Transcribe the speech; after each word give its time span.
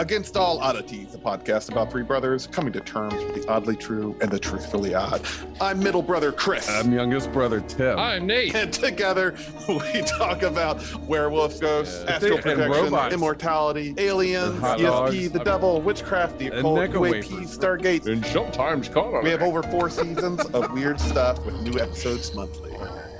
Against 0.00 0.34
All 0.34 0.58
Oddities, 0.60 1.14
a 1.14 1.18
podcast 1.18 1.70
about 1.70 1.90
three 1.90 2.02
brothers 2.02 2.46
coming 2.46 2.72
to 2.72 2.80
terms 2.80 3.12
with 3.22 3.34
the 3.34 3.46
oddly 3.50 3.76
true 3.76 4.16
and 4.22 4.30
the 4.30 4.38
truthfully 4.38 4.94
odd. 4.94 5.20
I'm 5.60 5.78
middle 5.78 6.00
brother 6.00 6.32
Chris. 6.32 6.70
I'm 6.70 6.90
youngest 6.90 7.30
brother 7.32 7.60
Tim. 7.60 7.98
I'm 7.98 8.26
Nate. 8.26 8.54
and 8.54 8.72
together 8.72 9.34
we 9.68 10.00
talk 10.00 10.40
about 10.40 10.82
werewolf 11.02 11.60
ghosts, 11.60 12.02
Yeah. 12.06 12.12
astral 12.14 12.32
And 12.36 12.42
projection, 12.42 12.70
robots. 12.70 13.14
immortality, 13.14 13.94
aliens, 13.98 14.54
And 14.54 14.62
ESP, 14.62 14.82
dogs. 14.84 15.30
the 15.32 15.44
devil, 15.44 15.82
witchcraft, 15.82 16.38
the 16.38 16.46
And 16.46 16.54
occult, 16.60 16.78
Necco 16.78 16.92
UAP, 16.94 17.00
wafers. 17.32 17.58
Stargate. 17.58 18.06
And 18.06 18.24
sometimes 18.24 18.88
caught 18.88 19.22
We 19.22 19.28
have 19.28 19.42
over 19.42 19.62
four 19.64 19.90
seasons 19.90 20.40
of 20.46 20.72
weird 20.72 20.98
stuff 20.98 21.44
with 21.44 21.60
new 21.60 21.78
episodes 21.78 22.34
monthly. 22.34 22.72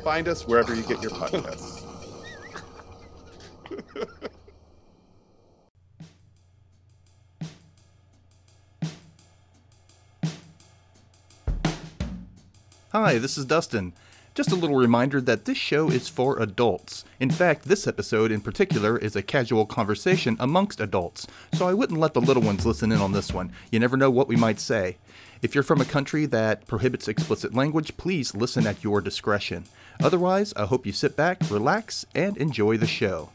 Find 0.02 0.26
us 0.28 0.46
wherever 0.46 0.74
you 0.74 0.82
get 0.84 1.02
your 1.02 1.10
podcasts. 1.10 1.79
Hi, 12.92 13.18
this 13.18 13.38
is 13.38 13.44
Dustin. 13.44 13.92
Just 14.34 14.50
a 14.50 14.56
little 14.56 14.74
reminder 14.74 15.20
that 15.20 15.44
this 15.44 15.56
show 15.56 15.90
is 15.90 16.08
for 16.08 16.40
adults. 16.40 17.04
In 17.20 17.30
fact, 17.30 17.66
this 17.66 17.86
episode 17.86 18.32
in 18.32 18.40
particular 18.40 18.98
is 18.98 19.14
a 19.14 19.22
casual 19.22 19.64
conversation 19.64 20.36
amongst 20.40 20.80
adults, 20.80 21.24
so 21.54 21.68
I 21.68 21.72
wouldn't 21.72 22.00
let 22.00 22.14
the 22.14 22.20
little 22.20 22.42
ones 22.42 22.66
listen 22.66 22.90
in 22.90 22.98
on 23.00 23.12
this 23.12 23.32
one. 23.32 23.52
You 23.70 23.78
never 23.78 23.96
know 23.96 24.10
what 24.10 24.26
we 24.26 24.34
might 24.34 24.58
say. 24.58 24.96
If 25.40 25.54
you're 25.54 25.62
from 25.62 25.80
a 25.80 25.84
country 25.84 26.26
that 26.26 26.66
prohibits 26.66 27.06
explicit 27.06 27.54
language, 27.54 27.96
please 27.96 28.34
listen 28.34 28.66
at 28.66 28.82
your 28.82 29.00
discretion. 29.00 29.66
Otherwise, 30.02 30.52
I 30.56 30.66
hope 30.66 30.84
you 30.84 30.92
sit 30.92 31.14
back, 31.14 31.48
relax, 31.48 32.04
and 32.12 32.36
enjoy 32.38 32.76
the 32.76 32.88
show. 32.88 33.30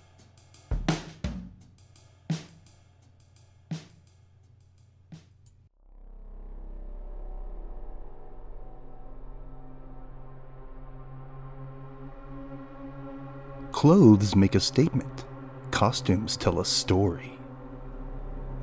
Clothes 13.85 14.35
make 14.35 14.55
a 14.55 14.59
statement. 14.59 15.25
Costumes 15.69 16.37
tell 16.37 16.59
a 16.59 16.65
story. 16.65 17.37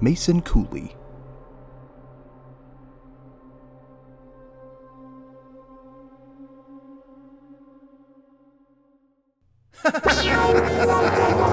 Mason 0.00 0.42
Cooley. 0.42 0.96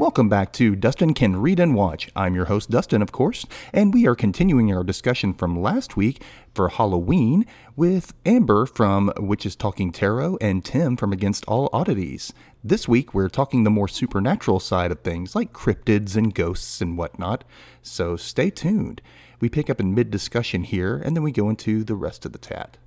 Welcome 0.00 0.30
back 0.30 0.54
to 0.54 0.74
Dustin 0.76 1.12
Can 1.12 1.36
Read 1.36 1.60
and 1.60 1.74
Watch. 1.74 2.08
I'm 2.16 2.34
your 2.34 2.46
host, 2.46 2.70
Dustin, 2.70 3.02
of 3.02 3.12
course, 3.12 3.44
and 3.70 3.92
we 3.92 4.06
are 4.06 4.14
continuing 4.14 4.74
our 4.74 4.82
discussion 4.82 5.34
from 5.34 5.60
last 5.60 5.94
week 5.94 6.22
for 6.54 6.70
Halloween 6.70 7.44
with 7.76 8.14
Amber 8.24 8.64
from 8.64 9.12
Witches 9.18 9.54
Talking 9.54 9.92
Tarot 9.92 10.38
and 10.40 10.64
Tim 10.64 10.96
from 10.96 11.12
Against 11.12 11.44
All 11.44 11.68
Oddities. 11.74 12.32
This 12.64 12.88
week, 12.88 13.12
we're 13.12 13.28
talking 13.28 13.64
the 13.64 13.68
more 13.68 13.88
supernatural 13.88 14.58
side 14.58 14.90
of 14.90 15.00
things, 15.00 15.36
like 15.36 15.52
cryptids 15.52 16.16
and 16.16 16.34
ghosts 16.34 16.80
and 16.80 16.96
whatnot, 16.96 17.44
so 17.82 18.16
stay 18.16 18.48
tuned. 18.48 19.02
We 19.38 19.50
pick 19.50 19.68
up 19.68 19.80
in 19.80 19.94
mid 19.94 20.10
discussion 20.10 20.64
here, 20.64 20.96
and 20.96 21.14
then 21.14 21.22
we 21.22 21.30
go 21.30 21.50
into 21.50 21.84
the 21.84 21.94
rest 21.94 22.24
of 22.24 22.32
the 22.32 22.38
tat. 22.38 22.78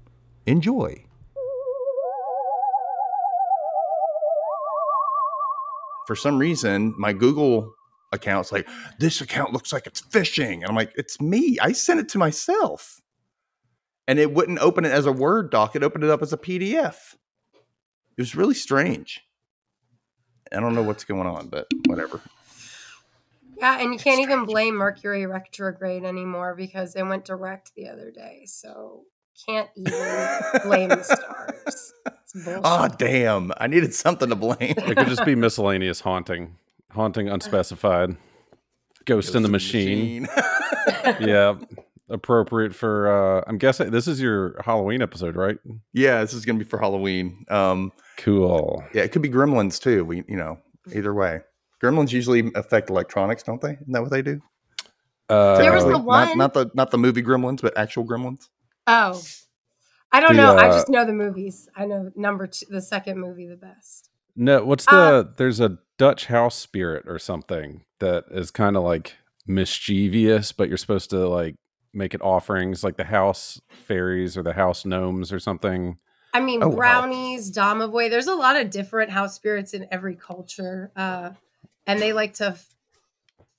Enjoy! 0.48 1.06
For 6.08 6.16
some 6.16 6.38
reason 6.38 6.94
my 6.98 7.14
Google 7.14 7.74
account's 8.12 8.52
like, 8.52 8.68
this 9.00 9.22
account 9.22 9.54
looks 9.54 9.74
like 9.74 9.88
it's 9.88 10.02
phishing. 10.02 10.56
And 10.56 10.66
I'm 10.66 10.76
like, 10.76 10.94
it's 10.96 11.20
me. 11.20 11.58
I 11.62 11.72
sent 11.72 12.00
it 12.00 12.10
to 12.10 12.18
myself. 12.18 13.02
And 14.08 14.20
it 14.20 14.34
wouldn't 14.34 14.60
open 14.60 14.86
it 14.86 14.92
as 14.92 15.06
a 15.06 15.12
Word 15.12 15.50
doc, 15.50 15.76
it 15.76 15.84
opened 15.84 16.04
it 16.04 16.10
up 16.10 16.22
as 16.22 16.34
a 16.34 16.38
PDF. 16.38 17.16
It 18.16 18.22
was 18.22 18.36
really 18.36 18.54
strange. 18.54 19.22
I 20.52 20.60
don't 20.60 20.76
know 20.76 20.84
what's 20.84 21.04
going 21.04 21.26
on, 21.26 21.48
but 21.48 21.68
whatever. 21.88 22.22
Yeah, 23.58 23.80
and 23.80 23.94
you 23.94 24.00
can't 24.00 24.22
even 24.22 24.46
blame 24.46 24.76
Mercury 24.76 25.26
retrograde 25.26 26.04
anymore 26.04 26.54
because 26.54 26.96
it 26.96 27.04
went 27.04 27.26
direct 27.26 27.72
the 27.76 27.88
other 27.90 28.12
day. 28.12 28.44
So 28.46 29.06
can't 29.48 29.70
even 29.76 30.40
blame 30.64 30.90
the 30.90 31.04
stars. 31.04 31.94
It's. 32.34 32.62
Oh, 32.64 32.88
damn. 32.98 33.52
I 33.58 33.68
needed 33.68 33.94
something 33.94 34.30
to 34.30 34.36
blame. 34.36 34.56
It 34.60 34.98
could 34.98 35.08
just 35.08 35.26
be 35.26 35.36
miscellaneous 35.46 36.00
haunting, 36.02 36.56
haunting 36.92 37.30
unspecified, 37.30 38.16
ghost, 39.06 39.36
in 39.36 39.44
the 39.44 39.50
machine. 39.50 40.28
yeah, 41.20 41.56
appropriate 42.10 42.74
for. 42.76 43.08
uh 43.40 43.44
I'm 43.48 43.58
guessing 43.58 43.92
this 43.92 44.08
is 44.08 44.20
your 44.22 44.62
Halloween 44.64 45.02
episode, 45.02 45.36
right? 45.36 45.58
yeah, 45.94 46.22
this 46.22 46.34
is 46.34 46.46
going 46.46 46.58
to 46.58 46.66
be 46.66 46.70
for 46.70 46.80
Halloween. 46.80 47.46
Um, 47.50 47.92
Cool. 48.18 48.84
yeah, 48.94 49.02
it 49.04 49.12
could 49.12 49.22
be 49.24 49.30
gremlins 49.30 49.82
too. 49.82 50.06
We, 50.06 50.24
you 50.28 50.38
know, 50.38 50.58
either 50.94 51.14
way. 51.14 51.42
Gremlins 51.84 52.12
usually 52.12 52.50
affect 52.56 52.90
electronics, 52.90 53.44
don't 53.44 53.60
they? 53.60 53.74
Isn't 53.74 53.92
that 53.92 54.02
what 54.02 54.12
they 54.12 54.22
do? 54.22 54.40
Uh, 55.30 55.58
There 55.58 55.72
was 55.74 55.84
the 55.84 55.98
one- 55.98 56.28
not, 56.30 56.38
not 56.38 56.54
the 56.54 56.72
not 56.74 56.92
the 56.92 56.98
movie 56.98 57.22
Gremlins, 57.24 57.62
but 57.62 57.78
actual 57.78 58.06
Gremlins. 58.06 58.48
oh, 58.88 59.22
I 60.14 60.20
don't 60.22 60.36
The, 60.36 60.42
know. 60.44 60.56
I 60.56 60.68
uh, 60.68 60.74
just 60.74 60.88
know 60.90 61.06
the 61.06 61.12
movies. 61.14 61.68
I 61.76 61.86
know 61.86 62.12
number 62.16 62.48
two, 62.48 62.66
the 62.70 62.82
second 62.82 63.20
movie 63.20 63.48
the 63.48 63.58
best. 63.58 64.10
No, 64.36 64.64
what's 64.64 64.86
the? 64.86 64.92
Uh, 64.92 65.24
there's 65.38 65.60
a 65.60 65.80
Dutch 65.98 66.28
house 66.28 66.56
spirit 66.56 67.04
or 67.08 67.20
something 67.20 67.84
that 68.00 68.26
is 68.32 68.52
kind 68.52 68.78
of 68.78 68.84
like 68.84 69.16
mischievous, 69.48 70.52
but 70.52 70.68
you're 70.70 70.78
supposed 70.78 71.10
to 71.12 71.28
like 71.28 71.56
make 71.94 72.14
it 72.14 72.22
offerings, 72.22 72.84
like 72.84 72.98
the 72.98 73.04
house 73.04 73.60
fairies 73.70 74.38
or 74.38 74.44
the 74.44 74.54
house 74.54 74.86
gnomes 74.86 75.32
or 75.34 75.40
something. 75.40 75.98
I 76.34 76.40
mean, 76.40 76.64
Oh, 76.64 76.70
wow. 76.70 76.76
brownies, 76.76 77.52
Domovoy. 77.52 78.10
There's 78.10 78.26
a 78.28 78.34
lot 78.36 78.56
of 78.56 78.72
different 78.72 79.12
house 79.12 79.36
spirits 79.36 79.74
in 79.76 79.88
every 79.92 80.16
culture, 80.16 80.92
uh, 80.96 81.32
and 81.86 82.02
they 82.02 82.12
like 82.14 82.34
to 82.36 82.48
f- 82.48 82.68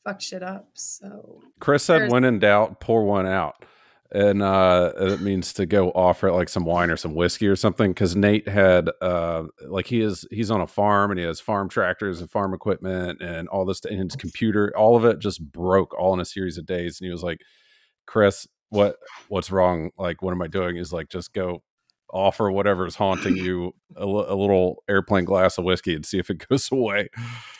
fuck 0.04 0.20
shit 0.20 0.42
up. 0.42 0.70
So 0.74 1.40
Chris 1.60 1.84
said, 1.84 2.10
"When 2.10 2.24
in 2.24 2.40
doubt, 2.40 2.80
pour 2.80 3.04
one 3.04 3.26
out," 3.26 3.64
and 4.12 4.42
uh, 4.42 4.92
it 4.96 5.20
means 5.20 5.52
to 5.54 5.66
go 5.66 5.90
offer 5.90 6.28
it 6.28 6.34
like 6.34 6.48
some 6.48 6.64
wine 6.64 6.90
or 6.90 6.96
some 6.96 7.14
whiskey 7.14 7.48
or 7.48 7.56
something. 7.56 7.90
Because 7.90 8.14
Nate 8.14 8.48
had, 8.48 8.90
uh, 9.00 9.44
like, 9.66 9.86
he 9.86 10.00
is 10.00 10.26
he's 10.30 10.50
on 10.50 10.60
a 10.60 10.66
farm 10.66 11.10
and 11.10 11.18
he 11.18 11.26
has 11.26 11.40
farm 11.40 11.68
tractors 11.68 12.20
and 12.20 12.30
farm 12.30 12.54
equipment 12.54 13.20
and 13.20 13.48
all 13.48 13.64
this, 13.64 13.84
and 13.84 13.98
his 13.98 14.16
computer, 14.16 14.72
all 14.76 14.96
of 14.96 15.04
it 15.04 15.18
just 15.18 15.40
broke 15.52 15.94
all 15.98 16.14
in 16.14 16.20
a 16.20 16.24
series 16.24 16.58
of 16.58 16.66
days. 16.66 17.00
And 17.00 17.06
he 17.06 17.12
was 17.12 17.22
like, 17.22 17.40
"Chris, 18.06 18.46
what 18.68 18.96
what's 19.28 19.50
wrong? 19.50 19.90
Like, 19.98 20.22
what 20.22 20.32
am 20.32 20.42
I 20.42 20.48
doing?" 20.48 20.76
Is 20.76 20.92
like, 20.92 21.08
just 21.08 21.32
go 21.32 21.62
offer 22.12 22.50
whatever's 22.50 22.94
haunting 22.94 23.36
you 23.36 23.74
a, 23.96 24.04
a 24.04 24.36
little 24.36 24.84
airplane 24.88 25.24
glass 25.24 25.58
of 25.58 25.64
whiskey 25.64 25.94
and 25.94 26.06
see 26.06 26.18
if 26.18 26.30
it 26.30 26.46
goes 26.48 26.70
away. 26.70 27.08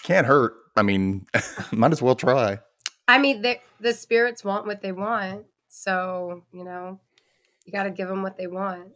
Can't 0.04 0.27
hurt. 0.27 0.54
I 0.77 0.83
mean, 0.83 1.27
might 1.72 1.93
as 1.93 2.00
well 2.00 2.15
try. 2.15 2.60
I 3.09 3.19
mean, 3.19 3.43
the 3.43 3.59
the 3.81 3.93
spirits 3.93 4.44
want 4.44 4.66
what 4.66 4.81
they 4.81 4.93
want. 4.93 5.44
So 5.76 6.44
you 6.52 6.62
know, 6.62 7.00
you 7.64 7.72
got 7.72 7.82
to 7.82 7.90
give 7.90 8.06
them 8.06 8.22
what 8.22 8.36
they 8.36 8.46
want. 8.46 8.92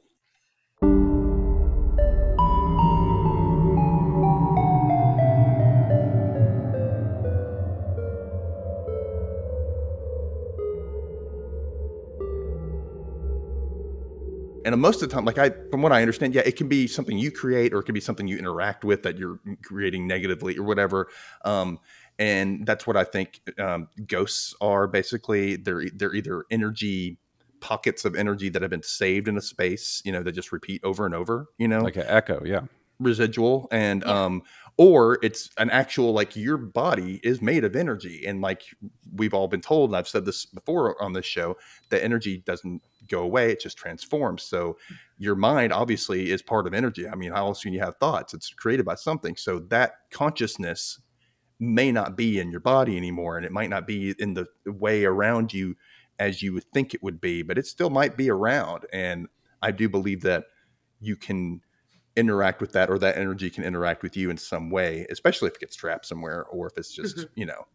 And 14.64 14.80
most 14.80 15.02
of 15.02 15.08
the 15.08 15.14
time, 15.14 15.24
like 15.24 15.38
I, 15.38 15.50
from 15.70 15.82
what 15.82 15.92
I 15.92 16.02
understand, 16.02 16.34
yeah, 16.34 16.42
it 16.44 16.56
can 16.56 16.68
be 16.68 16.86
something 16.86 17.18
you 17.18 17.32
create 17.32 17.72
or 17.72 17.78
it 17.78 17.84
can 17.84 17.94
be 17.94 18.00
something 18.00 18.28
you 18.28 18.36
interact 18.36 18.84
with 18.84 19.02
that 19.02 19.16
you're 19.18 19.40
creating 19.64 20.06
negatively 20.06 20.58
or 20.58 20.62
whatever. 20.62 21.08
Um, 21.44 21.78
and 22.18 22.66
that's 22.66 22.86
what 22.86 22.96
I 22.96 23.04
think 23.04 23.40
um, 23.58 23.88
ghosts 24.06 24.54
are. 24.60 24.86
Basically, 24.86 25.56
they're 25.56 25.84
they're 25.94 26.14
either 26.14 26.44
energy 26.50 27.18
pockets 27.60 28.04
of 28.04 28.14
energy 28.14 28.48
that 28.48 28.62
have 28.62 28.70
been 28.70 28.82
saved 28.82 29.26
in 29.28 29.36
a 29.36 29.40
space, 29.42 30.00
you 30.04 30.12
know, 30.12 30.22
that 30.22 30.32
just 30.32 30.52
repeat 30.52 30.80
over 30.84 31.04
and 31.06 31.14
over, 31.14 31.46
you 31.58 31.66
know, 31.68 31.80
Like 31.80 31.96
an 31.96 32.04
echo, 32.06 32.42
yeah. 32.44 32.60
residual 33.00 33.68
and 33.72 34.02
Yeah. 34.06 34.24
um 34.24 34.42
or 34.76 35.18
it's 35.22 35.50
an 35.58 35.70
actual 35.70 36.12
like 36.12 36.36
your 36.36 36.56
body 36.56 37.18
is 37.24 37.42
made 37.42 37.64
of 37.64 37.74
energy 37.74 38.24
and 38.26 38.40
like 38.40 38.62
we've 39.12 39.34
all 39.34 39.48
been 39.48 39.60
told 39.60 39.90
and 39.90 39.96
I've 39.96 40.06
said 40.08 40.24
this 40.24 40.46
before 40.46 41.00
on 41.02 41.12
this 41.12 41.26
show 41.26 41.56
that 41.90 42.02
energy 42.04 42.38
doesn't 42.46 42.80
go 43.08 43.22
away 43.22 43.50
it 43.52 43.60
just 43.60 43.76
transforms 43.78 44.42
so 44.42 44.76
your 45.16 45.34
mind 45.34 45.72
obviously 45.72 46.30
is 46.30 46.42
part 46.42 46.66
of 46.66 46.74
energy 46.74 47.08
i 47.08 47.14
mean 47.14 47.30
how 47.32 47.46
else 47.46 47.62
can 47.62 47.72
you 47.72 47.80
have 47.80 47.96
thoughts 47.96 48.34
it's 48.34 48.50
created 48.50 48.84
by 48.84 48.94
something 48.94 49.34
so 49.36 49.60
that 49.60 49.94
consciousness 50.10 51.00
may 51.60 51.90
not 51.90 52.16
be 52.16 52.38
in 52.38 52.50
your 52.50 52.60
body 52.60 52.96
anymore 52.96 53.36
and 53.36 53.44
it 53.44 53.52
might 53.52 53.70
not 53.70 53.86
be 53.86 54.14
in 54.18 54.34
the 54.34 54.46
way 54.66 55.04
around 55.04 55.52
you 55.52 55.74
as 56.18 56.42
you 56.42 56.52
would 56.52 56.64
think 56.72 56.94
it 56.94 57.02
would 57.02 57.20
be 57.20 57.42
but 57.42 57.58
it 57.58 57.66
still 57.66 57.90
might 57.90 58.16
be 58.16 58.30
around 58.30 58.84
and 58.92 59.26
i 59.62 59.70
do 59.70 59.88
believe 59.88 60.22
that 60.22 60.44
you 61.00 61.16
can 61.16 61.60
interact 62.16 62.60
with 62.60 62.72
that 62.72 62.90
or 62.90 62.98
that 62.98 63.16
energy 63.16 63.50
can 63.50 63.64
interact 63.64 64.02
with 64.02 64.16
you 64.16 64.30
in 64.30 64.36
some 64.36 64.70
way 64.70 65.06
especially 65.10 65.48
if 65.48 65.54
it 65.54 65.60
gets 65.60 65.76
trapped 65.76 66.06
somewhere 66.06 66.44
or 66.46 66.66
if 66.68 66.76
it's 66.76 66.92
just 66.92 67.16
mm-hmm. 67.16 67.40
you 67.40 67.46
know 67.46 67.66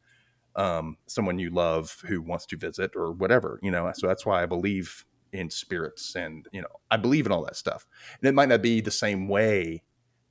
um, 0.56 0.98
someone 1.08 1.40
you 1.40 1.50
love 1.50 1.98
who 2.06 2.22
wants 2.22 2.46
to 2.46 2.56
visit 2.58 2.92
or 2.96 3.12
whatever 3.12 3.60
you 3.64 3.72
know 3.72 3.92
so 3.96 4.08
that's 4.08 4.26
why 4.26 4.44
i 4.44 4.46
believe 4.46 5.06
in 5.32 5.50
spirits 5.50 6.16
and 6.16 6.48
you 6.52 6.62
know 6.62 6.68
i 6.92 6.98
believe 6.98 7.26
in 7.26 7.32
all 7.32 7.44
that 7.44 7.56
stuff 7.56 7.88
and 8.22 8.30
it 8.30 8.36
might 8.36 8.50
not 8.50 8.62
be 8.62 8.80
the 8.80 8.92
same 8.92 9.28
way 9.28 9.82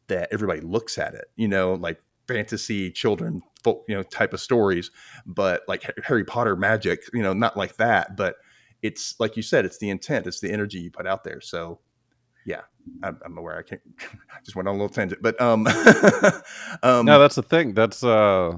that 0.06 0.28
everybody 0.30 0.60
looks 0.60 0.96
at 0.96 1.14
it 1.14 1.24
you 1.34 1.48
know 1.48 1.74
like 1.74 2.00
fantasy 2.26 2.90
children 2.90 3.42
you 3.66 3.94
know 3.94 4.02
type 4.02 4.32
of 4.32 4.40
stories 4.40 4.90
but 5.26 5.62
like 5.68 5.88
harry 6.04 6.24
potter 6.24 6.56
magic 6.56 7.02
you 7.12 7.22
know 7.22 7.32
not 7.32 7.56
like 7.56 7.76
that 7.76 8.16
but 8.16 8.36
it's 8.82 9.14
like 9.20 9.36
you 9.36 9.42
said 9.42 9.64
it's 9.64 9.78
the 9.78 9.90
intent 9.90 10.26
it's 10.26 10.40
the 10.40 10.50
energy 10.50 10.78
you 10.78 10.90
put 10.90 11.06
out 11.06 11.24
there 11.24 11.40
so 11.40 11.78
yeah 12.44 12.62
i'm, 13.04 13.18
I'm 13.24 13.38
aware 13.38 13.58
i 13.58 13.62
can't 13.62 13.80
i 14.00 14.40
just 14.44 14.56
went 14.56 14.68
on 14.68 14.74
a 14.74 14.78
little 14.78 14.88
tangent 14.88 15.22
but 15.22 15.40
um, 15.40 15.66
um 16.82 17.06
no 17.06 17.18
that's 17.20 17.36
the 17.36 17.42
thing 17.42 17.74
that's 17.74 18.02
uh 18.02 18.56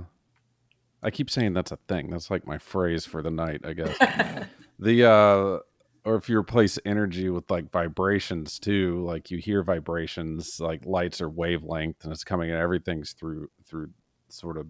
i 1.03 1.11
keep 1.11 1.31
saying 1.31 1.53
that's 1.53 1.73
a 1.73 1.79
thing 1.89 2.11
that's 2.11 2.31
like 2.31 2.47
my 2.47 2.59
phrase 2.59 3.05
for 3.05 3.23
the 3.23 3.31
night 3.31 3.61
i 3.65 3.73
guess. 3.73 4.47
The 4.79 5.09
uh 5.09 5.59
or 6.05 6.17
if 6.17 6.29
you 6.29 6.39
replace 6.39 6.79
energy 6.85 7.31
with 7.31 7.51
like 7.51 7.71
vibrations 7.71 8.59
too 8.59 9.03
like 9.05 9.31
you 9.31 9.39
hear 9.39 9.63
vibrations 9.63 10.61
like 10.61 10.85
lights 10.85 11.21
or 11.21 11.29
wavelength 11.29 12.05
and 12.05 12.13
it's 12.13 12.25
coming 12.25 12.51
and 12.51 12.61
everything's 12.61 13.13
through 13.13 13.49
through 13.67 13.89
sort 14.29 14.57
of 14.57 14.67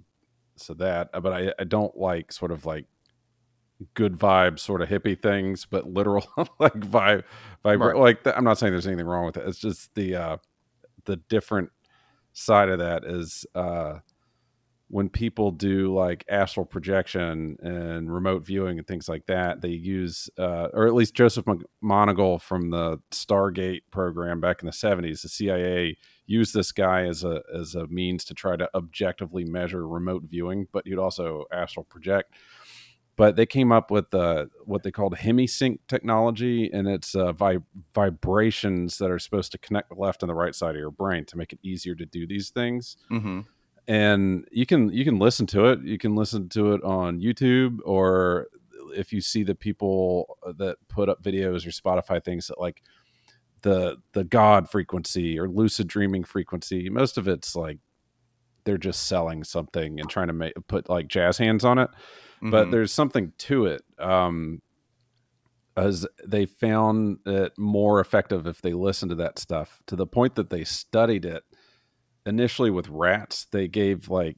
so 0.57 0.75
that 0.75 1.11
but 1.23 1.33
i 1.33 1.53
i 1.59 1.65
don't 1.65 1.97
like 1.97 2.33
sort 2.33 2.51
of 2.51 2.65
like 2.65 2.87
good 3.95 4.17
vibe 4.17 4.59
sort 4.59 4.81
of 4.81 4.89
hippie 4.89 5.21
things 5.21 5.67
but 5.69 5.89
literal 5.89 6.27
like 6.59 6.75
vibe 6.75 7.25
vibe 7.65 7.81
right. 7.81 7.97
like 7.97 8.37
i'm 8.37 8.45
not 8.45 8.59
saying 8.59 8.73
there's 8.73 8.87
anything 8.87 9.07
wrong 9.07 9.27
with 9.27 9.37
it 9.37 9.47
it's 9.47 9.59
just 9.59 9.95
the 9.95 10.15
uh 10.15 10.37
the 11.07 11.17
different 11.29 11.71
side 12.33 12.69
of 12.69 12.79
that 12.79 13.05
is 13.05 13.45
uh 13.55 13.99
when 14.95 15.09
people 15.09 15.51
do 15.51 15.93
like 15.93 16.25
astral 16.29 16.65
projection 16.65 17.57
and 17.61 18.15
remote 18.15 18.47
viewing 18.47 18.79
and 18.79 18.87
things 18.87 19.09
like 19.09 19.27
that, 19.27 19.61
they 19.61 19.71
use, 19.71 20.31
uh, 20.39 20.69
or 20.73 20.87
at 20.87 20.95
least 20.95 21.15
Joseph 21.15 21.47
McMoneagle 21.47 22.41
from 22.41 22.71
the 22.71 23.01
Stargate 23.11 23.81
program 23.91 24.41
back 24.41 24.63
in 24.63 24.67
the 24.67 24.73
seventies, 24.73 25.23
the 25.23 25.29
CIA 25.29 25.99
used 26.27 26.55
this 26.55 26.71
guy 26.71 27.07
as 27.09 27.25
a 27.25 27.43
as 27.53 27.75
a 27.75 27.89
means 27.89 28.25
to 28.27 28.35
try 28.35 28.55
to 28.55 28.71
objectively 28.73 29.45
measure 29.45 29.85
remote 29.85 30.23
viewing, 30.29 30.69
but 30.73 30.87
you'd 30.87 31.01
also 31.01 31.43
astral 31.53 31.83
project. 31.83 32.33
But 33.17 33.35
they 33.35 33.47
came 33.47 33.73
up 33.73 33.91
with 33.91 34.15
uh, 34.15 34.47
what 34.65 34.85
they 34.85 34.93
called 34.93 35.17
hemisync 35.17 35.81
technology, 35.89 36.71
and 36.73 36.87
it's 36.87 37.17
uh, 37.17 37.33
vi- 37.33 37.59
vibrations 37.93 38.99
that 38.99 39.11
are 39.11 39.19
supposed 39.19 39.51
to 39.53 39.59
connect 39.59 39.89
the 39.89 39.97
left 39.97 40.23
and 40.23 40.31
the 40.31 40.35
right 40.35 40.55
side 40.55 40.77
of 40.77 40.81
your 40.81 40.93
brain 40.93 41.25
to 41.25 41.37
make 41.37 41.53
it 41.53 41.59
easier 41.65 41.97
to 41.97 42.07
do 42.07 42.29
these 42.29 42.51
things. 42.51 42.97
Mm-hmm 43.11 43.41
and 43.87 44.47
you 44.51 44.65
can 44.67 44.91
you 44.93 45.05
can 45.05 45.19
listen 45.19 45.47
to 45.47 45.67
it 45.67 45.81
you 45.83 45.99
can 45.99 46.15
listen 46.15 46.49
to 46.49 46.73
it 46.73 46.83
on 46.83 47.21
youtube 47.21 47.79
or 47.85 48.49
if 48.95 49.13
you 49.13 49.21
see 49.21 49.43
the 49.43 49.55
people 49.55 50.39
that 50.57 50.77
put 50.89 51.09
up 51.09 51.23
videos 51.23 51.67
or 51.67 51.71
spotify 51.71 52.23
things 52.23 52.47
that 52.47 52.59
like 52.59 52.83
the 53.63 53.97
the 54.13 54.25
god 54.25 54.69
frequency 54.71 55.39
or 55.39 55.49
lucid 55.49 55.87
dreaming 55.87 56.25
frequency 56.25 56.89
most 56.89 57.19
of 57.19 57.29
it's 57.29 57.55
like 57.55 57.79
they're 58.65 58.79
just 58.79 59.07
selling 59.07 59.45
something 59.45 60.01
and 60.01 60.09
trying 60.09 60.29
to 60.29 60.33
make 60.33 60.55
put 60.67 60.89
like 60.89 61.07
jazz 61.09 61.37
hands 61.37 61.65
on 61.65 61.79
it 61.79 61.91
mm-hmm. 61.91 62.51
but 62.51 62.71
there's 62.71 62.93
something 62.93 63.33
to 63.39 63.67
it 63.67 63.83
um 63.99 64.61
as 65.77 66.07
they 66.25 66.47
found 66.47 67.19
it 67.27 67.53
more 67.59 68.01
effective 68.01 68.47
if 68.47 68.63
they 68.63 68.73
listened 68.73 69.11
to 69.11 69.17
that 69.17 69.39
stuff 69.39 69.83
to 69.87 69.97
the 69.97 70.07
point 70.07 70.37
that 70.37 70.51
they 70.51 70.65
studied 70.65 71.25
it 71.25 71.43
initially 72.27 72.71
with 72.71 72.89
rats, 72.89 73.47
they 73.51 73.69
gave 73.69 74.09
like 74.09 74.37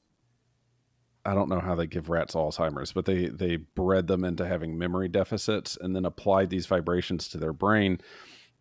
I 1.24 1.34
don't 1.34 1.48
know 1.48 1.60
how 1.60 1.74
they 1.74 1.88
give 1.88 2.08
rats 2.08 2.34
Alzheimer's, 2.34 2.92
but 2.92 3.04
they 3.04 3.26
they 3.26 3.56
bred 3.56 4.06
them 4.06 4.24
into 4.24 4.46
having 4.46 4.78
memory 4.78 5.08
deficits 5.08 5.76
and 5.80 5.94
then 5.94 6.04
applied 6.04 6.50
these 6.50 6.66
vibrations 6.66 7.28
to 7.28 7.38
their 7.38 7.52
brain 7.52 7.98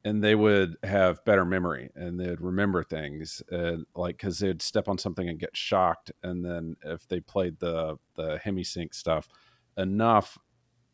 and 0.05 0.23
they 0.23 0.35
would 0.35 0.77
have 0.83 1.25
better 1.25 1.43
memory 1.43 1.89
and 1.95 2.19
they'd 2.19 2.39
remember 2.39 2.83
things 2.83 3.41
and 3.49 3.85
like 3.95 4.17
because 4.17 4.37
they'd 4.39 4.61
step 4.61 4.87
on 4.87 4.97
something 4.97 5.27
and 5.27 5.39
get 5.39 5.57
shocked 5.57 6.11
and 6.23 6.45
then 6.45 6.75
if 6.85 7.07
they 7.07 7.19
played 7.19 7.59
the 7.59 7.97
the 8.15 8.39
hemisync 8.45 8.93
stuff 8.93 9.27
enough 9.77 10.37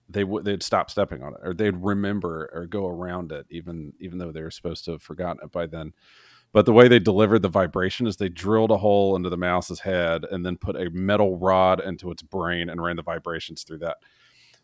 they 0.09 0.23
would 0.23 0.45
they'd 0.45 0.63
stop 0.63 0.89
stepping 0.89 1.21
on 1.21 1.33
it 1.33 1.39
or 1.43 1.53
they'd 1.53 1.77
remember 1.77 2.49
or 2.53 2.65
go 2.65 2.87
around 2.87 3.31
it 3.31 3.45
even 3.49 3.93
even 3.99 4.17
though 4.17 4.31
they 4.31 4.41
were 4.41 4.49
supposed 4.49 4.85
to 4.85 4.91
have 4.91 5.03
forgotten 5.03 5.43
it 5.43 5.51
by 5.51 5.67
then 5.67 5.93
but 6.53 6.65
the 6.65 6.73
way 6.73 6.87
they 6.87 6.99
delivered 6.99 7.41
the 7.41 7.49
vibration 7.49 8.07
is 8.07 8.17
they 8.17 8.29
drilled 8.29 8.71
a 8.71 8.77
hole 8.77 9.15
into 9.15 9.29
the 9.29 9.37
mouse's 9.37 9.79
head 9.79 10.25
and 10.29 10.45
then 10.45 10.57
put 10.57 10.75
a 10.75 10.89
metal 10.89 11.37
rod 11.37 11.79
into 11.79 12.11
its 12.11 12.21
brain 12.21 12.69
and 12.69 12.81
ran 12.81 12.97
the 12.97 13.03
vibrations 13.03 13.63
through 13.63 13.79
that. 13.79 13.97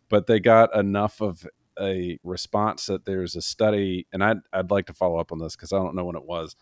But 0.08 0.26
they 0.26 0.40
got 0.40 0.74
enough 0.76 1.20
of 1.20 1.46
a 1.80 2.18
response 2.22 2.86
that 2.86 3.04
there's 3.04 3.36
a 3.36 3.42
study, 3.42 4.06
and 4.12 4.22
I'd, 4.22 4.38
I'd 4.52 4.70
like 4.70 4.86
to 4.86 4.94
follow 4.94 5.18
up 5.18 5.32
on 5.32 5.38
this 5.38 5.56
because 5.56 5.72
I 5.72 5.76
don't 5.76 5.94
know 5.94 6.04
when 6.04 6.16
it 6.16 6.24
was. 6.24 6.56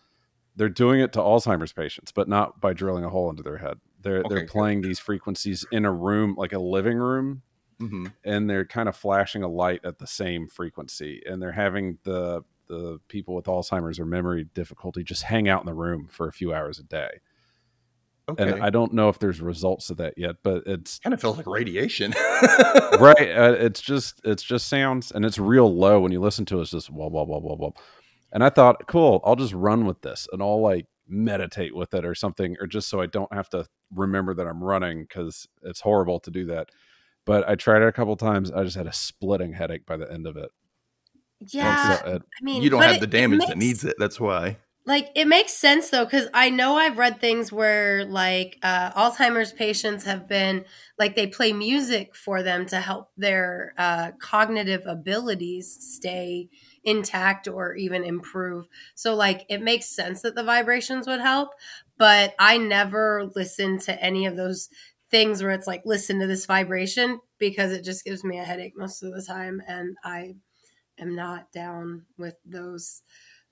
They're 0.55 0.69
doing 0.69 1.01
it 1.01 1.13
to 1.13 1.19
Alzheimer's 1.19 1.73
patients, 1.73 2.11
but 2.11 2.27
not 2.27 2.59
by 2.61 2.73
drilling 2.73 3.03
a 3.03 3.09
hole 3.09 3.29
into 3.29 3.43
their 3.43 3.57
head. 3.57 3.77
They're 4.01 4.19
okay, 4.19 4.29
they're 4.29 4.47
playing 4.47 4.81
good. 4.81 4.89
these 4.89 4.99
frequencies 4.99 5.65
in 5.71 5.85
a 5.85 5.91
room, 5.91 6.35
like 6.37 6.53
a 6.53 6.59
living 6.59 6.97
room, 6.97 7.41
mm-hmm. 7.79 8.07
and 8.23 8.49
they're 8.49 8.65
kind 8.65 8.89
of 8.89 8.95
flashing 8.95 9.43
a 9.43 9.47
light 9.47 9.81
at 9.83 9.99
the 9.99 10.07
same 10.07 10.47
frequency, 10.47 11.21
and 11.25 11.41
they're 11.41 11.51
having 11.51 11.97
the 12.03 12.43
the 12.67 12.99
people 13.07 13.35
with 13.35 13.45
Alzheimer's 13.45 13.99
or 13.99 14.05
memory 14.05 14.45
difficulty 14.53 15.03
just 15.03 15.23
hang 15.23 15.47
out 15.47 15.61
in 15.61 15.65
the 15.65 15.73
room 15.73 16.07
for 16.09 16.27
a 16.27 16.33
few 16.33 16.53
hours 16.53 16.79
a 16.79 16.83
day. 16.83 17.19
Okay. 18.29 18.51
And 18.51 18.61
I 18.61 18.69
don't 18.69 18.93
know 18.93 19.07
if 19.07 19.19
there's 19.19 19.39
results 19.39 19.89
of 19.89 19.97
that 19.97 20.17
yet, 20.17 20.37
but 20.43 20.63
it's 20.65 20.99
kind 20.99 21.13
of 21.13 21.21
feels 21.21 21.37
like 21.37 21.47
radiation, 21.47 22.13
right? 22.99 23.15
Uh, 23.37 23.55
it's 23.57 23.81
just 23.81 24.19
it's 24.25 24.43
just 24.43 24.67
sounds, 24.67 25.11
and 25.11 25.23
it's 25.23 25.37
real 25.37 25.73
low 25.73 25.99
when 25.99 26.11
you 26.11 26.19
listen 26.19 26.45
to 26.45 26.59
it. 26.59 26.63
It's 26.63 26.71
just 26.71 26.91
blah 26.91 27.09
blah 27.09 27.23
blah 27.23 27.39
blah 27.39 27.55
blah. 27.55 27.69
And 28.31 28.43
I 28.43 28.49
thought, 28.49 28.87
cool, 28.87 29.21
I'll 29.23 29.35
just 29.35 29.53
run 29.53 29.85
with 29.85 30.01
this, 30.01 30.27
and 30.33 30.41
I'll 30.41 30.61
like 30.61 30.87
meditate 31.07 31.75
with 31.75 31.93
it 31.93 32.03
or 32.03 32.15
something, 32.15 32.57
or 32.59 32.67
just 32.67 32.89
so 32.89 32.99
I 32.99 33.05
don't 33.05 33.31
have 33.31 33.49
to 33.49 33.65
remember 33.93 34.33
that 34.33 34.47
I'm 34.47 34.63
running 34.63 35.03
because 35.03 35.47
it's 35.63 35.81
horrible 35.81 36.19
to 36.21 36.31
do 36.31 36.45
that. 36.47 36.69
But 37.25 37.47
I 37.47 37.55
tried 37.55 37.81
it 37.81 37.87
a 37.87 37.93
couple 37.93 38.15
times. 38.17 38.51
I 38.51 38.63
just 38.63 38.75
had 38.77 38.87
a 38.87 38.93
splitting 38.93 39.53
headache 39.53 39.85
by 39.85 39.97
the 39.97 40.11
end 40.11 40.27
of 40.27 40.35
it. 40.35 40.49
Yeah, 41.51 41.99
uh, 42.03 42.19
I 42.39 42.43
mean, 42.43 42.63
you 42.63 42.69
don't 42.69 42.83
have 42.83 42.95
it, 42.95 43.01
the 43.01 43.07
damage 43.07 43.39
makes, 43.39 43.49
that 43.49 43.57
needs 43.57 43.83
it. 43.83 43.95
That's 43.99 44.19
why. 44.19 44.57
Like 44.85 45.09
it 45.15 45.27
makes 45.27 45.51
sense 45.51 45.89
though, 45.89 46.05
because 46.05 46.29
I 46.33 46.49
know 46.49 46.77
I've 46.77 46.97
read 46.97 47.19
things 47.19 47.51
where 47.51 48.05
like 48.05 48.57
uh, 48.63 48.91
Alzheimer's 48.91 49.51
patients 49.51 50.05
have 50.05 50.29
been 50.29 50.63
like 50.97 51.13
they 51.15 51.27
play 51.27 51.51
music 51.51 52.15
for 52.15 52.41
them 52.41 52.65
to 52.67 52.79
help 52.79 53.09
their 53.17 53.73
uh, 53.77 54.11
cognitive 54.21 54.83
abilities 54.85 55.77
stay 55.81 56.47
intact 56.85 57.49
or 57.49 57.75
even 57.75 58.05
improve. 58.05 58.67
So 58.95 59.13
like 59.13 59.45
it 59.49 59.61
makes 59.61 59.87
sense 59.87 60.21
that 60.21 60.35
the 60.35 60.43
vibrations 60.43 61.05
would 61.05 61.19
help, 61.19 61.49
but 61.97 62.33
I 62.39 62.57
never 62.57 63.29
listen 63.35 63.79
to 63.79 64.01
any 64.01 64.25
of 64.25 64.37
those 64.37 64.69
things 65.11 65.43
where 65.43 65.51
it's 65.51 65.67
like 65.67 65.81
listen 65.85 66.19
to 66.21 66.27
this 66.27 66.45
vibration 66.45 67.19
because 67.39 67.73
it 67.73 67.83
just 67.83 68.05
gives 68.05 68.23
me 68.23 68.39
a 68.39 68.43
headache 68.43 68.73
most 68.77 69.03
of 69.03 69.13
the 69.13 69.21
time 69.21 69.61
and 69.67 69.97
I 70.03 70.35
am 70.99 71.15
not 71.15 71.51
down 71.51 72.05
with 72.17 72.35
those 72.45 73.01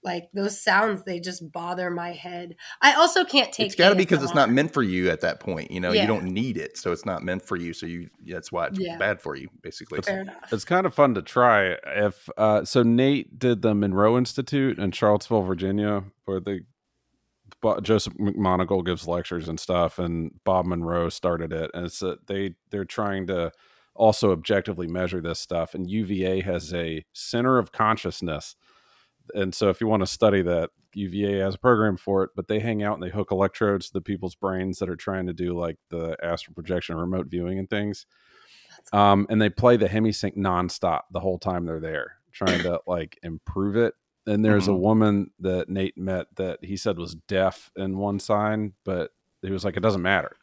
like 0.05 0.29
those 0.33 0.61
sounds 0.61 1.03
they 1.03 1.19
just 1.19 1.51
bother 1.51 1.89
my 1.89 2.11
head 2.11 2.55
i 2.81 2.93
also 2.93 3.25
can't 3.25 3.51
take 3.51 3.65
it's 3.65 3.75
got 3.75 3.89
to 3.89 3.95
be 3.95 4.03
because 4.03 4.23
it's 4.23 4.35
not 4.35 4.51
meant 4.51 4.71
for 4.71 4.83
you 4.83 5.09
at 5.09 5.21
that 5.21 5.39
point 5.39 5.71
you 5.71 5.79
know 5.79 5.91
yeah. 5.91 6.01
you 6.01 6.07
don't 6.07 6.23
need 6.23 6.57
it 6.57 6.77
so 6.77 6.91
it's 6.91 7.05
not 7.05 7.23
meant 7.23 7.41
for 7.41 7.57
you 7.57 7.73
so 7.73 7.85
you 7.85 8.07
that's 8.27 8.51
why 8.51 8.67
it's 8.67 8.79
yeah. 8.79 8.97
bad 8.97 9.19
for 9.19 9.35
you 9.35 9.49
basically 9.61 9.99
it's, 9.99 10.09
it's, 10.51 10.63
kind 10.63 10.85
of 10.85 10.93
fun 10.93 11.15
to 11.15 11.21
try 11.21 11.75
if 11.87 12.29
uh, 12.37 12.63
so 12.63 12.83
nate 12.83 13.37
did 13.37 13.61
the 13.63 13.73
monroe 13.73 14.17
institute 14.17 14.77
in 14.77 14.91
charlottesville 14.91 15.41
virginia 15.41 16.03
where 16.25 16.39
the 16.39 16.61
joseph 17.81 18.13
mcmoneagle 18.13 18.85
gives 18.85 19.07
lectures 19.07 19.49
and 19.49 19.59
stuff 19.59 19.97
and 19.97 20.31
bob 20.43 20.67
monroe 20.67 21.09
started 21.09 21.51
it 21.51 21.71
and 21.73 21.91
so 21.91 22.15
they 22.27 22.53
they're 22.69 22.85
trying 22.85 23.25
to 23.25 23.51
also 23.95 24.31
objectively 24.31 24.87
measure 24.87 25.21
this 25.21 25.39
stuff. 25.39 25.73
And 25.73 25.89
UVA 25.89 26.41
has 26.41 26.73
a 26.73 27.05
center 27.13 27.57
of 27.57 27.71
consciousness. 27.71 28.55
And 29.33 29.55
so 29.55 29.69
if 29.69 29.81
you 29.81 29.87
want 29.87 30.01
to 30.01 30.07
study 30.07 30.41
that, 30.43 30.69
UVA 30.93 31.39
has 31.39 31.55
a 31.55 31.59
program 31.59 31.97
for 31.97 32.23
it, 32.23 32.29
but 32.35 32.47
they 32.47 32.59
hang 32.59 32.83
out 32.83 32.93
and 32.93 33.03
they 33.03 33.09
hook 33.09 33.31
electrodes 33.31 33.87
to 33.87 33.93
the 33.93 34.01
people's 34.01 34.35
brains 34.35 34.79
that 34.79 34.89
are 34.89 34.95
trying 34.95 35.25
to 35.27 35.33
do 35.33 35.57
like 35.57 35.77
the 35.89 36.15
astral 36.23 36.53
projection, 36.53 36.95
remote 36.95 37.27
viewing, 37.27 37.59
and 37.59 37.69
things. 37.69 38.05
Um, 38.93 39.25
and 39.29 39.41
they 39.41 39.49
play 39.49 39.77
the 39.77 39.87
hemisync 39.89 40.37
nonstop 40.37 41.01
the 41.11 41.19
whole 41.19 41.39
time 41.39 41.65
they're 41.65 41.79
there, 41.79 42.17
trying 42.31 42.61
to 42.63 42.79
like 42.87 43.17
improve 43.23 43.75
it. 43.75 43.93
And 44.27 44.43
there's 44.43 44.67
a 44.67 44.71
Mhm. 44.71 44.79
woman 44.79 45.31
that 45.39 45.69
Nate 45.69 45.97
met 45.97 46.27
that 46.35 46.63
he 46.63 46.77
said 46.77 46.97
was 46.97 47.15
deaf 47.15 47.71
in 47.75 47.97
one 47.97 48.19
sign, 48.19 48.73
but 48.83 49.11
he 49.41 49.51
was 49.51 49.65
like, 49.65 49.77
it 49.77 49.81
doesn't 49.83 50.01
matter. 50.01 50.35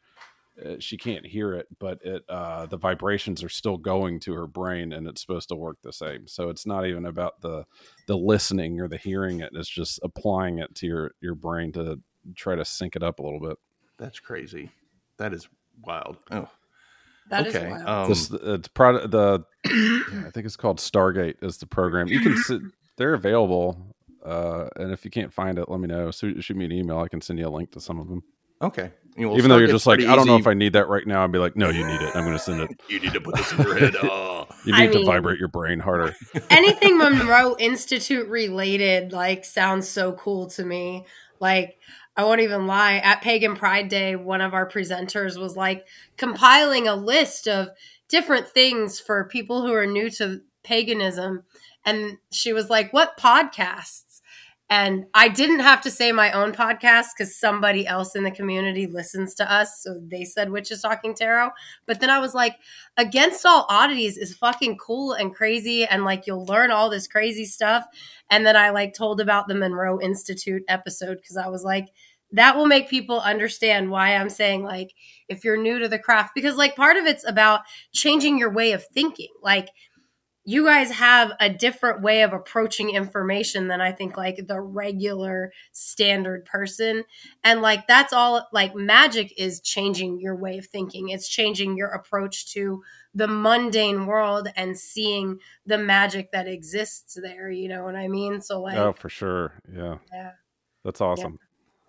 Uh, 0.65 0.75
she 0.79 0.97
can't 0.99 1.25
hear 1.25 1.55
it, 1.55 1.67
but 1.79 1.99
it 2.05 2.23
uh, 2.29 2.67
the 2.67 2.77
vibrations 2.77 3.43
are 3.43 3.49
still 3.49 3.79
going 3.79 4.21
to 4.21 4.35
her 4.35 4.47
brain, 4.47 4.93
and 4.93 5.07
it's 5.07 5.21
supposed 5.23 5.49
to 5.49 5.55
work 5.55 5.79
the 5.83 5.93
same. 5.93 6.27
So 6.27 6.51
it's 6.51 6.67
not 6.67 6.87
even 6.87 7.07
about 7.07 7.41
the 7.41 7.65
the 8.07 8.17
listening 8.17 8.79
or 8.81 8.87
the 8.89 8.99
hearing 8.99 9.41
it; 9.41 9.51
it's 9.55 9.69
just 9.69 9.99
applying 10.03 10.59
it 10.59 10.75
to 10.77 10.87
your 10.87 11.13
your 11.21 11.35
brain 11.35 11.73
to 11.73 12.01
try 12.35 12.55
to 12.55 12.65
sync 12.65 12.97
it 12.97 13.03
up 13.03 13.19
a 13.19 13.23
little 13.23 13.41
bit. 13.41 13.57
That's 13.99 14.21
crazy. 14.21 14.71
That 15.17 15.33
is 15.33 15.49
wild. 15.83 16.19
Oh, 16.31 16.49
That 17.31 17.47
is 17.47 17.57
okay. 17.57 17.71
wild. 17.71 17.89
Um, 17.89 18.09
This 18.11 18.31
it's 18.31 18.69
product 18.69 19.11
the 19.11 19.45
yeah, 19.65 20.27
I 20.27 20.31
think 20.31 20.45
it's 20.45 20.57
called 20.57 20.79
Stargate 20.79 21.37
is 21.43 21.57
the 21.57 21.67
program. 21.67 22.09
You 22.09 22.21
can 22.21 22.37
sit, 22.37 22.61
they're 22.99 23.15
available, 23.15 23.97
uh, 24.25 24.69
and 24.77 24.93
if 24.93 25.05
you 25.05 25.11
can't 25.11 25.33
find 25.33 25.59
it, 25.59 25.69
let 25.71 25.81
me 25.81 25.89
know. 25.89 26.11
So 26.11 26.33
shoot 26.41 26.57
me 26.59 26.67
an 26.67 26.73
email. 26.73 26.99
I 26.99 27.09
can 27.09 27.23
send 27.23 27.39
you 27.39 27.49
a 27.49 27.49
link 27.49 27.71
to 27.73 27.81
some 27.81 27.99
of 27.99 28.09
them. 28.09 28.23
okay. 28.61 28.91
You 29.17 29.27
know, 29.29 29.37
Even 29.37 29.51
though 29.51 29.59
you're 29.59 29.69
just 29.69 29.87
like, 29.87 29.99
pretty 29.99 30.11
I 30.11 30.17
don't 30.17 30.27
know 30.27 30.35
easy. 30.37 30.41
if 30.41 30.47
I 30.47 30.55
need 30.55 30.73
that 30.73 30.89
right 30.89 31.07
now. 31.07 31.23
I'd 31.23 31.31
be 31.33 31.39
like, 31.39 31.55
no, 31.55 31.69
you 31.69 31.85
need 31.87 32.01
it. 32.01 32.17
I'm 32.17 32.25
going 32.25 32.37
to 32.37 32.43
send 32.43 32.61
it. 32.63 32.71
You 32.89 32.99
need 33.01 33.13
to 33.13 33.21
put 33.21 33.37
this 33.37 33.53
in 33.53 33.59
your 33.63 33.79
head. 33.79 33.95
Oh. 34.03 34.47
You 34.65 34.75
I 34.75 34.87
need 34.87 34.93
to 34.93 34.99
mean- 34.99 35.07
vibrate 35.07 35.39
your 35.39 35.49
brain 35.49 35.81
harder. 35.81 36.15
anything 36.51 36.97
Monroe 36.99 37.57
Institute 37.59 38.29
related 38.29 39.13
like 39.13 39.45
sounds 39.45 39.89
so 39.89 40.13
cool 40.13 40.47
to 40.51 40.65
me. 40.65 41.05
Like 41.41 41.79
I 42.17 42.25
won't 42.25 42.41
even 42.41 42.67
lie. 42.67 42.95
At 42.97 43.23
Pagan 43.23 43.57
Pride 43.57 43.89
Day, 43.89 44.17
one 44.17 44.41
of 44.41 44.55
our 44.55 44.69
presenters 44.69 45.39
was 45.39 45.57
like 45.57 45.87
compiling 46.17 46.87
a 46.89 46.95
list 46.95 47.49
of 47.49 47.69
different 48.09 48.49
things 48.49 49.01
for 49.01 49.25
people 49.25 49.63
who 49.63 49.73
are 49.73 49.87
new 49.87 50.09
to 50.11 50.41
paganism. 50.63 51.43
And 51.85 52.19
she 52.31 52.53
was 52.53 52.71
like, 52.71 52.93
What 52.93 53.17
podcasts? 53.19 54.21
And 54.73 55.05
I 55.13 55.29
didn't 55.29 55.61
have 55.61 55.83
to 55.83 55.91
say 55.91 56.13
my 56.13 56.33
own 56.33 56.53
podcast 56.53 57.09
because 57.15 57.39
somebody 57.39 57.87
else 57.87 58.17
in 58.17 58.25
the 58.25 58.31
community 58.31 58.87
listens 58.87 59.35
to 59.35 59.53
us. 59.53 59.83
So 59.83 60.01
they 60.03 60.25
said 60.25 60.51
Witches 60.51 60.81
Talking 60.81 61.15
Tarot. 61.15 61.51
But 61.85 62.01
then 62.01 62.09
I 62.09 62.19
was 62.19 62.33
like, 62.33 62.57
Against 62.97 63.45
All 63.45 63.67
Oddities 63.69 64.17
is 64.17 64.35
fucking 64.35 64.79
cool 64.79 65.13
and 65.13 65.35
crazy. 65.35 65.85
And 65.85 66.07
like, 66.07 66.27
you'll 66.27 66.47
learn 66.47 66.71
all 66.71 66.89
this 66.89 67.07
crazy 67.07 67.45
stuff. 67.45 67.85
And 68.31 68.47
then 68.47 68.57
I 68.57 68.71
like 68.71 68.95
told 68.95 69.21
about 69.21 69.47
the 69.47 69.55
Monroe 69.55 70.01
Institute 70.01 70.63
episode 70.69 71.17
because 71.17 71.37
I 71.37 71.49
was 71.49 71.65
like, 71.65 71.89
that 72.31 72.57
will 72.57 72.65
make 72.65 72.89
people 72.89 73.21
understand 73.21 73.91
why 73.91 74.17
I'm 74.17 74.31
saying, 74.31 74.63
like, 74.63 74.95
if 75.29 75.45
you're 75.45 75.59
new 75.61 75.81
to 75.81 75.89
the 75.89 75.99
craft, 75.99 76.31
because 76.35 76.57
like 76.57 76.77
part 76.77 76.97
of 76.97 77.05
it's 77.05 77.29
about 77.29 77.61
changing 77.93 78.39
your 78.39 78.51
way 78.51 78.73
of 78.73 78.87
thinking. 78.87 79.29
Like, 79.43 79.69
you 80.45 80.65
guys 80.65 80.91
have 80.91 81.33
a 81.39 81.49
different 81.49 82.03
way 82.03 82.23
of 82.23 82.33
approaching 82.33 82.91
information 82.91 83.69
than 83.69 83.81
I 83.81 83.93
think 83.93 84.17
like 84.17 84.47
the 84.49 84.61
regular 84.61 85.53
standard 85.71 86.45
person. 86.45 87.05
And 87.45 87.63
like 87.63 87.87
that's 87.87 88.13
all 88.13 88.49
like 88.53 88.75
magic 88.75 89.33
is 89.39 89.61
changing 89.61 90.21
your 90.21 90.35
way 90.35 90.59
of 90.59 90.67
thinking. 90.67 91.11
It's 91.11 91.29
changing 91.29 91.77
your 91.77 91.91
approach 91.91 92.53
to 92.55 92.83
the 93.15 93.29
mundane 93.29 94.07
world 94.07 94.49
and 94.57 94.77
seeing 94.77 95.39
the 95.67 95.79
magic 95.79 96.33
that 96.33 96.49
exists 96.49 97.17
there, 97.23 97.51
you 97.51 97.69
know 97.69 97.85
what 97.85 97.95
I 97.95 98.09
mean? 98.09 98.41
So 98.41 98.61
like 98.61 98.77
oh, 98.77 98.93
for 98.93 99.09
sure. 99.09 99.53
Yeah. 99.73 99.99
Yeah. 100.13 100.33
That's 100.85 101.01
awesome. 101.01 101.39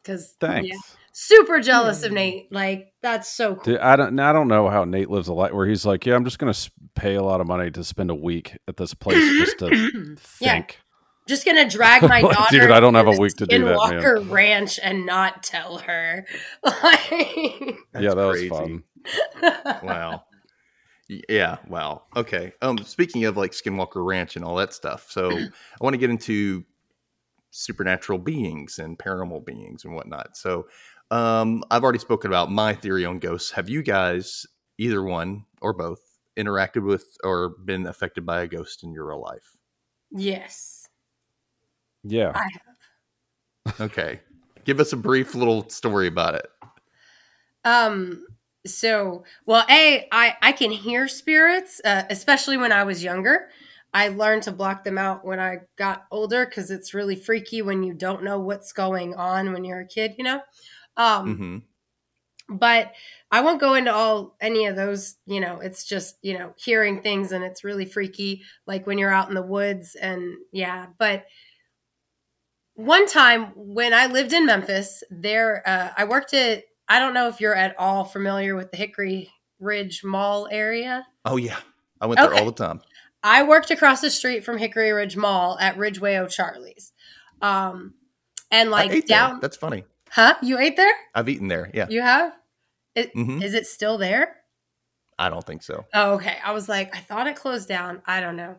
Cuz 0.04 0.36
Thanks. 0.40 0.78
super 1.12 1.60
jealous 1.60 2.04
of 2.04 2.12
Nate. 2.12 2.52
Like 2.52 2.94
that's 3.02 3.30
so 3.32 3.56
cool. 3.56 3.64
Dude, 3.64 3.80
I 3.80 3.96
don't. 3.96 4.20
I 4.20 4.34
don't 4.34 4.48
know 4.48 4.70
how 4.70 4.84
Nate 4.86 5.10
lives 5.10 5.28
a 5.28 5.34
life 5.34 5.52
where 5.54 5.66
he's 5.68 5.86
like, 5.86 6.06
yeah, 6.06 6.16
I'm 6.16 6.24
just 6.26 6.40
gonna 6.40 6.54
pay 6.96 7.16
a 7.16 7.24
lot 7.24 7.42
of 7.42 7.48
money 7.48 7.72
to 7.72 7.84
spend 7.84 8.10
a 8.12 8.16
week 8.16 8.58
at 8.68 8.78
this 8.78 8.94
place 8.94 9.18
just 9.40 9.60
to 9.60 9.68
Yeah. 10.40 10.54
think. 10.56 10.80
Just 11.28 11.46
gonna 11.46 11.70
drag 11.70 12.02
my 12.02 12.20
Like, 12.22 12.36
daughter. 12.36 12.60
dude, 12.60 12.72
I 12.72 12.80
don't 12.82 12.96
have 12.96 13.08
a 13.08 13.12
week 13.18 13.34
to 13.36 13.46
do 13.46 13.64
that, 13.64 13.66
man. 13.66 14.02
Skinwalker 14.02 14.30
Ranch 14.30 14.78
and 14.84 15.06
not 15.06 15.42
tell 15.44 15.78
her. 15.80 16.26
Like, 16.64 17.78
yeah, 18.00 18.14
that 18.14 18.30
crazy. 18.32 18.50
was 18.50 18.60
fun. 18.60 18.84
wow. 19.84 20.24
Yeah, 21.30 21.58
wow. 21.68 22.04
Okay. 22.16 22.54
Um 22.62 22.78
speaking 22.80 23.26
of 23.26 23.38
like 23.38 23.52
Skinwalker 23.52 24.06
Ranch 24.06 24.36
and 24.36 24.44
all 24.46 24.56
that 24.56 24.74
stuff. 24.74 25.08
So 25.10 25.32
I 25.38 25.48
want 25.82 25.94
to 25.94 25.98
get 25.98 26.10
into 26.10 26.64
supernatural 27.54 28.20
beings 28.20 28.80
and 28.80 28.98
paranormal 28.98 29.46
beings 29.46 29.86
and 29.86 29.94
whatnot. 29.96 30.36
So 30.38 30.68
um 31.12 31.64
I've 31.72 31.84
already 31.84 32.00
spoken 32.00 32.30
about 32.30 32.52
my 32.52 32.74
theory 32.74 33.06
on 33.06 33.20
ghosts. 33.20 33.52
Have 33.52 33.70
you 33.70 33.84
guys 33.84 34.46
either 34.78 35.04
one 35.04 35.46
or 35.62 35.74
both 35.74 36.00
interacted 36.38 36.84
with 36.86 37.16
or 37.24 37.50
been 37.66 37.86
affected 37.88 38.26
by 38.26 38.42
a 38.42 38.48
ghost 38.48 38.84
in 38.84 38.92
your 38.92 39.08
real 39.08 39.22
life? 39.22 39.56
yes. 40.12 40.88
Yeah. 42.04 42.32
I 42.36 42.48
have. 43.66 43.82
Okay. 43.82 44.20
Give 44.66 44.80
us 44.80 44.94
a 44.94 44.98
brief 44.98 45.36
little 45.36 45.70
story 45.70 46.08
about 46.08 46.36
it. 46.36 46.48
Um. 47.66 48.26
So, 48.66 49.26
well, 49.46 49.66
a 49.70 50.08
I 50.12 50.36
I 50.42 50.52
can 50.54 50.72
hear 50.72 51.08
spirits, 51.08 51.82
uh, 51.84 52.04
especially 52.10 52.58
when 52.58 52.72
I 52.72 52.84
was 52.84 53.04
younger. 53.04 53.50
I 53.94 54.10
learned 54.10 54.44
to 54.44 54.52
block 54.52 54.84
them 54.84 54.98
out 54.98 55.24
when 55.26 55.40
I 55.40 55.60
got 55.78 56.06
older 56.12 56.46
because 56.46 56.72
it's 56.72 56.94
really 56.94 57.16
freaky 57.16 57.62
when 57.62 57.84
you 57.84 57.94
don't 57.94 58.24
know 58.24 58.40
what's 58.40 58.74
going 58.74 59.16
on 59.16 59.54
when 59.54 59.64
you're 59.64 59.82
a 59.82 59.88
kid, 59.88 60.16
you 60.18 60.24
know. 60.24 60.42
Um, 60.98 61.36
hmm 61.36 61.58
but 62.50 62.92
I 63.32 63.42
won't 63.42 63.62
go 63.62 63.74
into 63.74 63.94
all 63.94 64.36
any 64.42 64.66
of 64.66 64.76
those. 64.76 65.16
You 65.26 65.40
know, 65.40 65.60
it's 65.60 65.86
just 65.86 66.18
you 66.22 66.38
know 66.38 66.54
hearing 66.58 67.02
things 67.02 67.32
and 67.32 67.44
it's 67.44 67.64
really 67.64 67.86
freaky, 67.86 68.44
like 68.68 68.86
when 68.86 68.98
you're 68.98 69.14
out 69.14 69.30
in 69.30 69.36
the 69.36 69.42
woods 69.42 69.96
and 69.96 70.36
yeah. 70.52 70.88
But 70.98 71.26
one 72.76 73.08
time 73.08 73.52
when 73.56 73.94
I 73.94 74.08
lived 74.08 74.34
in 74.34 74.46
Memphis, 74.46 75.04
there 75.10 75.64
uh, 75.68 75.90
I 75.98 76.06
worked 76.06 76.34
at. 76.34 76.64
I 76.90 77.00
don't 77.00 77.14
know 77.14 77.28
if 77.30 77.40
you're 77.40 77.56
at 77.56 77.76
all 77.80 78.04
familiar 78.04 78.56
with 78.56 78.72
the 78.72 78.78
Hickory 78.78 79.32
Ridge 79.60 80.04
Mall 80.04 80.48
area. 80.52 81.08
Oh 81.26 81.38
yeah. 81.38 81.60
I 82.02 82.06
went 82.08 82.20
there 82.20 82.30
Okay. 82.30 82.40
all 82.40 82.46
the 82.46 82.52
time. 82.52 82.82
I 83.24 83.44
worked 83.44 83.72
across 83.72 84.02
the 84.02 84.10
street 84.12 84.44
from 84.44 84.58
Hickory 84.58 84.92
Ridge 84.92 85.16
Mall 85.16 85.58
at 85.60 85.78
Ridgeway 85.78 86.18
O'Charlie's. 86.18 86.92
Um, 87.42 87.94
and 88.52 88.70
like 88.70 88.92
ate 88.92 89.08
there. 89.08 89.18
down, 89.18 89.40
That's 89.42 89.58
funny. 89.58 89.86
huh? 90.10 90.36
You 90.42 90.60
ate 90.60 90.76
there? 90.78 90.94
I've 91.16 91.30
eaten 91.30 91.48
there. 91.48 91.72
Yeah. 91.74 91.88
You 91.90 92.02
have? 92.02 92.34
Is, 92.96 93.08
hmm 93.14 93.42
is 93.42 93.54
it 93.54 93.66
still 93.66 93.98
there? 93.98 94.36
I 95.18 95.30
don't 95.30 95.46
think 95.46 95.64
so. 95.64 95.86
Oh, 95.94 96.14
okay. 96.14 96.38
I 96.44 96.52
was 96.52 96.68
like, 96.68 96.96
I 96.96 97.00
thought 97.00 97.28
it 97.28 97.36
closed 97.36 97.68
down. 97.68 98.02
I 98.06 98.20
don't 98.20 98.36
know. 98.36 98.58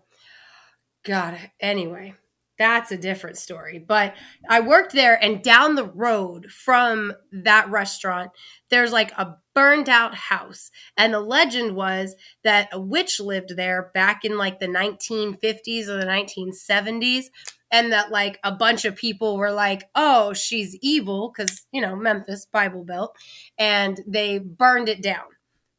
God. 1.05 1.39
Anyway, 1.61 2.15
that's 2.59 2.93
a 2.93 2.97
different 2.97 3.37
story. 3.37 3.79
But 3.79 4.15
I 4.49 4.61
worked 4.61 4.93
there, 4.93 5.23
and 5.23 5.43
down 5.43 5.75
the 5.75 5.87
road 5.87 6.51
from 6.51 7.13
that 7.33 7.69
restaurant, 7.71 8.31
there's 8.71 8.93
like 8.93 9.13
a 9.13 9.37
burned 9.55 9.89
out 9.89 10.15
house. 10.15 10.71
And 10.97 11.15
the 11.15 11.21
legend 11.21 11.77
was 11.77 12.15
that 12.43 12.69
a 12.73 12.81
witch 12.81 13.21
lived 13.21 13.57
there 13.57 13.91
back 13.95 14.25
in 14.25 14.37
like 14.37 14.61
the 14.61 14.67
1950s 14.67 15.89
or 15.89 15.99
the 15.99 16.07
1970s. 16.07 17.27
And 17.71 17.93
that 17.93 18.13
like 18.13 18.39
a 18.45 18.53
bunch 18.53 18.85
of 18.85 18.95
people 18.95 19.37
were 19.37 19.51
like, 19.51 19.85
oh, 19.97 20.33
she's 20.33 20.77
evil 20.81 21.33
because, 21.35 21.67
you 21.73 21.81
know, 21.81 21.97
Memphis, 21.97 22.47
Bible 22.53 22.85
Belt. 22.85 23.17
And 23.59 24.01
they 24.07 24.39
burned 24.39 24.89
it 24.89 25.03
down 25.03 25.25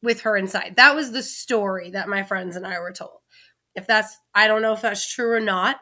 with 0.02 0.22
her 0.22 0.36
inside. 0.36 0.74
That 0.76 0.94
was 0.94 1.12
the 1.12 1.22
story 1.22 1.90
that 1.90 2.08
my 2.08 2.22
friends 2.22 2.54
and 2.54 2.66
I 2.66 2.80
were 2.80 2.92
told. 2.92 3.20
If 3.74 3.86
that's, 3.86 4.18
I 4.34 4.46
don't 4.46 4.62
know 4.62 4.72
if 4.72 4.82
that's 4.82 5.10
true 5.10 5.32
or 5.32 5.40
not, 5.40 5.76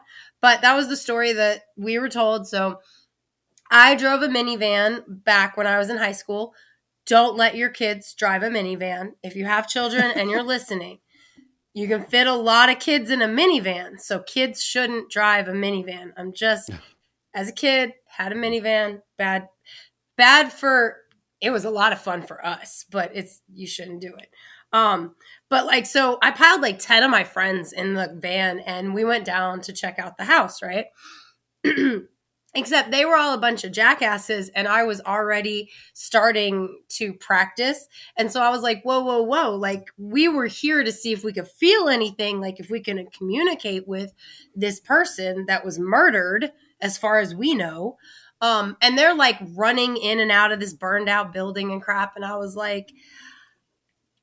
but 0.45 0.61
that 0.61 0.75
was 0.75 0.87
the 0.87 0.95
story 0.95 1.33
that 1.33 1.63
we 1.75 1.97
were 1.97 2.07
told. 2.07 2.47
So 2.47 2.77
I 3.71 3.95
drove 3.95 4.21
a 4.21 4.27
minivan 4.27 5.01
back 5.07 5.57
when 5.57 5.65
I 5.65 5.79
was 5.79 5.89
in 5.89 5.97
high 5.97 6.11
school. 6.11 6.53
Don't 7.07 7.35
let 7.35 7.55
your 7.55 7.69
kids 7.69 8.13
drive 8.13 8.43
a 8.43 8.49
minivan. 8.49 9.13
If 9.23 9.35
you 9.35 9.45
have 9.45 9.67
children 9.67 10.11
and 10.15 10.29
you're 10.29 10.43
listening, 10.53 10.99
you 11.73 11.87
can 11.87 12.03
fit 12.03 12.27
a 12.27 12.35
lot 12.35 12.69
of 12.69 12.77
kids 12.77 13.09
in 13.09 13.23
a 13.23 13.27
minivan. 13.27 13.99
So 13.99 14.19
kids 14.19 14.63
shouldn't 14.63 15.09
drive 15.09 15.47
a 15.47 15.51
minivan. 15.51 16.11
I'm 16.15 16.31
just, 16.31 16.69
as 17.33 17.49
a 17.49 17.51
kid, 17.51 17.93
had 18.05 18.31
a 18.31 18.35
minivan. 18.35 19.01
Bad, 19.17 19.47
bad 20.15 20.53
for 20.53 20.97
it 21.41 21.49
was 21.49 21.65
a 21.65 21.71
lot 21.71 21.91
of 21.91 21.99
fun 21.99 22.21
for 22.21 22.45
us, 22.45 22.85
but 22.91 23.09
it's 23.15 23.41
you 23.51 23.65
shouldn't 23.65 23.99
do 23.99 24.13
it. 24.15 24.29
Um, 24.71 25.15
but 25.55 25.65
like 25.65 25.85
so 25.85 26.17
I 26.21 26.31
piled 26.31 26.59
like 26.59 26.79
10 26.79 27.03
of 27.03 27.09
my 27.09 27.23
friends 27.23 27.71
in 27.71 27.93
the 27.93 28.13
van 28.13 28.59
and 28.59 28.93
we 28.93 29.05
went 29.05 29.23
down 29.23 29.61
to 29.61 29.71
check 29.71 29.99
out 29.99 30.17
the 30.17 30.25
house, 30.25 30.61
right? 30.61 30.87
Except 32.53 32.91
they 32.91 33.05
were 33.05 33.15
all 33.15 33.33
a 33.33 33.39
bunch 33.39 33.63
of 33.63 33.71
jackasses 33.71 34.49
and 34.49 34.67
I 34.67 34.83
was 34.83 34.99
already 34.99 35.69
starting 35.93 36.81
to 36.97 37.13
practice. 37.13 37.87
And 38.17 38.29
so 38.29 38.41
I 38.41 38.49
was 38.49 38.63
like, 38.63 38.83
whoa, 38.83 38.99
whoa, 38.99 39.21
whoa. 39.21 39.55
Like, 39.55 39.91
we 39.97 40.27
were 40.27 40.47
here 40.47 40.83
to 40.83 40.91
see 40.91 41.13
if 41.13 41.23
we 41.23 41.31
could 41.31 41.47
feel 41.47 41.87
anything, 41.87 42.41
like 42.41 42.59
if 42.59 42.69
we 42.69 42.81
can 42.81 43.07
communicate 43.17 43.87
with 43.87 44.13
this 44.53 44.81
person 44.81 45.45
that 45.45 45.63
was 45.63 45.79
murdered, 45.79 46.51
as 46.81 46.97
far 46.97 47.19
as 47.19 47.33
we 47.33 47.53
know. 47.55 47.95
Um, 48.41 48.75
and 48.81 48.97
they're 48.97 49.15
like 49.15 49.37
running 49.55 49.95
in 49.95 50.19
and 50.19 50.33
out 50.33 50.51
of 50.51 50.59
this 50.59 50.73
burned 50.73 51.07
out 51.07 51.31
building 51.31 51.71
and 51.71 51.81
crap. 51.81 52.17
And 52.17 52.25
I 52.25 52.35
was 52.35 52.57
like, 52.57 52.91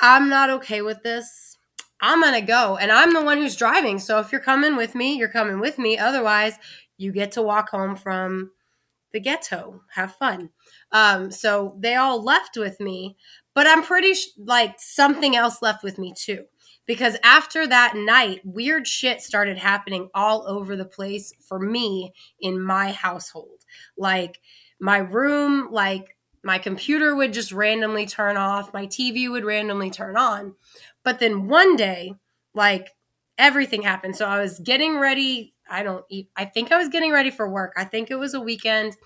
I'm 0.03 0.29
not 0.29 0.51
okay 0.51 0.83
with 0.83 1.03
this. 1.05 1.57
I'm 2.01 2.21
going 2.21 2.35
to 2.35 2.41
go 2.41 2.77
and 2.77 2.91
I'm 2.91 3.15
the 3.15 3.23
one 3.23 3.39
who's 3.39 3.55
driving. 3.55 4.01
So 4.01 4.19
if 4.19 4.33
you're 4.33 4.41
coming 4.41 4.75
with 4.77 4.97
me, 4.97 5.17
you're 5.17 5.29
coming 5.29 5.61
with 5.61 5.79
me. 5.79 5.97
Otherwise, 5.97 6.59
you 6.99 7.13
get 7.13 7.33
to 7.33 7.43
walk 7.43 7.71
home 7.71 7.95
from 7.95 8.51
the 9.13 9.21
ghetto. 9.21 9.83
Have 9.95 10.17
fun. 10.17 10.51
Um, 10.91 11.31
so 11.31 11.77
they 11.79 11.95
all 11.95 12.23
left 12.23 12.57
with 12.57 12.81
me, 12.81 13.17
but 13.55 13.69
I'm 13.69 13.85
pretty 13.85 14.15
sh- 14.15 14.31
like 14.37 14.75
something 14.79 15.37
else 15.37 15.63
left 15.63 15.85
with 15.85 15.99
me 15.99 16.13
too. 16.17 16.45
Because 16.85 17.17
after 17.23 17.65
that 17.69 17.95
night, 17.95 18.41
weird 18.45 18.89
shit 18.89 19.21
started 19.21 19.57
happening 19.57 20.09
all 20.15 20.45
over 20.49 20.75
the 20.75 20.85
place 20.85 21.33
for 21.41 21.61
me 21.61 22.13
in 22.41 22.61
my 22.61 22.91
household. 22.91 23.65
Like 23.97 24.41
my 24.81 24.99
room, 24.99 25.69
like 25.71 26.17
my 26.45 26.59
computer 26.59 27.15
would 27.15 27.33
just 27.33 27.53
randomly 27.53 28.07
turn 28.07 28.37
off, 28.37 28.73
my 28.73 28.87
TV 28.87 29.31
would 29.31 29.45
randomly 29.45 29.91
turn 29.91 30.17
on. 30.17 30.55
But 31.05 31.19
then 31.21 31.47
one 31.47 31.77
day, 31.77 32.15
like 32.55 32.91
everything 33.39 33.83
happened. 33.83 34.17
So 34.17 34.27
I 34.27 34.41
was 34.41 34.59
getting 34.59 34.99
ready. 34.99 35.55
I 35.71 35.83
don't 35.83 36.05
eat, 36.11 36.29
I 36.37 36.45
think 36.45 36.73
I 36.73 36.79
was 36.79 36.89
getting 36.89 37.13
ready 37.13 37.31
for 37.31 37.49
work. 37.49 37.73
I 37.77 37.85
think 37.85 38.11
it 38.11 38.17
was 38.17 38.35
a 38.35 38.41
weekend. 38.41 38.97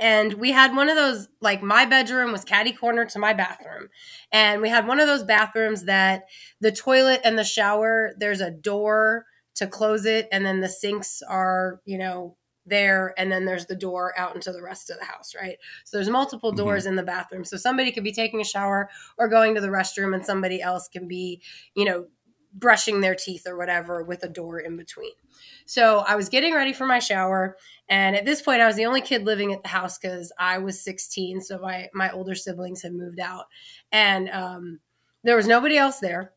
And 0.00 0.34
we 0.34 0.52
had 0.52 0.76
one 0.76 0.88
of 0.88 0.96
those, 0.96 1.28
like 1.40 1.62
my 1.62 1.84
bedroom 1.84 2.30
was 2.30 2.44
caddy 2.44 2.72
corner 2.72 3.04
to 3.06 3.18
my 3.18 3.32
bathroom. 3.32 3.88
And 4.30 4.62
we 4.62 4.68
had 4.68 4.86
one 4.86 5.00
of 5.00 5.08
those 5.08 5.24
bathrooms 5.24 5.84
that 5.84 6.24
the 6.60 6.70
toilet 6.70 7.20
and 7.24 7.38
the 7.38 7.44
shower, 7.44 8.12
there's 8.18 8.40
a 8.40 8.50
door 8.50 9.26
to 9.56 9.66
close 9.66 10.04
it. 10.04 10.28
And 10.30 10.46
then 10.46 10.60
the 10.60 10.68
sinks 10.68 11.20
are, 11.28 11.80
you 11.84 11.98
know, 11.98 12.36
there 12.68 13.14
and 13.16 13.30
then 13.30 13.44
there's 13.44 13.66
the 13.66 13.76
door 13.76 14.12
out 14.16 14.34
into 14.34 14.52
the 14.52 14.62
rest 14.62 14.90
of 14.90 14.98
the 14.98 15.04
house 15.04 15.34
right 15.40 15.58
so 15.84 15.96
there's 15.96 16.08
multiple 16.08 16.50
mm-hmm. 16.50 16.58
doors 16.58 16.82
mm-hmm. 16.82 16.90
in 16.90 16.96
the 16.96 17.02
bathroom 17.02 17.44
so 17.44 17.56
somebody 17.56 17.92
could 17.92 18.04
be 18.04 18.12
taking 18.12 18.40
a 18.40 18.44
shower 18.44 18.88
or 19.16 19.28
going 19.28 19.54
to 19.54 19.60
the 19.60 19.68
restroom 19.68 20.14
and 20.14 20.24
somebody 20.24 20.60
else 20.60 20.88
can 20.88 21.08
be 21.08 21.40
you 21.74 21.84
know 21.84 22.06
brushing 22.54 23.00
their 23.00 23.14
teeth 23.14 23.46
or 23.46 23.56
whatever 23.56 24.02
with 24.02 24.22
a 24.24 24.28
door 24.28 24.58
in 24.58 24.76
between 24.76 25.12
so 25.66 25.98
i 26.00 26.16
was 26.16 26.28
getting 26.28 26.54
ready 26.54 26.72
for 26.72 26.86
my 26.86 26.98
shower 26.98 27.56
and 27.88 28.16
at 28.16 28.24
this 28.24 28.40
point 28.40 28.62
i 28.62 28.66
was 28.66 28.76
the 28.76 28.86
only 28.86 29.02
kid 29.02 29.24
living 29.24 29.52
at 29.52 29.62
the 29.62 29.68
house 29.68 29.98
because 29.98 30.32
i 30.38 30.58
was 30.58 30.82
16 30.82 31.42
so 31.42 31.58
my 31.58 31.88
my 31.92 32.10
older 32.10 32.34
siblings 32.34 32.82
had 32.82 32.94
moved 32.94 33.20
out 33.20 33.44
and 33.92 34.30
um, 34.30 34.80
there 35.24 35.36
was 35.36 35.46
nobody 35.46 35.76
else 35.76 35.98
there 35.98 36.32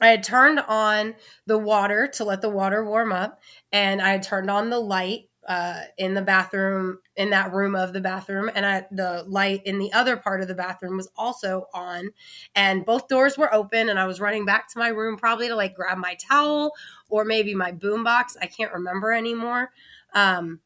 I 0.00 0.08
had 0.08 0.22
turned 0.22 0.60
on 0.60 1.14
the 1.46 1.58
water 1.58 2.08
to 2.14 2.24
let 2.24 2.40
the 2.40 2.48
water 2.48 2.84
warm 2.84 3.12
up, 3.12 3.40
and 3.72 4.00
I 4.00 4.10
had 4.10 4.22
turned 4.22 4.50
on 4.50 4.70
the 4.70 4.78
light 4.78 5.27
uh, 5.46 5.82
in 5.96 6.14
the 6.14 6.22
bathroom 6.22 6.98
in 7.16 7.30
that 7.30 7.52
room 7.52 7.74
of 7.74 7.92
the 7.92 8.00
bathroom 8.00 8.50
and 8.54 8.66
I, 8.66 8.86
the 8.90 9.24
light 9.26 9.62
in 9.64 9.78
the 9.78 9.92
other 9.92 10.16
part 10.16 10.40
of 10.40 10.48
the 10.48 10.54
bathroom 10.54 10.96
was 10.96 11.08
also 11.16 11.66
on. 11.72 12.10
And 12.54 12.84
both 12.84 13.08
doors 13.08 13.38
were 13.38 13.52
open 13.54 13.88
and 13.88 13.98
i 13.98 14.06
was 14.06 14.20
running 14.20 14.44
back 14.44 14.70
to 14.72 14.78
my 14.78 14.88
room 14.88 15.16
probably 15.16 15.48
to 15.48 15.54
like 15.56 15.74
grab 15.74 15.98
my 15.98 16.16
towel 16.28 16.72
or 17.08 17.24
maybe 17.24 17.54
my 17.54 17.72
boombox. 17.72 18.36
I 18.40 18.46
can't 18.46 18.72
remember 18.72 19.12
anymore. 19.12 19.70
Um, 20.12 20.60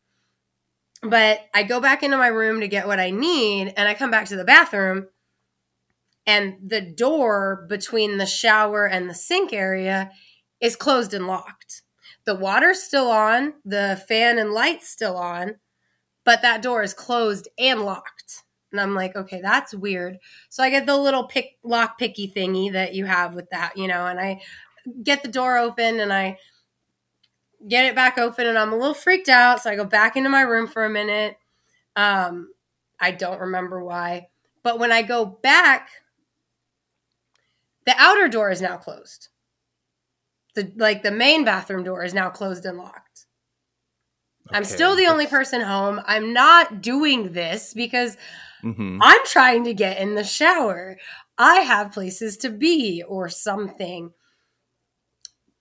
but 1.03 1.41
i 1.53 1.65
go 1.65 1.81
back 1.81 2.03
into 2.05 2.17
my 2.17 2.29
room 2.29 2.61
to 2.61 2.69
get 2.69 2.87
what 2.87 3.01
i 3.01 3.11
need 3.11 3.75
and 3.77 3.89
i 3.89 3.95
come 3.95 4.11
back 4.11 4.27
to 4.27 4.37
the 4.37 4.45
bathroom 4.45 5.09
and 6.27 6.57
the 6.65 6.81
door 6.81 7.67
between 7.69 8.19
the 8.19 8.27
shower 8.27 8.87
and 8.87 9.11
the 9.11 9.15
sink 9.15 9.53
area 9.53 10.13
is 10.61 10.77
closed 10.77 11.13
and 11.13 11.27
locked 11.27 11.83
the 12.25 12.35
water's 12.35 12.83
still 12.83 13.11
on, 13.11 13.55
the 13.65 14.03
fan 14.09 14.39
and 14.39 14.53
light's 14.53 14.89
still 14.89 15.17
on, 15.17 15.57
but 16.25 16.43
that 16.43 16.63
door 16.63 16.83
is 16.83 16.95
closed 16.95 17.49
and 17.59 17.83
locked. 17.83 18.45
And 18.71 18.81
I'm 18.81 18.95
like, 18.95 19.17
okay, 19.17 19.41
that's 19.43 19.75
weird. 19.75 20.19
So 20.49 20.63
I 20.63 20.71
get 20.71 20.87
the 20.87 20.97
little 20.97 21.25
pick 21.25 21.59
lock 21.63 21.99
picky 21.99 22.33
thingy 22.35 22.73
that 22.73 22.95
you 22.95 23.05
have 23.05 23.35
with 23.35 23.51
that, 23.51 23.77
you 23.77 23.87
know, 23.87 24.07
and 24.07 24.19
I 24.19 24.41
get 25.03 25.23
the 25.23 25.29
door 25.29 25.59
open 25.59 26.01
and 26.01 26.13
I 26.13 26.39
get 27.69 27.85
it 27.85 27.95
back 27.95 28.19
open 28.19 28.47
and 28.47 28.59
I'm 28.59 28.73
a 28.73 28.77
little 28.77 28.95
freaked 28.95 29.29
out. 29.29 29.63
So 29.63 29.71
I 29.71 29.77
go 29.77 29.85
back 29.85 30.17
into 30.17 30.31
my 30.31 30.41
room 30.41 30.67
for 30.67 30.85
a 30.85 30.91
minute. 30.91 31.37
Um, 31.97 32.49
I 32.99 33.11
don't 33.11 33.41
remember 33.41 33.85
why. 33.85 34.29
But 34.63 34.79
when 34.79 34.93
I 34.93 35.03
go 35.03 35.25
back, 35.25 35.91
the 37.85 37.95
outer 37.99 38.29
door 38.29 38.51
is 38.51 38.63
now 38.63 38.77
closed 38.77 39.29
the 40.55 40.73
like 40.77 41.03
the 41.03 41.11
main 41.11 41.45
bathroom 41.45 41.85
door 41.85 42.05
is 42.05 42.15
now 42.15 42.31
closed 42.31 42.65
and 42.65 42.79
locked. 42.79 43.27
Okay. 44.49 44.57
I'm 44.57 44.65
still 44.65 44.97
the 44.97 45.07
only 45.07 45.27
person 45.27 45.61
home. 45.61 46.01
I'm 46.07 46.33
not 46.33 46.83
doing 46.83 47.33
this 47.33 47.75
because 47.75 48.17
mm-hmm. 48.63 48.99
I'm 49.01 49.25
trying 49.25 49.65
to 49.65 49.75
get 49.75 49.99
in 49.99 50.15
the 50.15 50.25
shower. 50.25 50.99
I 51.39 51.61
have 51.61 51.93
places 51.93 52.37
to 52.39 52.51
be 52.51 53.03
or 53.07 53.29
something. 53.29 54.11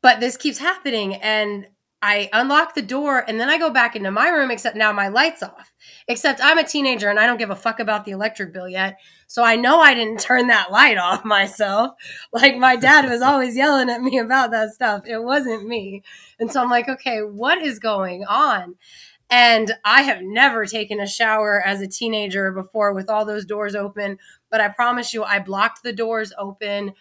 But 0.02 0.20
this 0.20 0.36
keeps 0.36 0.58
happening 0.58 1.16
and 1.16 1.68
I 2.02 2.30
unlock 2.34 2.74
the 2.74 2.82
door 2.82 3.24
and 3.28 3.40
then 3.40 3.50
I 3.50 3.60
go 3.60 3.70
back 3.70 3.96
into 3.96 4.10
my 4.10 4.30
room, 4.30 4.50
except 4.50 4.76
now 4.76 4.92
my 4.92 5.10
light's 5.10 5.44
off. 5.44 5.72
Except 6.08 6.40
I'm 6.44 6.58
a 6.58 6.64
teenager 6.64 7.10
and 7.10 7.20
I 7.20 7.28
don't 7.28 7.38
give 7.38 7.52
a 7.52 7.56
fuck 7.56 7.80
about 7.80 8.06
the 8.06 8.12
electric 8.12 8.52
bill 8.52 8.68
yet. 8.68 9.00
So 9.32 9.46
I 9.46 9.56
know 9.56 9.80
I 9.80 9.94
didn't 9.94 10.20
turn 10.20 10.48
that 10.48 10.74
light 10.74 10.98
off 10.98 11.24
myself. 11.24 11.94
Like 12.34 12.58
my 12.58 12.76
dad 12.76 13.10
was 13.10 13.22
always 13.22 13.56
yelling 13.56 13.90
at 13.90 14.02
me 14.02 14.18
about 14.18 14.52
that 14.52 14.74
stuff. 14.74 15.04
It 15.06 15.24
wasn't 15.24 15.66
me. 15.66 16.04
And 16.38 16.52
so 16.52 16.62
I'm 16.62 16.70
like, 16.70 16.90
okay, 16.90 17.20
what 17.20 17.62
is 17.62 17.80
going 17.80 18.26
on? 18.26 18.76
And 19.30 19.72
I 19.86 20.02
have 20.02 20.22
never 20.22 20.66
taken 20.66 21.00
a 21.00 21.08
shower 21.08 21.62
as 21.66 21.80
a 21.80 21.88
teenager 21.88 22.52
before 22.52 22.94
with 22.94 23.10
all 23.10 23.24
those 23.24 23.46
doors 23.46 23.74
open. 23.74 24.18
But 24.50 24.60
I 24.60 24.68
promise 24.68 25.14
you, 25.14 25.24
I 25.24 25.40
blocked 25.40 25.82
the 25.82 25.94
doors 25.94 26.34
open 26.38 26.92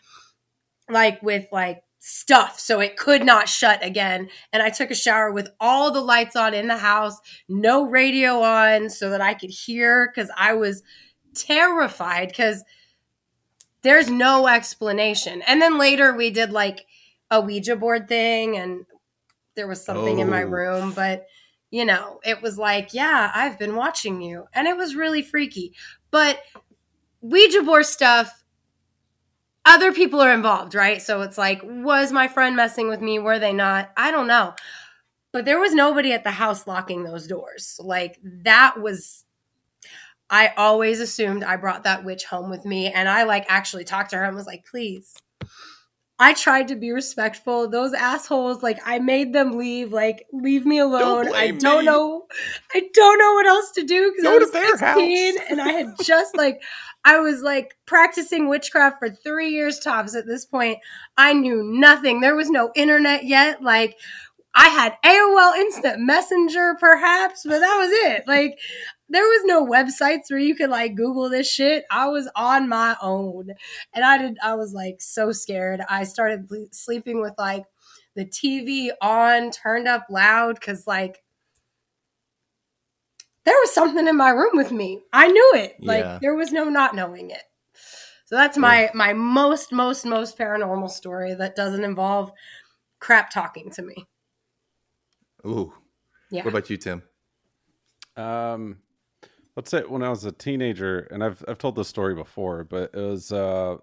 like 0.88 1.20
with 1.22 1.46
like 1.50 1.82
stuff 1.98 2.58
so 2.58 2.80
it 2.80 2.96
could 2.96 3.24
not 3.24 3.46
shut 3.46 3.84
again 3.84 4.26
and 4.54 4.62
i 4.62 4.70
took 4.70 4.90
a 4.90 4.94
shower 4.94 5.30
with 5.30 5.50
all 5.60 5.90
the 5.90 6.00
lights 6.00 6.34
on 6.34 6.54
in 6.54 6.66
the 6.66 6.78
house 6.78 7.18
no 7.46 7.86
radio 7.86 8.40
on 8.40 8.88
so 8.88 9.10
that 9.10 9.20
i 9.20 9.34
could 9.34 9.50
hear 9.50 10.08
because 10.08 10.30
i 10.34 10.54
was 10.54 10.82
terrified 11.34 12.28
because 12.28 12.64
there's 13.82 14.10
no 14.10 14.46
explanation 14.46 15.42
and 15.46 15.60
then 15.60 15.78
later 15.78 16.14
we 16.14 16.30
did 16.30 16.50
like 16.50 16.86
a 17.30 17.40
ouija 17.40 17.76
board 17.76 18.08
thing 18.08 18.56
and 18.56 18.84
there 19.54 19.68
was 19.68 19.84
something 19.84 20.18
oh. 20.18 20.22
in 20.22 20.30
my 20.30 20.42
oh. 20.42 20.48
room 20.48 20.92
but 20.92 21.26
you 21.70 21.84
know 21.84 22.20
it 22.24 22.42
was 22.42 22.58
like 22.58 22.92
yeah 22.92 23.30
i've 23.34 23.58
been 23.58 23.76
watching 23.76 24.20
you 24.20 24.44
and 24.52 24.68
it 24.68 24.76
was 24.76 24.94
really 24.94 25.22
freaky 25.22 25.72
but 26.10 26.38
ouija 27.22 27.62
board 27.62 27.86
stuff 27.86 28.40
other 29.64 29.92
people 29.92 30.20
are 30.20 30.32
involved, 30.32 30.74
right? 30.74 31.00
So 31.00 31.22
it's 31.22 31.38
like, 31.38 31.60
was 31.62 32.12
my 32.12 32.28
friend 32.28 32.56
messing 32.56 32.88
with 32.88 33.00
me? 33.00 33.18
Were 33.18 33.38
they 33.38 33.52
not? 33.52 33.90
I 33.96 34.10
don't 34.10 34.26
know. 34.26 34.54
But 35.32 35.44
there 35.44 35.60
was 35.60 35.74
nobody 35.74 36.12
at 36.12 36.24
the 36.24 36.30
house 36.30 36.66
locking 36.66 37.04
those 37.04 37.26
doors. 37.26 37.78
Like 37.80 38.18
that 38.22 38.80
was 38.80 39.24
I 40.30 40.52
always 40.56 41.00
assumed 41.00 41.42
I 41.42 41.56
brought 41.56 41.84
that 41.84 42.04
witch 42.04 42.24
home 42.24 42.50
with 42.50 42.64
me 42.64 42.90
and 42.92 43.08
I 43.08 43.24
like 43.24 43.44
actually 43.48 43.84
talked 43.84 44.10
to 44.10 44.16
her 44.16 44.24
and 44.24 44.36
was 44.36 44.46
like, 44.46 44.64
"Please, 44.64 45.14
I 46.20 46.34
tried 46.34 46.68
to 46.68 46.76
be 46.76 46.92
respectful. 46.92 47.66
Those 47.66 47.94
assholes, 47.94 48.62
like 48.62 48.78
I 48.84 48.98
made 48.98 49.32
them 49.32 49.56
leave. 49.56 49.90
Like 49.90 50.26
leave 50.34 50.66
me 50.66 50.78
alone. 50.78 51.24
Don't 51.24 51.34
I 51.34 51.50
don't 51.52 51.80
me. 51.80 51.86
know. 51.86 52.26
I 52.74 52.82
don't 52.92 53.18
know 53.18 53.32
what 53.34 53.46
else 53.46 53.72
to 53.72 53.82
do 53.82 54.12
because 54.12 54.26
I 54.26 54.36
was 54.36 54.52
16 54.52 55.36
and 55.48 55.62
I 55.62 55.68
had 55.72 55.94
just 56.02 56.36
like 56.36 56.62
I 57.06 57.20
was 57.20 57.40
like 57.40 57.74
practicing 57.86 58.48
witchcraft 58.48 58.98
for 58.98 59.08
three 59.08 59.48
years 59.48 59.78
tops 59.78 60.14
at 60.14 60.26
this 60.26 60.44
point. 60.44 60.78
I 61.16 61.32
knew 61.32 61.62
nothing. 61.64 62.20
There 62.20 62.36
was 62.36 62.50
no 62.50 62.70
internet 62.76 63.24
yet. 63.24 63.62
Like 63.62 63.96
I 64.54 64.68
had 64.68 64.98
AOL 65.02 65.56
Instant 65.56 66.00
Messenger, 66.00 66.76
perhaps, 66.78 67.44
but 67.44 67.60
that 67.60 67.76
was 67.78 67.90
it. 67.92 68.24
Like 68.26 68.58
there 69.10 69.24
was 69.24 69.42
no 69.44 69.66
websites 69.66 70.30
where 70.30 70.38
you 70.38 70.54
could 70.54 70.70
like 70.70 70.94
Google 70.94 71.28
this 71.28 71.50
shit. 71.50 71.84
I 71.90 72.08
was 72.08 72.30
on 72.36 72.68
my 72.68 72.96
own, 73.02 73.50
and 73.92 74.04
I 74.04 74.18
did. 74.18 74.38
I 74.42 74.54
was 74.54 74.72
like 74.72 75.00
so 75.00 75.32
scared. 75.32 75.80
I 75.88 76.04
started 76.04 76.48
sleeping 76.72 77.20
with 77.20 77.34
like 77.36 77.64
the 78.14 78.24
TV 78.24 78.90
on, 79.02 79.50
turned 79.50 79.88
up 79.88 80.06
loud, 80.10 80.54
because 80.54 80.86
like 80.86 81.22
there 83.44 83.54
was 83.54 83.74
something 83.74 84.06
in 84.06 84.16
my 84.16 84.30
room 84.30 84.52
with 84.54 84.70
me. 84.70 85.00
I 85.12 85.26
knew 85.26 85.52
it. 85.56 85.76
Like 85.80 86.04
yeah. 86.04 86.18
there 86.22 86.34
was 86.36 86.52
no 86.52 86.64
not 86.64 86.94
knowing 86.94 87.30
it. 87.30 87.42
So 88.26 88.36
that's 88.36 88.56
my 88.56 88.90
my 88.94 89.12
most 89.12 89.72
most 89.72 90.06
most 90.06 90.38
paranormal 90.38 90.88
story 90.88 91.34
that 91.34 91.56
doesn't 91.56 91.82
involve 91.82 92.30
crap 93.00 93.30
talking 93.30 93.70
to 93.72 93.82
me. 93.82 94.06
Ooh. 95.44 95.72
Yeah. 96.30 96.44
What 96.44 96.50
about 96.50 96.70
you, 96.70 96.76
Tim? 96.76 97.02
Um 98.16 98.76
let's 99.60 99.70
say 99.70 99.82
when 99.82 100.02
I 100.02 100.08
was 100.08 100.24
a 100.24 100.32
teenager, 100.32 101.00
and 101.10 101.22
I've 101.22 101.44
I've 101.46 101.58
told 101.58 101.76
this 101.76 101.88
story 101.88 102.14
before, 102.14 102.64
but 102.64 102.90
it 102.94 103.00
was 103.00 103.30
uh 103.30 103.76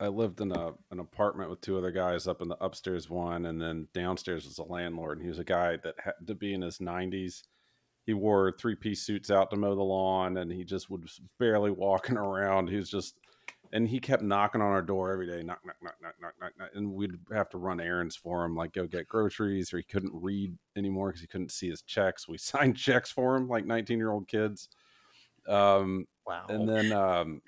I 0.00 0.08
lived 0.08 0.40
in 0.40 0.52
a 0.52 0.72
an 0.90 1.00
apartment 1.00 1.50
with 1.50 1.60
two 1.60 1.76
other 1.76 1.90
guys 1.90 2.28
up 2.28 2.40
in 2.40 2.48
the 2.48 2.62
upstairs 2.64 3.10
one, 3.10 3.46
and 3.46 3.60
then 3.60 3.88
downstairs 3.94 4.44
was 4.44 4.58
a 4.58 4.64
landlord. 4.64 5.18
And 5.18 5.24
he 5.24 5.28
was 5.28 5.40
a 5.40 5.44
guy 5.44 5.76
that 5.82 5.94
had 5.98 6.14
to 6.26 6.34
be 6.34 6.54
in 6.54 6.62
his 6.62 6.80
nineties 6.80 7.44
he 8.06 8.12
wore 8.12 8.52
three 8.52 8.74
piece 8.74 9.02
suits 9.02 9.30
out 9.30 9.50
to 9.50 9.56
mow 9.56 9.74
the 9.74 9.82
lawn 9.82 10.36
and 10.36 10.52
he 10.52 10.64
just 10.64 10.90
was 10.90 11.20
barely 11.38 11.70
walking 11.70 12.16
around. 12.18 12.68
He 12.68 12.76
was 12.76 12.90
just, 12.90 13.18
and 13.72 13.88
he 13.88 13.98
kept 13.98 14.22
knocking 14.22 14.60
on 14.60 14.68
our 14.68 14.82
door 14.82 15.10
every 15.10 15.26
day, 15.26 15.42
knock, 15.42 15.60
knock, 15.64 15.76
knock, 15.82 15.96
knock, 16.02 16.14
knock, 16.20 16.34
knock, 16.40 16.52
knock, 16.58 16.70
and 16.74 16.92
we'd 16.92 17.18
have 17.32 17.48
to 17.50 17.58
run 17.58 17.80
errands 17.80 18.14
for 18.14 18.44
him, 18.44 18.54
like 18.54 18.72
go 18.72 18.86
get 18.86 19.08
groceries, 19.08 19.72
or 19.72 19.78
he 19.78 19.84
couldn't 19.84 20.12
read 20.14 20.54
anymore 20.76 21.08
because 21.08 21.22
he 21.22 21.26
couldn't 21.26 21.50
see 21.50 21.70
his 21.70 21.82
checks. 21.82 22.28
We 22.28 22.38
signed 22.38 22.76
checks 22.76 23.10
for 23.10 23.34
him, 23.34 23.48
like 23.48 23.64
nineteen 23.64 23.98
year 23.98 24.12
old 24.12 24.28
kids. 24.28 24.68
Um, 25.46 26.06
Wow. 26.26 26.46
and 26.48 26.68
then 26.68 26.92
um, 26.92 27.42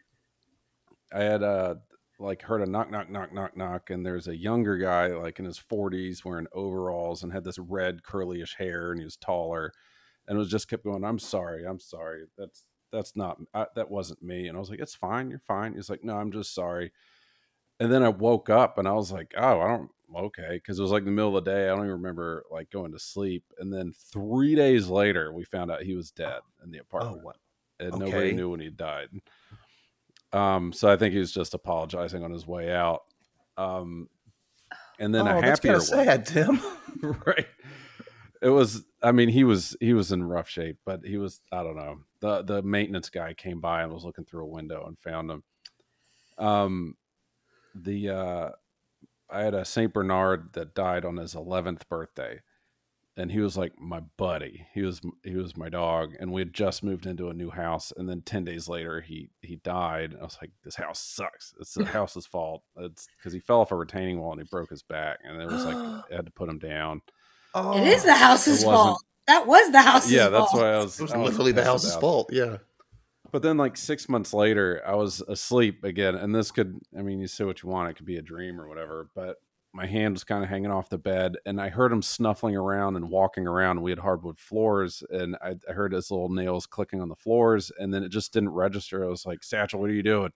I 1.12 1.22
had 1.22 1.42
uh, 1.42 1.76
like 2.18 2.42
heard 2.42 2.62
a 2.62 2.66
knock, 2.66 2.90
knock, 2.90 3.10
knock, 3.10 3.32
knock, 3.32 3.56
knock, 3.56 3.90
and 3.90 4.04
there's 4.04 4.28
a 4.28 4.36
younger 4.36 4.76
guy, 4.76 5.08
like 5.08 5.38
in 5.38 5.44
his 5.44 5.58
forties, 5.58 6.24
wearing 6.24 6.46
overalls 6.52 7.22
and 7.22 7.32
had 7.32 7.44
this 7.44 7.58
red 7.58 8.02
curlyish 8.02 8.56
hair, 8.56 8.90
and 8.90 9.00
he 9.00 9.04
was 9.04 9.16
taller, 9.16 9.72
and 10.26 10.36
it 10.36 10.38
was 10.38 10.50
just 10.50 10.68
kept 10.68 10.84
going. 10.84 11.04
I'm 11.04 11.18
sorry, 11.18 11.64
I'm 11.64 11.80
sorry. 11.80 12.24
That's 12.36 12.64
that's 12.92 13.16
not 13.16 13.38
I, 13.54 13.66
that 13.74 13.90
wasn't 13.90 14.22
me. 14.22 14.48
And 14.48 14.56
I 14.56 14.60
was 14.60 14.70
like, 14.70 14.80
it's 14.80 14.94
fine, 14.94 15.30
you're 15.30 15.38
fine. 15.40 15.74
He's 15.74 15.90
like, 15.90 16.04
no, 16.04 16.16
I'm 16.16 16.32
just 16.32 16.54
sorry. 16.54 16.92
And 17.80 17.92
then 17.92 18.02
I 18.02 18.08
woke 18.08 18.48
up 18.50 18.78
and 18.78 18.88
I 18.88 18.92
was 18.92 19.12
like, 19.12 19.34
oh, 19.36 19.60
I 19.60 19.68
don't 19.68 19.90
okay, 20.14 20.50
because 20.54 20.78
it 20.78 20.82
was 20.82 20.92
like 20.92 21.04
the 21.04 21.10
middle 21.10 21.36
of 21.36 21.44
the 21.44 21.50
day. 21.50 21.64
I 21.64 21.68
don't 21.68 21.80
even 21.80 21.90
remember 21.92 22.44
like 22.50 22.70
going 22.70 22.92
to 22.92 22.98
sleep. 22.98 23.44
And 23.58 23.72
then 23.72 23.92
three 23.92 24.54
days 24.54 24.88
later, 24.88 25.32
we 25.32 25.44
found 25.44 25.70
out 25.70 25.82
he 25.82 25.94
was 25.94 26.10
dead 26.10 26.40
in 26.64 26.70
the 26.70 26.78
oh, 26.78 26.82
apartment 26.82 27.22
what? 27.22 27.36
And 27.80 27.94
Okay. 27.94 28.04
nobody 28.04 28.32
knew 28.32 28.50
when 28.50 28.60
he 28.60 28.70
died. 28.70 29.08
Um, 30.32 30.72
so 30.72 30.88
I 30.88 30.96
think 30.96 31.12
he 31.12 31.18
was 31.18 31.32
just 31.32 31.54
apologizing 31.54 32.22
on 32.24 32.30
his 32.30 32.46
way 32.46 32.72
out. 32.72 33.04
Um, 33.56 34.08
and 34.98 35.14
then 35.14 35.26
oh, 35.26 35.38
a 35.38 35.40
that's 35.40 35.60
happier 35.60 35.72
kind 35.80 35.82
of 35.82 35.86
sad, 35.86 36.26
Tim. 36.26 36.60
right? 37.26 37.46
It 38.42 38.48
was. 38.48 38.84
I 39.02 39.12
mean, 39.12 39.28
he 39.28 39.44
was 39.44 39.76
he 39.80 39.92
was 39.94 40.12
in 40.12 40.22
rough 40.24 40.48
shape, 40.48 40.78
but 40.84 41.04
he 41.04 41.16
was. 41.16 41.40
I 41.52 41.62
don't 41.62 41.76
know. 41.76 42.00
the 42.20 42.42
The 42.42 42.62
maintenance 42.62 43.10
guy 43.10 43.34
came 43.34 43.60
by 43.60 43.82
and 43.82 43.92
was 43.92 44.04
looking 44.04 44.24
through 44.24 44.44
a 44.44 44.48
window 44.48 44.84
and 44.86 44.98
found 44.98 45.30
him. 45.30 45.42
Um, 46.38 46.96
the 47.74 48.10
uh, 48.10 48.50
I 49.30 49.40
had 49.40 49.54
a 49.54 49.64
Saint 49.64 49.92
Bernard 49.92 50.52
that 50.52 50.74
died 50.74 51.04
on 51.04 51.16
his 51.16 51.34
eleventh 51.34 51.88
birthday, 51.88 52.40
and 53.16 53.32
he 53.32 53.40
was 53.40 53.56
like 53.56 53.72
my 53.78 54.00
buddy. 54.16 54.66
He 54.74 54.82
was 54.82 55.00
he 55.22 55.36
was 55.36 55.56
my 55.56 55.68
dog, 55.68 56.14
and 56.20 56.32
we 56.32 56.42
had 56.42 56.52
just 56.52 56.82
moved 56.82 57.06
into 57.06 57.30
a 57.30 57.34
new 57.34 57.50
house. 57.50 57.92
And 57.96 58.08
then 58.08 58.22
ten 58.22 58.44
days 58.44 58.68
later, 58.68 59.00
he 59.00 59.30
he 59.40 59.56
died. 59.56 60.14
I 60.20 60.24
was 60.24 60.36
like, 60.40 60.50
this 60.64 60.76
house 60.76 61.00
sucks. 61.00 61.54
It's 61.60 61.74
the 61.74 61.84
house's 61.98 62.26
fault. 62.26 62.62
It's 62.76 63.08
because 63.16 63.32
he 63.32 63.40
fell 63.40 63.60
off 63.60 63.72
a 63.72 63.76
retaining 63.76 64.20
wall 64.20 64.32
and 64.32 64.40
he 64.40 64.46
broke 64.50 64.70
his 64.70 64.82
back, 64.82 65.18
and 65.24 65.40
it 65.40 65.46
was 65.46 65.64
like 65.64 65.76
I 65.76 66.02
had 66.14 66.26
to 66.26 66.32
put 66.32 66.48
him 66.48 66.58
down. 66.58 67.00
Oh, 67.54 67.76
It 67.76 67.86
is 67.86 68.04
the 68.04 68.14
house's 68.14 68.62
fault. 68.62 69.02
That 69.26 69.46
was 69.46 69.72
the 69.72 69.80
house's 69.80 70.12
yeah, 70.12 70.28
that's 70.28 70.50
fault. 70.50 70.62
why 70.62 70.74
I 70.74 70.78
was. 70.78 71.00
It 71.00 71.02
was 71.02 71.12
I 71.12 71.16
was 71.16 71.30
literally 71.30 71.52
the 71.52 71.64
house's 71.64 71.92
about 71.92 72.00
fault. 72.00 72.28
Yeah. 72.32 72.58
But 73.32 73.42
then, 73.42 73.56
like 73.56 73.76
six 73.76 74.08
months 74.08 74.32
later, 74.32 74.82
I 74.86 74.94
was 74.94 75.20
asleep 75.22 75.84
again, 75.84 76.14
and 76.14 76.34
this 76.34 76.50
could, 76.50 76.78
I 76.96 77.02
mean, 77.02 77.18
you 77.18 77.26
say 77.26 77.44
what 77.44 77.62
you 77.62 77.68
want, 77.68 77.90
it 77.90 77.94
could 77.94 78.06
be 78.06 78.18
a 78.18 78.22
dream 78.22 78.60
or 78.60 78.68
whatever, 78.68 79.08
but 79.14 79.36
my 79.76 79.86
hand 79.86 80.14
was 80.14 80.24
kind 80.24 80.42
of 80.42 80.48
hanging 80.48 80.70
off 80.70 80.88
the 80.88 80.96
bed, 80.96 81.36
and 81.44 81.60
I 81.60 81.68
heard 81.68 81.92
him 81.92 82.00
snuffling 82.00 82.56
around 82.56 82.96
and 82.96 83.10
walking 83.10 83.46
around. 83.46 83.82
We 83.82 83.90
had 83.90 83.98
hardwood 83.98 84.38
floors, 84.38 85.02
and 85.10 85.36
I, 85.42 85.56
I 85.68 85.72
heard 85.72 85.92
his 85.92 86.10
little 86.10 86.30
nails 86.30 86.66
clicking 86.66 87.02
on 87.02 87.10
the 87.10 87.14
floors, 87.14 87.70
and 87.78 87.92
then 87.92 88.02
it 88.02 88.08
just 88.08 88.32
didn't 88.32 88.48
register. 88.48 89.04
I 89.04 89.08
was 89.08 89.26
like, 89.26 89.44
Satchel, 89.44 89.78
what 89.78 89.90
are 89.90 89.94
you 89.94 90.02
doing? 90.02 90.32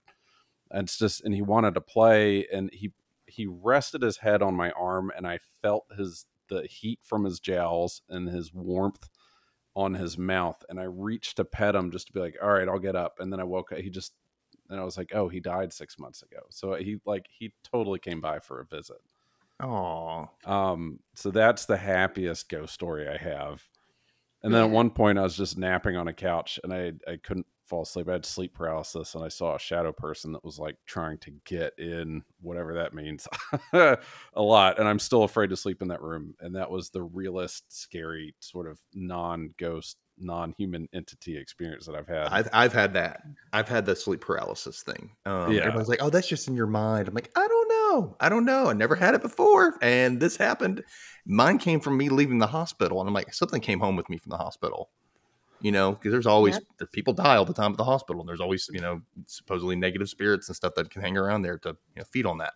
And 0.69 0.83
it's 0.83 0.97
just, 0.97 1.25
and 1.25 1.33
he 1.33 1.41
wanted 1.41 1.73
to 1.73 1.81
play, 1.81 2.47
and 2.53 2.69
he 2.71 2.91
he 3.25 3.47
rested 3.47 4.03
his 4.03 4.17
head 4.17 4.43
on 4.43 4.55
my 4.55 4.71
arm, 4.71 5.11
and 5.17 5.25
I 5.25 5.39
felt 5.61 5.85
his 5.97 6.25
the 6.49 6.67
heat 6.67 6.99
from 7.01 7.23
his 7.23 7.39
jowls 7.39 8.03
and 8.09 8.29
his 8.29 8.53
warmth 8.53 9.09
on 9.75 9.93
his 9.93 10.17
mouth 10.17 10.61
and 10.69 10.79
I 10.79 10.83
reached 10.83 11.37
to 11.37 11.45
pet 11.45 11.75
him 11.75 11.91
just 11.91 12.07
to 12.07 12.13
be 12.13 12.19
like, 12.19 12.35
all 12.43 12.51
right, 12.51 12.67
I'll 12.67 12.77
get 12.77 12.95
up. 12.95 13.19
And 13.19 13.31
then 13.31 13.39
I 13.39 13.45
woke 13.45 13.71
up. 13.71 13.77
He 13.79 13.89
just, 13.89 14.11
and 14.69 14.77
I 14.79 14.83
was 14.83 14.97
like, 14.97 15.15
oh, 15.15 15.29
he 15.29 15.39
died 15.39 15.71
six 15.71 15.97
months 15.97 16.21
ago. 16.23 16.41
So 16.49 16.73
he 16.75 16.97
like, 17.05 17.27
he 17.29 17.53
totally 17.63 17.99
came 17.99 18.19
by 18.19 18.39
for 18.39 18.59
a 18.59 18.65
visit. 18.65 18.97
Oh. 19.61 20.29
Um, 20.45 20.99
so 21.15 21.31
that's 21.31 21.65
the 21.65 21.77
happiest 21.77 22.49
ghost 22.49 22.73
story 22.73 23.07
I 23.07 23.17
have. 23.17 23.63
And 24.43 24.53
then 24.53 24.63
at 24.63 24.69
one 24.71 24.89
point 24.89 25.19
I 25.19 25.21
was 25.21 25.37
just 25.37 25.57
napping 25.57 25.95
on 25.95 26.07
a 26.07 26.13
couch 26.13 26.59
and 26.63 26.73
I, 26.73 26.93
I 27.07 27.17
couldn't 27.17 27.45
fall 27.71 27.83
asleep. 27.83 28.09
I 28.09 28.13
had 28.13 28.25
sleep 28.25 28.53
paralysis 28.55 29.13
and 29.13 29.23
I 29.23 29.27
saw 29.27 29.55
a 29.55 29.59
shadow 29.59 29.91
person 29.91 30.31
that 30.33 30.43
was 30.43 30.57
like 30.57 30.77
trying 30.87 31.19
to 31.19 31.31
get 31.45 31.77
in, 31.77 32.23
whatever 32.41 32.73
that 32.73 32.93
means, 32.93 33.27
a 33.73 33.97
lot. 34.35 34.79
And 34.79 34.87
I'm 34.89 34.99
still 34.99 35.23
afraid 35.23 35.51
to 35.51 35.55
sleep 35.55 35.81
in 35.83 35.89
that 35.89 36.01
room. 36.01 36.33
And 36.39 36.55
that 36.55 36.71
was 36.71 36.89
the 36.89 37.03
realest, 37.03 37.65
scary, 37.69 38.33
sort 38.39 38.67
of 38.67 38.79
non 38.95 39.53
ghost, 39.57 39.97
non 40.17 40.53
human 40.57 40.89
entity 40.93 41.37
experience 41.37 41.85
that 41.85 41.95
I've 41.95 42.07
had. 42.07 42.27
I've 42.27 42.49
I've 42.51 42.73
had 42.73 42.93
that. 42.95 43.21
I've 43.53 43.69
had 43.69 43.85
the 43.85 43.95
sleep 43.95 44.21
paralysis 44.21 44.81
thing. 44.81 45.11
Um, 45.25 45.51
Yeah. 45.53 45.61
Everyone's 45.61 45.87
like, 45.87 46.01
"Oh, 46.01 46.09
that's 46.09 46.27
just 46.27 46.47
in 46.47 46.55
your 46.55 46.67
mind." 46.67 47.07
I'm 47.07 47.13
like, 47.13 47.31
"I 47.35 47.47
don't 47.47 47.60
know. 47.91 48.15
I 48.19 48.29
don't 48.29 48.45
know. 48.45 48.67
I 48.67 48.73
never 48.73 48.95
had 48.95 49.15
it 49.15 49.21
before, 49.21 49.77
and 49.81 50.19
this 50.19 50.37
happened. 50.37 50.83
Mine 51.25 51.57
came 51.57 51.79
from 51.79 51.97
me 51.97 52.09
leaving 52.09 52.39
the 52.39 52.47
hospital, 52.47 52.99
and 52.99 53.07
I'm 53.07 53.13
like, 53.13 53.33
something 53.33 53.61
came 53.61 53.79
home 53.79 53.95
with 53.95 54.09
me 54.09 54.17
from 54.17 54.31
the 54.31 54.37
hospital. 54.37 54.89
You 55.59 55.71
know, 55.71 55.91
because 55.91 56.11
there's 56.11 56.25
always 56.25 56.59
people 56.91 57.13
die 57.13 57.35
all 57.35 57.45
the 57.45 57.53
time 57.53 57.71
at 57.71 57.77
the 57.77 57.83
hospital, 57.83 58.21
and 58.21 58.27
there's 58.27 58.41
always 58.41 58.67
you 58.73 58.81
know 58.81 59.01
supposedly 59.27 59.75
negative 59.75 60.09
spirits 60.09 60.49
and 60.49 60.55
stuff 60.55 60.73
that 60.75 60.89
can 60.89 61.01
hang 61.01 61.17
around 61.17 61.43
there 61.43 61.59
to 61.59 61.69
you 61.69 61.99
know, 61.99 62.03
feed 62.11 62.25
on 62.25 62.39
that. 62.39 62.53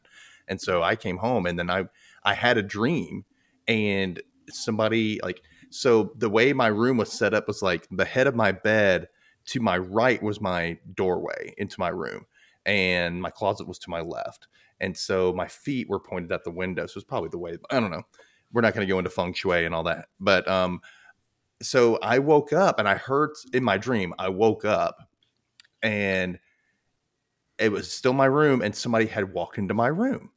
And 0.48 0.60
so 0.60 0.82
I 0.82 0.96
came 0.96 1.18
home, 1.18 1.46
and 1.46 1.60
then 1.60 1.70
I 1.70 1.86
I 2.24 2.34
had 2.34 2.58
a 2.58 2.64
dream, 2.64 3.26
and 3.68 4.22
somebody 4.50 5.20
like 5.24 5.42
so 5.70 6.14
the 6.18 6.30
way 6.30 6.54
my 6.54 6.68
room 6.68 6.98
was 6.98 7.12
set 7.12 7.34
up 7.34 7.48
was 7.48 7.62
like 7.62 7.88
the 7.92 8.06
head 8.06 8.28
of 8.28 8.36
my 8.36 8.52
bed 8.52 9.08
to 9.46 9.60
my 9.60 9.78
right 9.78 10.22
was 10.24 10.42
my 10.42 10.78
doorway 10.96 11.54
into 11.58 11.80
my 11.80 11.90
room 11.90 12.26
and 12.66 13.22
my 13.22 13.30
closet 13.30 13.68
was 13.68 13.78
to 13.80 13.90
my 13.90 14.02
left 14.02 14.48
and 14.82 14.96
so 14.96 15.32
my 15.34 15.48
feet 15.48 15.90
were 15.90 16.00
pointed 16.00 16.32
at 16.32 16.44
the 16.44 16.52
window 16.52 16.86
so 16.86 16.98
it's 16.98 17.06
probably 17.06 17.30
the 17.30 17.38
way 17.38 17.58
i 17.72 17.80
don't 17.80 17.92
know. 17.92 18.04
We're 18.52 18.62
not 18.62 18.74
going 18.74 18.88
to 18.88 18.92
go 18.92 19.00
into 19.00 19.10
feng 19.10 19.34
shui 19.34 19.66
and 19.66 19.76
all 19.76 19.84
that. 19.84 20.06
But 20.20 20.48
um 20.48 20.80
so 21.62 21.98
i 22.02 22.20
woke 22.20 22.54
up 22.54 22.80
and 22.80 22.88
i 22.88 22.96
heard 22.96 23.32
in 23.54 23.64
my 23.64 23.78
dream 23.78 24.14
i 24.20 24.30
woke 24.30 24.66
up 24.66 24.98
and 25.82 26.38
it 27.58 27.72
was 27.72 27.92
still 27.92 28.14
my 28.14 28.26
room 28.26 28.62
and 28.62 28.76
somebody 28.76 29.06
had 29.06 29.34
walked 29.34 29.58
into 29.58 29.74
my 29.74 29.88
room. 29.88 30.32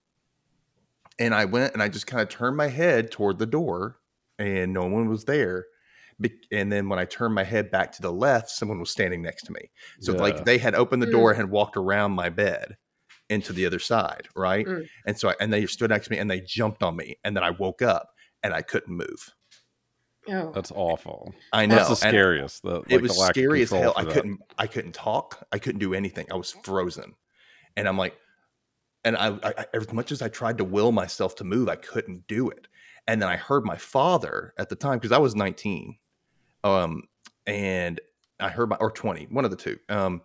And 1.19 1.35
i 1.35 1.45
went 1.45 1.75
and 1.75 1.83
i 1.83 1.89
just 1.89 2.07
kind 2.07 2.23
of 2.23 2.29
turned 2.29 2.57
my 2.57 2.69
head 2.69 3.11
toward 3.11 3.39
the 3.39 3.47
door 3.47 3.99
and 4.39 4.73
no 4.73 4.87
one 4.87 5.09
was 5.09 5.25
there. 5.25 5.67
Be- 6.21 6.41
and 6.53 6.71
then 6.73 6.89
when 6.89 6.99
i 6.99 7.05
turned 7.05 7.35
my 7.35 7.45
head 7.45 7.71
back 7.71 7.93
to 7.93 8.03
the 8.03 8.13
left 8.13 8.51
someone 8.51 8.79
was 8.81 8.91
standing 8.91 9.23
next 9.23 9.45
to 9.45 9.53
me. 9.53 9.71
So 10.01 10.13
Yeah. 10.13 10.21
like 10.21 10.45
they 10.45 10.59
had 10.59 10.75
opened 10.75 11.03
the 11.03 11.11
door 11.11 11.31
and 11.31 11.37
had 11.37 11.51
walked 11.51 11.77
around 11.77 12.13
my 12.13 12.29
bed 12.29 12.77
into 13.31 13.53
the 13.53 13.67
other 13.67 13.79
side 13.79 14.27
right 14.35 14.67
Mm. 14.67 14.89
and 15.07 15.19
so 15.19 15.29
I, 15.31 15.35
and 15.41 15.53
they 15.53 15.67
stood 15.67 15.91
next 15.91 16.07
to 16.07 16.13
me 16.13 16.19
and 16.19 16.31
they 16.31 16.41
jumped 16.41 16.83
on 16.83 16.97
me 16.97 17.17
and 17.25 17.37
then 17.37 17.45
i 17.45 17.51
woke 17.51 17.83
up 17.83 18.11
and 18.43 18.53
i 18.55 18.63
couldn't 18.63 18.95
move 18.97 19.35
Oh. 20.31 20.53
That's 20.53 20.71
awful. 20.75 21.33
i 21.55 21.65
know 21.65 21.77
That's 21.77 21.89
the 21.89 21.97
scariest. 21.97 22.63
The, 22.63 22.81
like, 22.81 22.85
it 22.93 22.97
the 22.97 23.03
was 23.03 23.17
lack 23.19 23.31
of 23.31 23.35
scary 23.35 23.63
as 23.63 23.71
hell 23.71 23.95
i 23.97 24.05
that. 24.05 24.13
couldn't 24.13 24.41
i 24.59 24.67
couldn't 24.67 24.93
talk 24.95 25.47
i 25.53 25.59
couldn't 25.59 25.79
do 25.79 25.95
anything 25.95 26.27
i 26.31 26.37
was 26.37 26.53
frozen 26.65 27.15
and 27.77 27.89
i'm 27.89 27.97
like 27.97 28.15
and 29.05 29.17
I, 29.17 29.29
I 29.43 29.55
I- 29.59 29.67
as 29.75 29.91
much 29.93 30.13
as 30.13 30.21
i 30.23 30.29
tried 30.29 30.59
to 30.59 30.65
will 30.65 30.93
myself 30.93 31.35
to 31.37 31.45
move 31.45 31.69
i 31.71 31.77
couldn't 31.77 32.27
do 32.27 32.51
it 32.51 32.67
and 33.07 33.23
then 33.23 33.29
i 33.31 33.37
heard 33.37 33.65
my 33.65 33.77
father 33.77 34.53
at 34.59 34.69
the 34.69 34.77
time 34.77 34.99
because 34.99 35.13
i 35.13 35.19
was 35.19 35.35
19 35.35 35.97
um 36.65 37.05
and 37.47 37.99
i 38.41 38.49
heard 38.51 38.69
my 38.69 38.77
or 38.81 38.91
20 38.91 39.29
one 39.31 39.47
of 39.47 39.51
the 39.51 39.57
two 39.57 39.79
um 39.89 40.21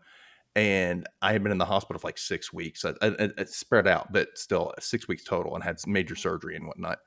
and 0.55 1.07
i 1.21 1.31
had 1.31 1.41
been 1.41 1.51
in 1.51 1.57
the 1.57 1.65
hospital 1.65 1.99
for 1.99 2.07
like 2.07 2.17
six 2.17 2.53
weeks 2.53 2.85
it 2.85 3.49
spread 3.49 3.87
out 3.87 4.11
but 4.13 4.29
still 4.35 4.71
six 4.79 5.07
weeks 5.07 5.23
total 5.23 5.55
and 5.55 5.63
had 5.63 5.77
major 5.87 6.15
surgery 6.15 6.55
and 6.55 6.67
whatnot 6.67 6.99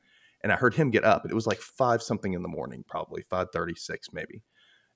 and 0.42 0.52
i 0.52 0.56
heard 0.56 0.74
him 0.74 0.90
get 0.90 1.04
up 1.04 1.24
it 1.24 1.34
was 1.34 1.46
like 1.46 1.60
five 1.60 2.02
something 2.02 2.32
in 2.32 2.42
the 2.42 2.48
morning 2.48 2.84
probably 2.88 3.22
536 3.30 4.08
maybe 4.12 4.42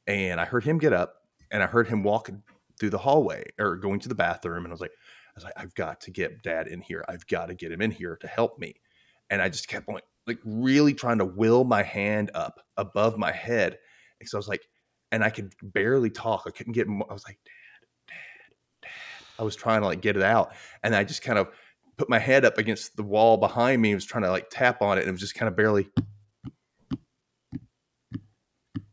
and 0.07 0.41
I 0.41 0.45
heard 0.45 0.65
him 0.65 0.79
get 0.79 0.93
up 0.93 1.15
and 1.51 1.63
I 1.63 1.67
heard 1.67 1.89
him 1.89 2.03
walk 2.03 2.31
through 2.79 2.91
the 2.91 2.99
hallway 2.99 3.45
or 3.59 3.77
going 3.77 4.01
to 4.01 4.09
the 4.09 4.15
bathroom. 4.15 4.65
And 4.65 4.69
I 4.69 4.75
was 4.75 4.81
like, 4.81 4.93
I 4.93 5.33
was 5.37 5.45
like, 5.45 5.55
I've 5.57 5.75
got 5.75 6.01
to 6.03 6.11
get 6.11 6.43
dad 6.43 6.67
in 6.67 6.81
here. 6.81 7.05
I've 7.09 7.27
got 7.27 7.47
to 7.47 7.55
get 7.55 7.73
him 7.73 7.83
in 7.83 7.91
here 7.91 8.17
to 8.21 8.27
help 8.27 8.59
me. 8.59 8.75
And 9.31 9.41
I 9.41 9.49
just 9.49 9.69
kept 9.69 9.89
like, 9.89 10.05
like 10.27 10.39
really 10.45 10.95
trying 10.95 11.19
to 11.19 11.25
will 11.25 11.65
my 11.65 11.83
hand 11.83 12.31
up 12.35 12.61
above 12.77 13.19
my 13.19 13.31
head. 13.31 13.79
And 14.19 14.29
so 14.29 14.37
I 14.37 14.41
was 14.41 14.49
like, 14.49 14.63
and 15.13 15.23
I 15.23 15.31
could 15.31 15.53
barely 15.63 16.11
talk. 16.11 16.45
I 16.47 16.51
couldn't 16.51 16.73
get, 16.73 16.89
mo- 16.89 17.07
I 17.09 17.13
was 17.13 17.25
like. 17.27 17.39
I 19.41 19.43
was 19.43 19.57
trying 19.57 19.81
to 19.81 19.87
like 19.87 20.03
get 20.03 20.17
it 20.17 20.23
out. 20.23 20.53
And 20.85 20.95
I 20.95 21.03
just 21.03 21.23
kind 21.23 21.39
of 21.39 21.49
put 21.97 22.09
my 22.11 22.19
head 22.19 22.45
up 22.45 22.59
against 22.59 22.97
the 22.97 23.03
wall 23.03 23.39
behind 23.39 23.81
me. 23.81 23.91
and 23.91 23.97
was 23.97 24.05
trying 24.05 24.25
to 24.25 24.31
like 24.31 24.49
tap 24.51 24.83
on 24.83 24.99
it. 24.99 25.01
And 25.03 25.09
it 25.09 25.13
was 25.13 25.21
just 25.21 25.35
kind 25.35 25.49
of 25.49 25.57
barely, 25.57 25.89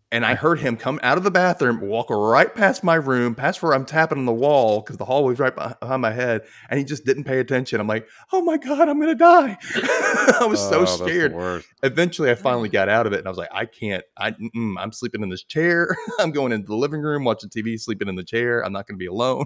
and 0.09 0.25
I 0.25 0.35
heard 0.35 0.59
him 0.59 0.77
come 0.77 1.01
out 1.03 1.17
of 1.17 1.25
the 1.25 1.31
bathroom, 1.31 1.81
walk 1.81 2.09
right 2.09 2.53
past 2.55 2.81
my 2.81 2.95
room, 2.95 3.35
past 3.35 3.61
where 3.61 3.73
I'm 3.73 3.83
tapping 3.85 4.17
on 4.17 4.25
the 4.25 4.33
wall 4.33 4.79
because 4.79 4.95
the 4.95 5.03
hallway's 5.03 5.37
right 5.37 5.53
behind 5.53 6.01
my 6.01 6.11
head, 6.11 6.43
and 6.69 6.77
he 6.79 6.85
just 6.85 7.03
didn't 7.05 7.25
pay 7.25 7.39
attention. 7.39 7.81
I'm 7.81 7.87
like, 7.87 8.07
"Oh 8.31 8.41
my 8.41 8.57
god, 8.57 8.87
I'm 8.87 9.01
gonna 9.01 9.15
die!" 9.15 9.57
I 9.75 10.45
was 10.47 10.61
Oh, 10.71 10.85
so 10.85 11.05
scared. 11.05 11.33
Eventually, 11.83 12.31
I 12.31 12.35
finally 12.35 12.69
got 12.69 12.87
out 12.87 13.05
of 13.05 13.11
it, 13.11 13.19
and 13.19 13.27
I 13.27 13.29
was 13.29 13.37
like, 13.37 13.49
"I 13.51 13.65
can't. 13.65 14.03
I, 14.17 14.33
I'm 14.79 14.93
sleeping 14.93 15.23
in 15.23 15.29
this 15.29 15.43
chair. 15.43 15.93
I'm 16.19 16.31
going 16.31 16.53
into 16.53 16.67
the 16.67 16.75
living 16.77 17.01
room, 17.01 17.25
watching 17.25 17.49
TV, 17.49 17.77
sleeping 17.77 18.07
in 18.07 18.15
the 18.15 18.23
chair. 18.23 18.63
I'm 18.63 18.71
not 18.71 18.87
gonna 18.87 18.97
be 18.97 19.07
alone." 19.07 19.45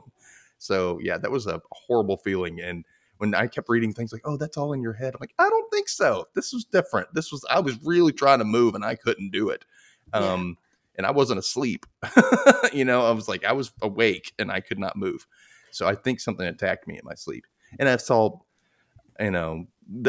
So 0.62 1.00
yeah, 1.02 1.18
that 1.18 1.32
was 1.32 1.48
a 1.48 1.60
horrible 1.72 2.18
feeling. 2.18 2.62
And 2.62 2.86
when 3.18 3.34
I 3.34 3.48
kept 3.48 3.68
reading 3.68 3.94
things 3.94 4.14
like, 4.14 4.22
"Oh, 4.26 4.38
that's 4.38 4.58
all 4.58 4.74
in 4.74 4.82
your 4.82 4.94
head," 4.94 5.14
I'm 5.16 5.20
like, 5.20 5.34
I 5.40 5.50
don't 5.50 5.72
think 5.72 5.90
so. 5.90 6.28
This 6.36 6.54
was 6.54 6.66
different. 6.66 7.14
This 7.14 7.32
was 7.32 7.44
I 7.50 7.60
was 7.60 7.82
really 7.84 8.14
trying 8.14 8.40
to 8.40 8.46
move 8.46 8.76
and 8.76 8.86
I 8.86 8.96
couldn't 8.96 9.32
do 9.32 9.50
it. 9.50 9.66
Yeah. 10.14 10.20
Um, 10.20 10.58
and 10.98 11.08
I 11.08 11.12
wasn't 11.12 11.40
asleep. 11.40 11.88
you 12.74 12.86
know, 12.86 13.06
I 13.06 13.12
was 13.12 13.28
like 13.28 13.44
I 13.44 13.54
was 13.54 13.74
awake 13.82 14.34
and 14.38 14.52
I 14.52 14.60
could 14.60 14.78
not 14.78 14.96
move. 14.96 15.26
So 15.72 15.88
I 15.88 15.96
think 15.96 16.20
something 16.20 16.46
attacked 16.46 16.88
me 16.88 16.96
in 16.96 17.02
my 17.04 17.16
sleep. 17.16 17.48
And 17.80 17.90
I 17.90 17.96
saw, 17.96 18.38
you 19.20 19.32
know, 19.32 19.66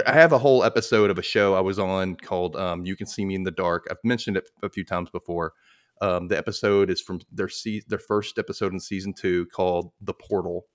I 0.07 0.13
have 0.13 0.33
a 0.33 0.39
whole 0.39 0.65
episode 0.65 1.11
of 1.11 1.19
a 1.19 1.23
show 1.23 1.55
I 1.55 1.61
was 1.61 1.79
on 1.79 2.17
called 2.17 2.57
um, 2.57 2.85
"You 2.85 2.95
Can 2.95 3.07
See 3.07 3.25
Me 3.25 3.37
in 3.37 3.45
the 3.45 3.51
Dark." 3.51 3.87
I've 3.91 4.05
mentioned 4.05 4.37
it 4.37 4.51
a 4.63 4.69
few 4.69 4.85
times 4.85 5.09
before. 5.09 5.55
Um, 6.03 6.27
the 6.27 6.37
episode 6.37 6.91
is 6.91 7.01
from 7.01 7.21
their 7.31 7.49
se- 7.49 7.85
their 7.87 7.99
first 7.99 8.37
episode 8.37 8.73
in 8.73 8.81
season 8.81 9.15
two 9.15 9.47
called 9.47 9.93
"The 10.01 10.13
Portal," 10.13 10.67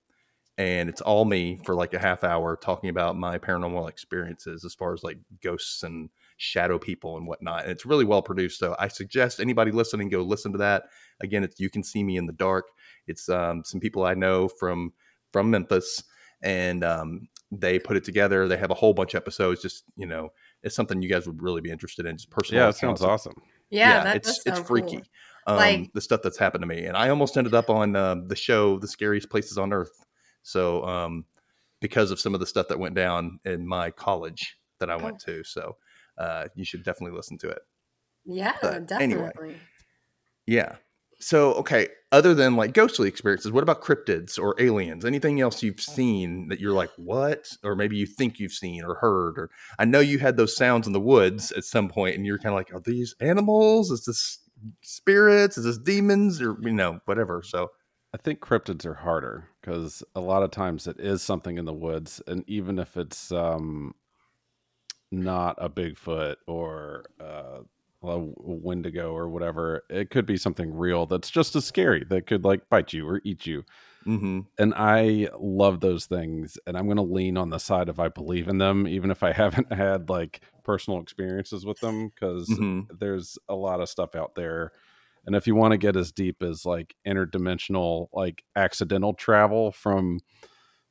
and 0.56 0.88
it's 0.88 1.02
all 1.02 1.26
me 1.26 1.60
for 1.66 1.74
like 1.74 1.92
a 1.92 1.98
half 1.98 2.24
hour 2.24 2.56
talking 2.56 2.88
about 2.88 3.14
my 3.14 3.36
paranormal 3.36 3.90
experiences 3.90 4.64
as 4.64 4.74
far 4.74 4.94
as 4.94 5.04
like 5.04 5.18
ghosts 5.42 5.82
and 5.82 6.08
shadow 6.38 6.78
people 6.78 7.18
and 7.18 7.26
whatnot. 7.26 7.64
And 7.64 7.70
it's 7.70 7.84
really 7.84 8.06
well 8.06 8.22
produced. 8.22 8.58
So 8.58 8.74
I 8.78 8.88
suggest 8.88 9.38
anybody 9.38 9.70
listening 9.70 10.08
go 10.08 10.22
listen 10.22 10.50
to 10.52 10.58
that. 10.58 10.84
Again, 11.20 11.44
it's 11.44 11.60
"You 11.60 11.68
Can 11.68 11.82
See 11.82 12.02
Me 12.02 12.16
in 12.16 12.24
the 12.24 12.32
Dark." 12.32 12.64
It's 13.06 13.28
um, 13.28 13.62
some 13.66 13.80
people 13.80 14.04
I 14.04 14.14
know 14.14 14.48
from 14.48 14.94
from 15.30 15.50
Memphis, 15.50 16.04
and 16.42 16.82
um, 16.82 17.28
they 17.52 17.78
put 17.78 17.98
it 17.98 18.04
together. 18.04 18.48
They 18.48 18.56
have 18.56 18.70
a 18.70 18.74
whole 18.74 18.94
bunch 18.94 19.12
of 19.12 19.18
episodes. 19.18 19.60
Just 19.60 19.84
you 19.94 20.06
know, 20.06 20.30
it's 20.62 20.74
something 20.74 21.02
you 21.02 21.10
guys 21.10 21.26
would 21.26 21.42
really 21.42 21.60
be 21.60 21.70
interested 21.70 22.06
in. 22.06 22.16
Just 22.16 22.30
personal. 22.30 22.62
Yeah, 22.62 22.70
it 22.70 22.76
sounds 22.76 23.02
awesome. 23.02 23.34
Yeah, 23.70 24.04
that 24.04 24.16
it's 24.16 24.40
it's 24.46 24.60
freaky. 24.60 24.96
cool. 24.96 25.02
Um, 25.46 25.56
Like- 25.56 25.92
the 25.94 26.00
stuff 26.00 26.20
that's 26.22 26.36
happened 26.38 26.62
to 26.62 26.66
me, 26.66 26.84
and 26.86 26.96
I 26.96 27.08
almost 27.08 27.36
ended 27.36 27.54
up 27.54 27.70
on 27.70 27.96
um, 27.96 28.28
the 28.28 28.36
show, 28.36 28.78
"The 28.78 28.88
Scariest 28.88 29.30
Places 29.30 29.56
on 29.58 29.72
Earth." 29.72 30.04
So, 30.42 30.84
um, 30.84 31.24
because 31.80 32.10
of 32.10 32.18
some 32.20 32.34
of 32.34 32.40
the 32.40 32.46
stuff 32.46 32.68
that 32.68 32.78
went 32.78 32.94
down 32.94 33.38
in 33.44 33.66
my 33.66 33.90
college 33.90 34.58
that 34.80 34.90
I 34.90 34.94
Oh. 34.94 35.04
went 35.04 35.18
to, 35.20 35.42
so 35.44 35.76
uh, 36.18 36.48
you 36.54 36.64
should 36.64 36.82
definitely 36.82 37.16
listen 37.16 37.38
to 37.38 37.48
it. 37.48 37.60
Yeah, 38.24 38.56
But 38.60 38.90
anyway. 38.92 39.26
definitely. 39.28 39.56
Yeah. 40.46 40.76
So, 41.20 41.54
okay, 41.54 41.88
other 42.12 42.32
than 42.32 42.56
like 42.56 42.74
ghostly 42.74 43.08
experiences, 43.08 43.50
what 43.50 43.64
about 43.64 43.82
cryptids 43.82 44.38
or 44.38 44.54
aliens? 44.60 45.04
Anything 45.04 45.40
else 45.40 45.62
you've 45.62 45.80
seen 45.80 46.48
that 46.48 46.60
you're 46.60 46.72
like, 46.72 46.90
what? 46.96 47.48
Or 47.64 47.74
maybe 47.74 47.96
you 47.96 48.06
think 48.06 48.38
you've 48.38 48.52
seen 48.52 48.84
or 48.84 48.94
heard? 48.94 49.36
Or 49.36 49.50
I 49.78 49.84
know 49.84 50.00
you 50.00 50.18
had 50.18 50.36
those 50.36 50.56
sounds 50.56 50.86
in 50.86 50.92
the 50.92 51.00
woods 51.00 51.50
at 51.52 51.64
some 51.64 51.88
point 51.88 52.14
and 52.16 52.24
you're 52.24 52.38
kind 52.38 52.54
of 52.54 52.54
like, 52.54 52.72
are 52.72 52.80
these 52.80 53.16
animals? 53.20 53.90
Is 53.90 54.04
this 54.04 54.38
spirits? 54.82 55.58
Is 55.58 55.64
this 55.64 55.78
demons? 55.78 56.40
Or, 56.40 56.56
you 56.62 56.72
know, 56.72 57.00
whatever. 57.04 57.42
So, 57.44 57.70
I 58.14 58.16
think 58.16 58.40
cryptids 58.40 58.86
are 58.86 58.94
harder 58.94 59.48
because 59.60 60.02
a 60.14 60.20
lot 60.20 60.42
of 60.42 60.50
times 60.50 60.86
it 60.86 60.98
is 60.98 61.22
something 61.22 61.58
in 61.58 61.66
the 61.66 61.74
woods, 61.74 62.22
and 62.26 62.42
even 62.46 62.78
if 62.78 62.96
it's 62.96 63.30
um, 63.30 63.94
not 65.10 65.56
a 65.58 65.68
Bigfoot 65.68 66.36
or 66.46 67.04
uh, 67.20 67.60
a 68.02 68.18
Wendigo 68.20 69.12
or 69.14 69.28
whatever, 69.28 69.82
it 69.90 70.10
could 70.10 70.26
be 70.26 70.36
something 70.36 70.72
real 70.74 71.06
that's 71.06 71.30
just 71.30 71.56
as 71.56 71.64
scary 71.64 72.04
that 72.10 72.26
could 72.26 72.44
like 72.44 72.68
bite 72.68 72.92
you 72.92 73.08
or 73.08 73.20
eat 73.24 73.46
you. 73.46 73.64
hmm 74.06 74.40
And 74.58 74.74
I 74.76 75.28
love 75.38 75.80
those 75.80 76.06
things, 76.06 76.58
and 76.66 76.76
I'm 76.76 76.86
going 76.86 76.96
to 76.96 77.02
lean 77.02 77.36
on 77.36 77.50
the 77.50 77.58
side 77.58 77.88
of 77.88 78.00
I 78.00 78.08
believe 78.08 78.48
in 78.48 78.58
them, 78.58 78.88
even 78.88 79.10
if 79.10 79.22
I 79.22 79.32
haven't 79.34 79.72
had 79.72 80.10
like 80.10 80.42
personal 80.64 81.00
experiences 81.00 81.64
with 81.64 81.80
them, 81.80 82.08
because 82.08 82.48
hmm 82.48 82.80
there's 82.90 83.38
a 83.48 83.54
lot 83.54 83.80
of 83.80 83.88
stuff 83.88 84.16
out 84.16 84.34
there. 84.34 84.72
And 85.26 85.36
if 85.36 85.46
you 85.46 85.54
want 85.54 85.72
to 85.72 85.78
get 85.78 85.96
as 85.96 86.10
deep 86.12 86.42
as 86.42 86.64
like 86.66 86.96
interdimensional 87.06 88.08
like 88.12 88.44
accidental 88.56 89.14
travel 89.14 89.72
from 89.72 90.20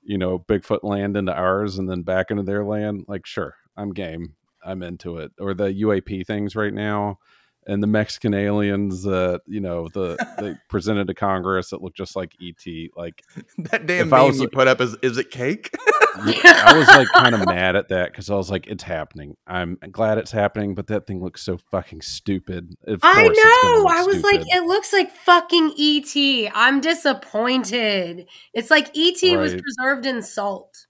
you 0.01 0.17
know 0.17 0.39
bigfoot 0.39 0.83
land 0.83 1.17
into 1.17 1.33
ours 1.33 1.77
and 1.77 1.89
then 1.89 2.01
back 2.03 2.31
into 2.31 2.43
their 2.43 2.63
land 2.65 3.05
like 3.07 3.25
sure 3.25 3.55
i'm 3.75 3.93
game 3.93 4.35
i'm 4.67 4.83
into 4.83 5.17
it 5.17 5.31
or 5.39 5.53
the 5.53 5.65
uap 5.65 6.25
things 6.25 6.55
right 6.55 6.73
now 6.73 7.17
and 7.65 7.81
the 7.81 7.87
mexican 7.87 8.33
aliens 8.33 9.03
that 9.03 9.41
you 9.47 9.59
know 9.59 9.87
the 9.93 10.15
they 10.39 10.55
presented 10.69 11.07
to 11.07 11.13
congress 11.13 11.71
that 11.71 11.81
look 11.81 11.95
just 11.95 12.15
like 12.15 12.35
et 12.41 12.63
like 12.95 13.23
that 13.57 13.85
damn 13.85 14.09
meme 14.09 14.27
was- 14.27 14.39
you 14.39 14.47
put 14.49 14.67
up 14.67 14.79
is, 14.81 14.95
is 15.01 15.17
it 15.17 15.31
cake? 15.31 15.71
I 16.19 16.73
was 16.75 16.87
like 16.87 17.07
kind 17.09 17.35
of 17.35 17.45
mad 17.45 17.75
at 17.75 17.89
that 17.89 18.11
because 18.11 18.29
I 18.29 18.35
was 18.35 18.49
like, 18.49 18.67
it's 18.67 18.83
happening. 18.83 19.35
I'm 19.45 19.77
glad 19.91 20.17
it's 20.17 20.31
happening, 20.31 20.73
but 20.73 20.87
that 20.87 21.05
thing 21.05 21.21
looks 21.21 21.43
so 21.43 21.57
fucking 21.57 22.01
stupid. 22.01 22.75
Of 22.87 23.01
I 23.03 23.13
course 23.23 23.37
it's 23.37 23.61
gonna 23.63 23.83
know. 23.83 23.87
I 23.87 24.03
was 24.03 24.23
like, 24.23 24.41
it 24.47 24.63
looks 24.63 24.93
like 24.93 25.11
fucking 25.11 25.75
ET. 25.77 26.51
I'm 26.55 26.81
disappointed. 26.81 28.27
It's 28.53 28.71
like 28.71 28.97
ET 28.97 29.37
was 29.37 29.55
preserved 29.55 30.05
in 30.05 30.21
salt. 30.23 30.87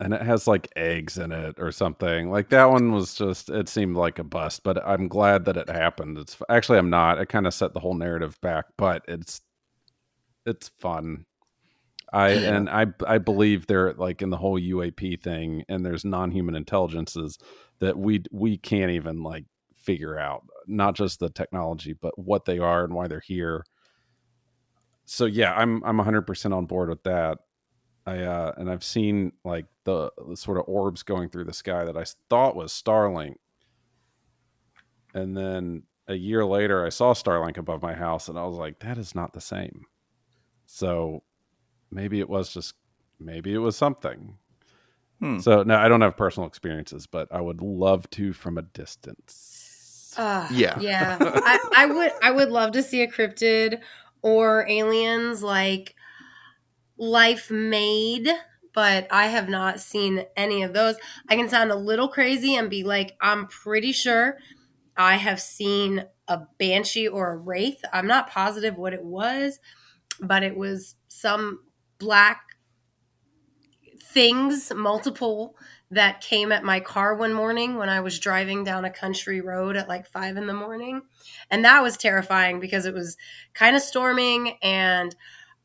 And 0.00 0.12
it 0.12 0.22
has 0.22 0.46
like 0.46 0.72
eggs 0.76 1.18
in 1.18 1.32
it 1.32 1.56
or 1.58 1.70
something. 1.72 2.30
Like 2.30 2.50
that 2.50 2.70
one 2.70 2.92
was 2.92 3.14
just 3.14 3.48
it 3.50 3.68
seemed 3.68 3.96
like 3.96 4.18
a 4.18 4.24
bust, 4.24 4.62
but 4.64 4.84
I'm 4.86 5.08
glad 5.08 5.44
that 5.46 5.56
it 5.56 5.68
happened. 5.68 6.18
It's 6.18 6.36
actually 6.48 6.78
I'm 6.78 6.90
not. 6.90 7.18
It 7.18 7.28
kind 7.28 7.46
of 7.46 7.54
set 7.54 7.74
the 7.74 7.80
whole 7.80 7.94
narrative 7.94 8.40
back, 8.40 8.66
but 8.76 9.04
it's 9.08 9.40
it's 10.46 10.68
fun. 10.68 11.26
I 12.12 12.30
and 12.30 12.68
I 12.68 12.86
I 13.06 13.18
believe 13.18 13.66
they're 13.66 13.94
like 13.94 14.22
in 14.22 14.30
the 14.30 14.36
whole 14.36 14.58
UAP 14.58 15.20
thing 15.20 15.64
and 15.68 15.84
there's 15.84 16.04
non-human 16.04 16.54
intelligences 16.54 17.38
that 17.80 17.98
we 17.98 18.22
we 18.30 18.56
can't 18.58 18.92
even 18.92 19.22
like 19.22 19.44
figure 19.76 20.18
out 20.18 20.44
not 20.66 20.94
just 20.94 21.20
the 21.20 21.28
technology 21.28 21.92
but 21.92 22.18
what 22.18 22.46
they 22.46 22.58
are 22.58 22.84
and 22.84 22.94
why 22.94 23.08
they're 23.08 23.20
here. 23.20 23.64
So 25.06 25.26
yeah, 25.26 25.54
I'm 25.54 25.82
I'm 25.84 25.98
100% 25.98 26.54
on 26.56 26.66
board 26.66 26.88
with 26.88 27.02
that. 27.04 27.38
I 28.06 28.18
uh 28.22 28.52
and 28.56 28.70
I've 28.70 28.84
seen 28.84 29.32
like 29.44 29.66
the, 29.84 30.10
the 30.28 30.36
sort 30.36 30.58
of 30.58 30.64
orbs 30.66 31.02
going 31.02 31.30
through 31.30 31.44
the 31.44 31.52
sky 31.52 31.84
that 31.84 31.96
I 31.96 32.04
thought 32.28 32.56
was 32.56 32.72
Starlink. 32.72 33.36
And 35.14 35.36
then 35.36 35.84
a 36.08 36.14
year 36.14 36.44
later 36.44 36.84
I 36.84 36.90
saw 36.90 37.14
Starlink 37.14 37.56
above 37.56 37.82
my 37.82 37.94
house 37.94 38.28
and 38.28 38.38
I 38.38 38.44
was 38.44 38.56
like 38.56 38.80
that 38.80 38.98
is 38.98 39.14
not 39.14 39.32
the 39.32 39.40
same. 39.40 39.86
So 40.66 41.22
maybe 41.90 42.20
it 42.20 42.28
was 42.28 42.52
just 42.52 42.74
maybe 43.18 43.54
it 43.54 43.58
was 43.58 43.76
something. 43.76 44.36
Hmm. 45.20 45.38
So 45.38 45.62
no, 45.62 45.76
I 45.76 45.88
don't 45.88 46.00
have 46.00 46.16
personal 46.16 46.48
experiences, 46.48 47.06
but 47.06 47.28
I 47.30 47.40
would 47.40 47.60
love 47.60 48.08
to 48.10 48.32
from 48.32 48.58
a 48.58 48.62
distance. 48.62 50.14
Uh, 50.18 50.48
Yeah. 50.50 50.78
yeah. 50.80 51.16
I, 51.20 51.58
I 51.76 51.86
would. 51.86 52.12
I 52.22 52.30
would 52.30 52.50
love 52.50 52.72
to 52.72 52.82
see 52.82 53.02
a 53.02 53.08
cryptid 53.08 53.80
or 54.22 54.66
aliens 54.68 55.42
like 55.42 55.94
life 56.96 57.50
made, 57.50 58.28
but 58.72 59.06
I 59.10 59.26
have 59.28 59.48
not 59.48 59.80
seen 59.80 60.24
any 60.36 60.62
of 60.62 60.72
those. 60.72 60.96
I 61.28 61.36
can 61.36 61.48
sound 61.48 61.70
a 61.70 61.76
little 61.76 62.08
crazy 62.08 62.54
and 62.56 62.70
be 62.70 62.84
like, 62.84 63.16
I'm 63.20 63.46
pretty 63.46 63.92
sure 63.92 64.38
I 64.96 65.16
have 65.16 65.40
seen 65.40 66.04
a 66.28 66.40
banshee 66.58 67.08
or 67.08 67.32
a 67.32 67.36
wraith. 67.36 67.82
I'm 67.92 68.06
not 68.06 68.30
positive 68.30 68.76
what 68.76 68.94
it 68.94 69.04
was, 69.04 69.58
but 70.20 70.42
it 70.42 70.56
was 70.56 70.96
some 71.08 71.60
black 71.98 72.42
things, 74.02 74.72
multiple 74.74 75.56
that 75.90 76.20
came 76.20 76.50
at 76.52 76.64
my 76.64 76.80
car 76.80 77.14
one 77.14 77.32
morning 77.32 77.76
when 77.76 77.88
I 77.88 78.00
was 78.00 78.18
driving 78.18 78.64
down 78.64 78.84
a 78.84 78.90
country 78.90 79.40
road 79.40 79.76
at 79.76 79.88
like 79.88 80.06
five 80.06 80.36
in 80.36 80.46
the 80.46 80.54
morning. 80.54 81.02
And 81.50 81.64
that 81.64 81.82
was 81.82 81.96
terrifying 81.96 82.58
because 82.60 82.86
it 82.86 82.94
was 82.94 83.16
kind 83.54 83.76
of 83.76 83.82
storming 83.82 84.56
and 84.62 85.14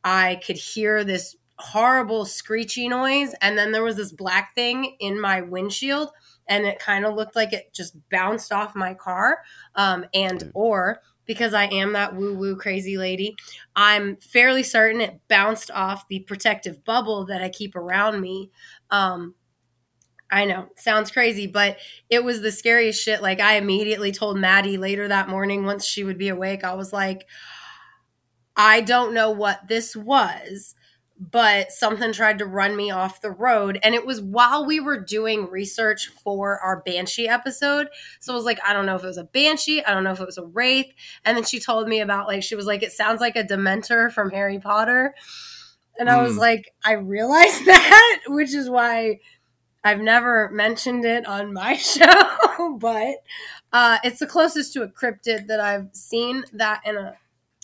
I 0.03 0.39
could 0.45 0.57
hear 0.57 1.03
this 1.03 1.35
horrible 1.57 2.25
screechy 2.25 2.87
noise. 2.87 3.35
And 3.41 3.57
then 3.57 3.71
there 3.71 3.83
was 3.83 3.97
this 3.97 4.11
black 4.11 4.55
thing 4.55 4.95
in 4.99 5.19
my 5.19 5.41
windshield 5.41 6.09
and 6.47 6.65
it 6.65 6.79
kind 6.79 7.05
of 7.05 7.15
looked 7.15 7.35
like 7.35 7.53
it 7.53 7.73
just 7.73 7.95
bounced 8.09 8.51
off 8.51 8.75
my 8.75 8.93
car. 8.93 9.39
Um, 9.75 10.05
and, 10.13 10.51
or 10.55 11.01
because 11.25 11.53
I 11.53 11.65
am 11.65 11.93
that 11.93 12.15
woo 12.15 12.33
woo 12.33 12.55
crazy 12.55 12.97
lady, 12.97 13.35
I'm 13.75 14.15
fairly 14.17 14.63
certain 14.63 15.01
it 15.01 15.19
bounced 15.27 15.69
off 15.71 16.07
the 16.07 16.21
protective 16.21 16.83
bubble 16.85 17.25
that 17.25 17.41
I 17.41 17.49
keep 17.49 17.75
around 17.75 18.19
me. 18.19 18.51
Um, 18.89 19.35
I 20.31 20.45
know, 20.45 20.69
sounds 20.75 21.11
crazy, 21.11 21.47
but 21.47 21.77
it 22.09 22.23
was 22.23 22.41
the 22.41 22.51
scariest 22.51 23.03
shit. 23.03 23.21
Like, 23.21 23.39
I 23.39 23.55
immediately 23.55 24.11
told 24.11 24.37
Maddie 24.37 24.77
later 24.77 25.07
that 25.07 25.27
morning, 25.27 25.65
once 25.65 25.85
she 25.85 26.03
would 26.03 26.19
be 26.19 26.29
awake, 26.29 26.63
I 26.63 26.75
was 26.75 26.93
like, 26.93 27.25
I 28.59 28.81
don't 28.81 29.13
know 29.13 29.31
what 29.31 29.69
this 29.69 29.95
was, 29.95 30.75
but 31.17 31.71
something 31.71 32.11
tried 32.11 32.39
to 32.39 32.45
run 32.45 32.75
me 32.75 32.91
off 32.91 33.21
the 33.21 33.31
road. 33.31 33.79
And 33.83 33.95
it 33.95 34.05
was 34.05 34.21
while 34.21 34.65
we 34.65 34.81
were 34.81 34.99
doing 34.99 35.49
research 35.49 36.07
for 36.09 36.59
our 36.59 36.81
Banshee 36.85 37.29
episode. 37.29 37.87
So 38.19 38.33
I 38.33 38.35
was 38.35 38.45
like, 38.45 38.59
I 38.67 38.73
don't 38.73 38.85
know 38.85 38.95
if 38.95 39.03
it 39.03 39.07
was 39.07 39.17
a 39.17 39.23
Banshee. 39.23 39.83
I 39.85 39.93
don't 39.93 40.03
know 40.03 40.11
if 40.11 40.19
it 40.19 40.25
was 40.25 40.37
a 40.37 40.45
Wraith. 40.45 40.91
And 41.23 41.37
then 41.37 41.45
she 41.45 41.59
told 41.61 41.87
me 41.87 42.01
about, 42.01 42.27
like, 42.27 42.43
she 42.43 42.55
was 42.55 42.65
like, 42.65 42.83
it 42.83 42.91
sounds 42.91 43.21
like 43.21 43.37
a 43.37 43.45
Dementor 43.45 44.11
from 44.11 44.31
Harry 44.31 44.59
Potter. 44.59 45.15
And 45.97 46.09
I 46.09 46.21
was 46.21 46.33
Hmm. 46.33 46.39
like, 46.39 46.73
I 46.83 46.93
realized 46.93 47.65
that, 47.67 48.21
which 48.27 48.53
is 48.53 48.69
why 48.69 49.19
I've 49.83 50.01
never 50.01 50.49
mentioned 50.51 51.05
it 51.05 51.25
on 51.27 51.53
my 51.53 51.75
show, 51.77 52.77
but 52.79 53.17
uh, 53.73 53.99
it's 54.03 54.19
the 54.19 54.27
closest 54.27 54.73
to 54.73 54.83
a 54.83 54.89
cryptid 54.89 55.47
that 55.47 55.59
I've 55.61 55.89
seen 55.93 56.45
that 56.53 56.81
in 56.85 56.97
a 56.97 57.15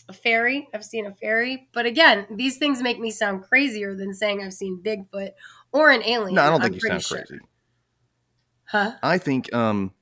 a 0.08 0.12
fairy. 0.12 0.68
I've 0.74 0.84
seen 0.84 1.06
a 1.06 1.14
fairy. 1.14 1.68
But 1.72 1.86
again, 1.86 2.26
these 2.30 2.58
things 2.58 2.82
make 2.82 3.00
me 3.00 3.10
sound 3.10 3.42
crazier 3.44 3.94
than 3.94 4.14
saying 4.14 4.42
I've 4.42 4.52
seen 4.52 4.80
Bigfoot 4.82 5.30
or 5.72 5.90
an 5.90 6.02
alien. 6.04 6.34
No, 6.34 6.42
I 6.42 6.46
don't 6.46 6.56
I'm 6.56 6.62
think 6.62 6.74
you 6.74 6.80
pretty 6.80 7.00
sound 7.00 7.02
sure. 7.02 7.26
crazy. 7.26 7.42
Huh? 8.64 8.92
I 9.02 9.18
think 9.18 9.52
um 9.54 9.92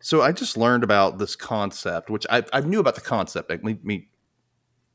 so 0.00 0.20
I 0.20 0.32
just 0.32 0.56
learned 0.56 0.84
about 0.84 1.18
this 1.18 1.36
concept, 1.36 2.10
which 2.10 2.26
I 2.30 2.44
I 2.52 2.60
knew 2.60 2.80
about 2.80 2.94
the 2.94 3.00
concept. 3.00 3.50
Let 3.50 3.62
me, 3.62 3.78
me 3.82 4.08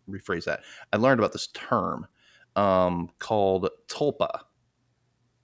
rephrase 0.09 0.45
that. 0.45 0.61
I 0.91 0.97
learned 0.97 1.19
about 1.19 1.33
this 1.33 1.47
term 1.47 2.07
um 2.55 3.09
called 3.19 3.69
tulpa. 3.87 4.41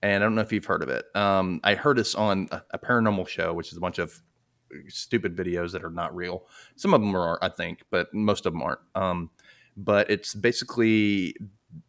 And 0.02 0.22
I 0.22 0.26
don't 0.26 0.34
know 0.34 0.42
if 0.42 0.52
you've 0.52 0.66
heard 0.66 0.82
of 0.82 0.88
it. 0.88 1.04
Um 1.14 1.60
I 1.64 1.74
heard 1.74 1.98
this 1.98 2.14
on 2.14 2.48
a, 2.52 2.62
a 2.72 2.78
paranormal 2.78 3.28
show, 3.28 3.52
which 3.54 3.72
is 3.72 3.78
a 3.78 3.80
bunch 3.80 3.98
of 3.98 4.20
stupid 4.88 5.36
videos 5.36 5.72
that 5.72 5.84
are 5.84 5.90
not 5.90 6.14
real. 6.14 6.46
Some 6.76 6.94
of 6.94 7.00
them 7.00 7.14
are, 7.16 7.38
I 7.42 7.48
think, 7.48 7.82
but 7.90 8.12
most 8.14 8.46
of 8.46 8.52
them 8.52 8.62
aren't. 8.62 8.80
Um 8.94 9.30
but 9.76 10.08
it's 10.08 10.34
basically 10.34 11.34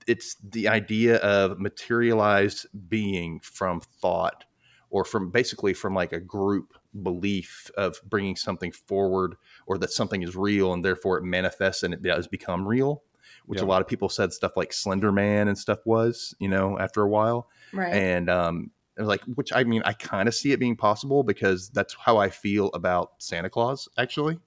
it's 0.07 0.35
the 0.43 0.67
idea 0.67 1.17
of 1.17 1.59
materialized 1.59 2.65
being 2.89 3.39
from 3.41 3.79
thought 3.79 4.43
or 4.89 5.03
from 5.05 5.29
basically 5.29 5.73
from 5.73 5.93
like 5.93 6.11
a 6.11 6.19
group 6.19 6.73
belief 7.03 7.69
of 7.77 7.99
bringing 8.05 8.35
something 8.35 8.71
forward 8.71 9.35
or 9.67 9.77
that 9.77 9.91
something 9.91 10.23
is 10.23 10.35
real 10.35 10.73
and 10.73 10.83
therefore 10.83 11.17
it 11.19 11.23
manifests 11.23 11.83
and 11.83 11.93
it 11.93 12.01
does 12.01 12.25
become 12.27 12.67
real 12.67 13.03
which 13.45 13.59
Yeah. 13.59 13.65
a 13.65 13.67
lot 13.67 13.81
of 13.81 13.87
people 13.87 14.09
said 14.09 14.33
stuff 14.33 14.53
like 14.55 14.73
slender 14.73 15.11
man 15.11 15.47
and 15.47 15.57
stuff 15.57 15.79
was 15.85 16.33
you 16.39 16.47
know 16.47 16.79
after 16.79 17.01
a 17.03 17.09
while 17.09 17.49
Right. 17.73 17.93
and 17.93 18.29
um 18.29 18.71
like 18.97 19.21
which 19.35 19.51
i 19.53 19.63
mean 19.63 19.81
i 19.85 19.93
kind 19.93 20.27
of 20.27 20.33
see 20.35 20.51
it 20.51 20.59
being 20.59 20.75
possible 20.75 21.23
because 21.23 21.69
that's 21.69 21.95
how 21.99 22.17
i 22.17 22.29
feel 22.29 22.69
about 22.73 23.11
santa 23.19 23.49
claus 23.49 23.89
actually. 23.97 24.39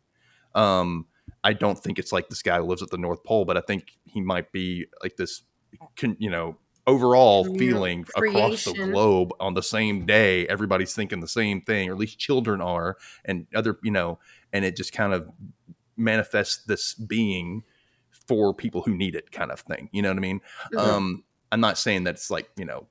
Um 0.55 1.07
i 1.45 1.53
don't 1.53 1.79
think 1.79 1.99
it's 1.99 2.13
like 2.13 2.29
this 2.29 2.43
guy 2.43 2.57
who 2.59 2.65
lives 2.65 2.83
at 2.83 2.91
the 2.91 2.99
north 2.99 3.23
pole 3.25 3.45
but 3.45 3.57
i 3.57 3.61
think 3.61 3.99
he 4.05 4.21
might 4.21 4.51
be 4.53 4.87
like 5.03 5.17
this 5.17 5.43
can, 5.97 6.17
you 6.19 6.31
know 6.31 6.57
overall 6.87 7.45
feeling 7.59 8.07
across 8.17 8.65
the 8.65 8.73
globe 8.93 9.31
on 9.39 9.53
the 9.53 9.63
same 9.63 10.07
day 10.07 10.47
everybody's 10.47 10.95
thinking 10.95 11.21
the 11.21 11.29
same 11.29 11.61
thing 11.61 11.91
or 11.91 11.93
at 11.93 11.99
least 11.99 12.19
children 12.19 12.63
are 12.63 12.97
and 13.27 13.47
other 13.55 13.79
you 13.83 13.91
know 13.91 14.19
and 14.55 14.65
it 14.65 14.75
just 14.75 14.93
kind 14.95 15.13
of 15.13 15.29
manifests 15.99 16.65
this 16.65 16.95
being 16.95 17.63
for 18.27 18.55
people 18.55 18.81
who 18.83 18.97
need 18.97 19.15
it 19.15 19.31
kind 19.31 19.51
of 19.51 19.61
thing 19.61 19.91
you 19.93 20.01
know 20.01 20.09
what 20.09 20.17
i 20.17 20.21
mean? 20.21 20.41
Mhm. 20.73 20.79
um 20.79 21.25
i'm 21.53 21.61
not 21.61 21.77
saying 21.77 22.05
that 22.05 22.15
it's 22.15 22.31
like 22.31 22.49
you 22.57 22.65
know 22.65 22.87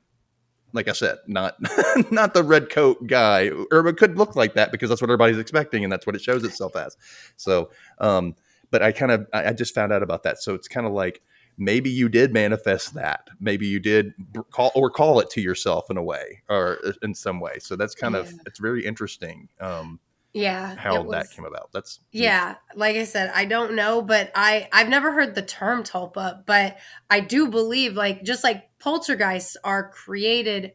like 0.77 0.87
i 0.87 0.93
said 0.93 1.17
not 1.27 1.55
not 2.11 2.33
the 2.33 2.43
red 2.43 2.69
coat 2.69 3.05
guy 3.07 3.49
or 3.71 3.87
it 3.87 3.97
could 3.97 4.17
look 4.17 4.35
like 4.35 4.53
that 4.53 4.71
because 4.71 4.89
that's 4.89 5.01
what 5.01 5.09
everybody's 5.09 5.37
expecting 5.37 5.83
and 5.83 5.91
that's 5.91 6.05
what 6.05 6.15
it 6.15 6.21
shows 6.21 6.43
itself 6.43 6.75
as. 6.75 6.95
So 7.35 7.69
um 7.99 8.35
but 8.71 8.81
i 8.81 8.91
kind 8.91 9.11
of 9.11 9.27
i 9.33 9.49
I 9.49 9.53
just 9.53 9.73
found 9.73 9.91
out 9.91 10.03
about 10.03 10.23
that. 10.23 10.41
So 10.41 10.53
it's 10.53 10.67
kind 10.67 10.85
of 10.85 10.93
like 10.93 11.21
maybe 11.57 11.89
you 11.89 12.07
did 12.07 12.33
manifest 12.33 12.93
that. 12.93 13.27
Maybe 13.39 13.67
you 13.67 13.79
did 13.79 14.13
call 14.51 14.71
or 14.75 14.89
call 14.89 15.19
it 15.19 15.29
to 15.31 15.41
yourself 15.41 15.89
in 15.89 15.97
a 15.97 16.03
way 16.03 16.43
or 16.49 16.77
uh, 16.85 16.91
in 17.01 17.13
some 17.15 17.39
way. 17.39 17.57
So 17.59 17.75
that's 17.75 17.95
kind 17.95 18.15
of 18.15 18.31
it's 18.45 18.59
very 18.59 18.85
interesting 18.85 19.49
um 19.59 19.99
yeah. 20.33 20.75
how 20.75 21.01
it 21.01 21.09
that 21.11 21.29
came 21.31 21.45
about 21.45 21.69
that's 21.73 21.99
Yeah, 22.11 22.55
like 22.75 22.95
I 22.95 23.03
said, 23.03 23.31
I 23.33 23.45
don't 23.45 23.75
know, 23.75 24.01
but 24.01 24.31
I 24.35 24.67
I've 24.71 24.89
never 24.89 25.11
heard 25.11 25.35
the 25.35 25.41
term 25.41 25.83
tulpa, 25.83 26.45
but 26.45 26.77
I 27.09 27.19
do 27.19 27.47
believe 27.49 27.95
like 27.95 28.23
just 28.23 28.43
like 28.43 28.69
poltergeists 28.79 29.57
are 29.63 29.89
created 29.89 30.73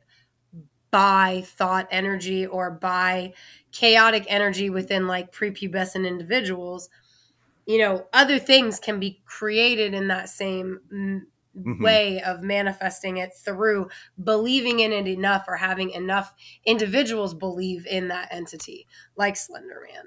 by 0.90 1.42
thought 1.46 1.88
energy 1.90 2.46
or 2.46 2.70
by 2.70 3.32
chaotic 3.72 4.24
energy 4.28 4.70
within 4.70 5.06
like 5.06 5.32
prepubescent 5.32 6.06
individuals. 6.06 6.90
You 7.66 7.78
know, 7.78 8.06
other 8.12 8.38
things 8.38 8.78
can 8.78 9.00
be 9.00 9.22
created 9.24 9.94
in 9.94 10.08
that 10.08 10.28
same 10.28 11.30
mm, 11.56 11.64
Mhm. 11.78 11.82
way 11.82 12.22
of 12.22 12.42
manifesting 12.42 13.16
it 13.18 13.32
through 13.34 13.88
believing 14.22 14.80
in 14.80 14.92
it 14.92 15.06
enough 15.06 15.44
or 15.48 15.56
having 15.56 15.90
enough 15.90 16.32
individuals 16.64 17.34
believe 17.34 17.86
in 17.86 18.08
that 18.08 18.28
entity, 18.30 18.86
like 19.16 19.36
Slender 19.36 19.80
Man. 19.92 20.04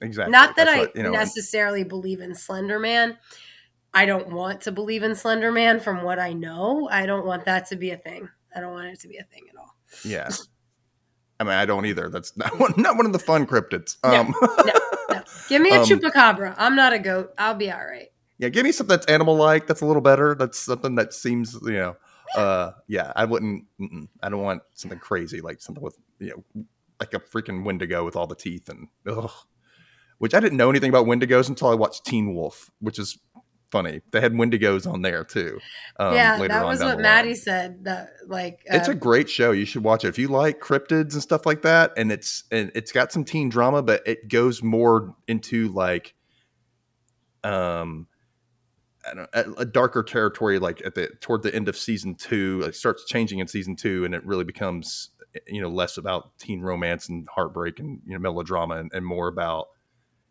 exactly 0.00 0.30
Not 0.32 0.56
that 0.56 0.64
That's 0.66 0.76
I 0.76 0.80
what, 0.80 0.96
you 0.96 1.02
know 1.02 1.08
and- 1.10 1.18
necessarily 1.18 1.84
believe 1.84 2.20
in 2.20 2.34
Slender 2.34 2.78
Man. 2.78 3.18
I 3.94 4.04
don't 4.04 4.30
want 4.30 4.60
to 4.62 4.72
believe 4.72 5.02
in 5.02 5.14
Slender 5.14 5.50
Man 5.50 5.80
from 5.80 6.02
what 6.02 6.18
I 6.18 6.34
know. 6.34 6.86
I 6.90 7.06
don't 7.06 7.24
want 7.24 7.46
that 7.46 7.66
to 7.68 7.76
be 7.76 7.90
a 7.92 7.96
thing. 7.96 8.28
I 8.54 8.60
don't 8.60 8.72
want 8.72 8.88
it 8.88 9.00
to 9.00 9.08
be 9.08 9.16
a 9.16 9.22
thing 9.24 9.44
at 9.48 9.56
all. 9.56 9.74
Yeah. 10.04 10.28
I 11.40 11.44
mean, 11.44 11.54
I 11.54 11.64
don't 11.66 11.86
either. 11.86 12.08
That's 12.10 12.36
not 12.36 12.58
one, 12.58 12.74
not 12.76 12.96
one 12.96 13.06
of 13.06 13.12
the 13.12 13.18
fun 13.18 13.46
cryptids. 13.46 13.96
No, 14.04 14.10
Um, 14.20 14.34
No. 15.10 15.22
Give 15.48 15.62
me 15.62 15.70
a 15.70 15.80
Um, 15.80 15.86
chupacabra. 15.86 16.54
I'm 16.58 16.74
not 16.76 16.92
a 16.92 16.98
goat. 16.98 17.30
I'll 17.38 17.54
be 17.54 17.70
all 17.70 17.84
right. 17.86 18.08
Yeah, 18.38 18.48
give 18.48 18.64
me 18.64 18.72
something 18.72 18.96
that's 18.96 19.06
animal-like. 19.06 19.66
That's 19.66 19.80
a 19.80 19.86
little 19.86 20.02
better. 20.02 20.34
That's 20.34 20.58
something 20.58 20.94
that 20.96 21.14
seems, 21.14 21.54
you 21.62 21.72
know, 21.72 21.96
uh, 22.36 22.72
yeah. 22.88 23.12
I 23.16 23.24
wouldn't. 23.24 23.64
Mm-mm, 23.80 24.08
I 24.22 24.28
don't 24.28 24.42
want 24.42 24.62
something 24.74 24.98
crazy 24.98 25.40
like 25.40 25.60
something 25.60 25.82
with, 25.82 25.96
you 26.18 26.44
know, 26.54 26.64
like 27.00 27.14
a 27.14 27.20
freaking 27.20 27.64
Wendigo 27.64 28.04
with 28.04 28.16
all 28.16 28.26
the 28.26 28.34
teeth 28.34 28.68
and, 28.68 28.88
ugh. 29.06 29.30
Which 30.18 30.32
I 30.32 30.40
didn't 30.40 30.56
know 30.56 30.70
anything 30.70 30.88
about 30.88 31.04
Wendigos 31.04 31.50
until 31.50 31.68
I 31.68 31.74
watched 31.74 32.06
Teen 32.06 32.34
Wolf, 32.34 32.70
which 32.80 32.98
is 32.98 33.18
funny. 33.70 34.00
They 34.12 34.20
had 34.22 34.32
Wendigos 34.32 34.90
on 34.90 35.02
there 35.02 35.24
too. 35.24 35.60
Um, 35.98 36.14
yeah, 36.14 36.38
that 36.48 36.64
was 36.64 36.80
what 36.80 37.00
Maddie 37.00 37.34
said. 37.34 37.84
That 37.84 38.08
like 38.26 38.60
it's 38.64 38.88
uh, 38.88 38.92
a 38.92 38.94
great 38.94 39.28
show. 39.28 39.50
You 39.50 39.66
should 39.66 39.84
watch 39.84 40.06
it 40.06 40.08
if 40.08 40.18
you 40.18 40.28
like 40.28 40.58
cryptids 40.58 41.12
and 41.12 41.22
stuff 41.22 41.44
like 41.44 41.60
that. 41.62 41.92
And 41.98 42.10
it's 42.10 42.44
and 42.50 42.72
it's 42.74 42.92
got 42.92 43.12
some 43.12 43.24
teen 43.24 43.50
drama, 43.50 43.82
but 43.82 44.06
it 44.06 44.28
goes 44.28 44.62
more 44.62 45.14
into 45.28 45.68
like 45.68 46.14
um 47.44 48.06
Don't, 49.14 49.58
a, 49.58 49.64
darker 49.64 50.02
territory. 50.02 50.58
Like 50.58 50.84
at 50.84 50.94
the 50.94 51.08
toward 51.20 51.42
the 51.42 51.54
end 51.54 51.68
of 51.68 51.76
season 51.76 52.14
two, 52.14 52.62
it 52.66 52.74
starts 52.74 53.04
changing 53.06 53.38
in 53.38 53.46
season 53.46 53.76
two, 53.76 54.04
and 54.04 54.14
it 54.14 54.24
really 54.24 54.44
becomes 54.44 55.10
you 55.46 55.60
know 55.60 55.68
less 55.68 55.96
about 55.96 56.38
teen 56.38 56.60
romance 56.60 57.08
and 57.08 57.28
heartbreak 57.28 57.78
and 57.78 58.00
you 58.06 58.12
know 58.12 58.18
melodrama, 58.18 58.76
and, 58.76 58.90
and 58.94 59.04
more 59.04 59.28
about 59.28 59.68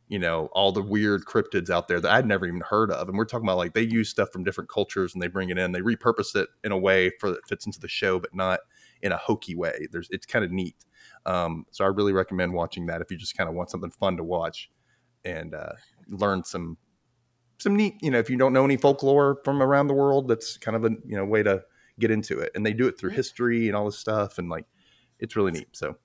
you 0.07 0.19
know 0.19 0.49
all 0.53 0.71
the 0.71 0.81
weird 0.81 1.25
cryptids 1.25 1.69
out 1.69 1.87
there 1.87 1.99
that 1.99 2.11
I'd 2.11 2.25
never 2.25 2.45
even 2.45 2.61
heard 2.61 2.91
of. 2.91 3.07
And 3.07 3.17
we're 3.17 3.25
talking 3.25 3.45
about 3.45 3.57
like 3.57 3.73
they 3.73 3.81
use 3.81 4.09
stuff 4.09 4.29
from 4.31 4.43
different 4.43 4.69
cultures 4.69 5.13
and 5.13 5.21
they 5.21 5.27
bring 5.27 5.49
it 5.49 5.57
in, 5.57 5.71
they 5.71 5.81
repurpose 5.81 6.35
it 6.35 6.49
in 6.63 6.71
a 6.71 6.77
way 6.77 7.11
for 7.19 7.31
that 7.31 7.47
fits 7.47 7.65
into 7.65 7.79
the 7.79 7.87
show, 7.87 8.19
but 8.19 8.33
not 8.33 8.59
in 9.01 9.11
a 9.11 9.17
hokey 9.17 9.55
way. 9.55 9.87
There's 9.91 10.07
it's 10.11 10.25
kind 10.25 10.45
of 10.45 10.51
neat. 10.51 10.75
Um, 11.25 11.65
so 11.71 11.83
I 11.83 11.87
really 11.87 12.13
recommend 12.13 12.53
watching 12.53 12.85
that 12.87 13.01
if 13.01 13.11
you 13.11 13.17
just 13.17 13.37
kind 13.37 13.49
of 13.49 13.55
want 13.55 13.69
something 13.69 13.91
fun 13.91 14.17
to 14.17 14.23
watch 14.23 14.69
and 15.23 15.55
uh, 15.55 15.73
learn 16.07 16.43
some 16.43 16.77
some 17.57 17.75
neat. 17.75 17.95
You 18.01 18.11
know, 18.11 18.19
if 18.19 18.29
you 18.29 18.37
don't 18.37 18.53
know 18.53 18.65
any 18.65 18.77
folklore 18.77 19.39
from 19.43 19.61
around 19.61 19.87
the 19.87 19.93
world, 19.93 20.27
that's 20.27 20.57
kind 20.57 20.75
of 20.75 20.85
a 20.85 20.89
you 21.05 21.15
know 21.15 21.25
way 21.25 21.43
to 21.43 21.63
get 21.99 22.11
into 22.11 22.39
it. 22.39 22.51
And 22.55 22.65
they 22.65 22.73
do 22.73 22.87
it 22.87 22.97
through 22.97 23.11
history 23.11 23.67
and 23.67 23.75
all 23.75 23.85
this 23.85 23.97
stuff, 23.97 24.37
and 24.37 24.49
like 24.49 24.65
it's 25.19 25.35
really 25.35 25.51
neat. 25.51 25.69
So 25.73 25.95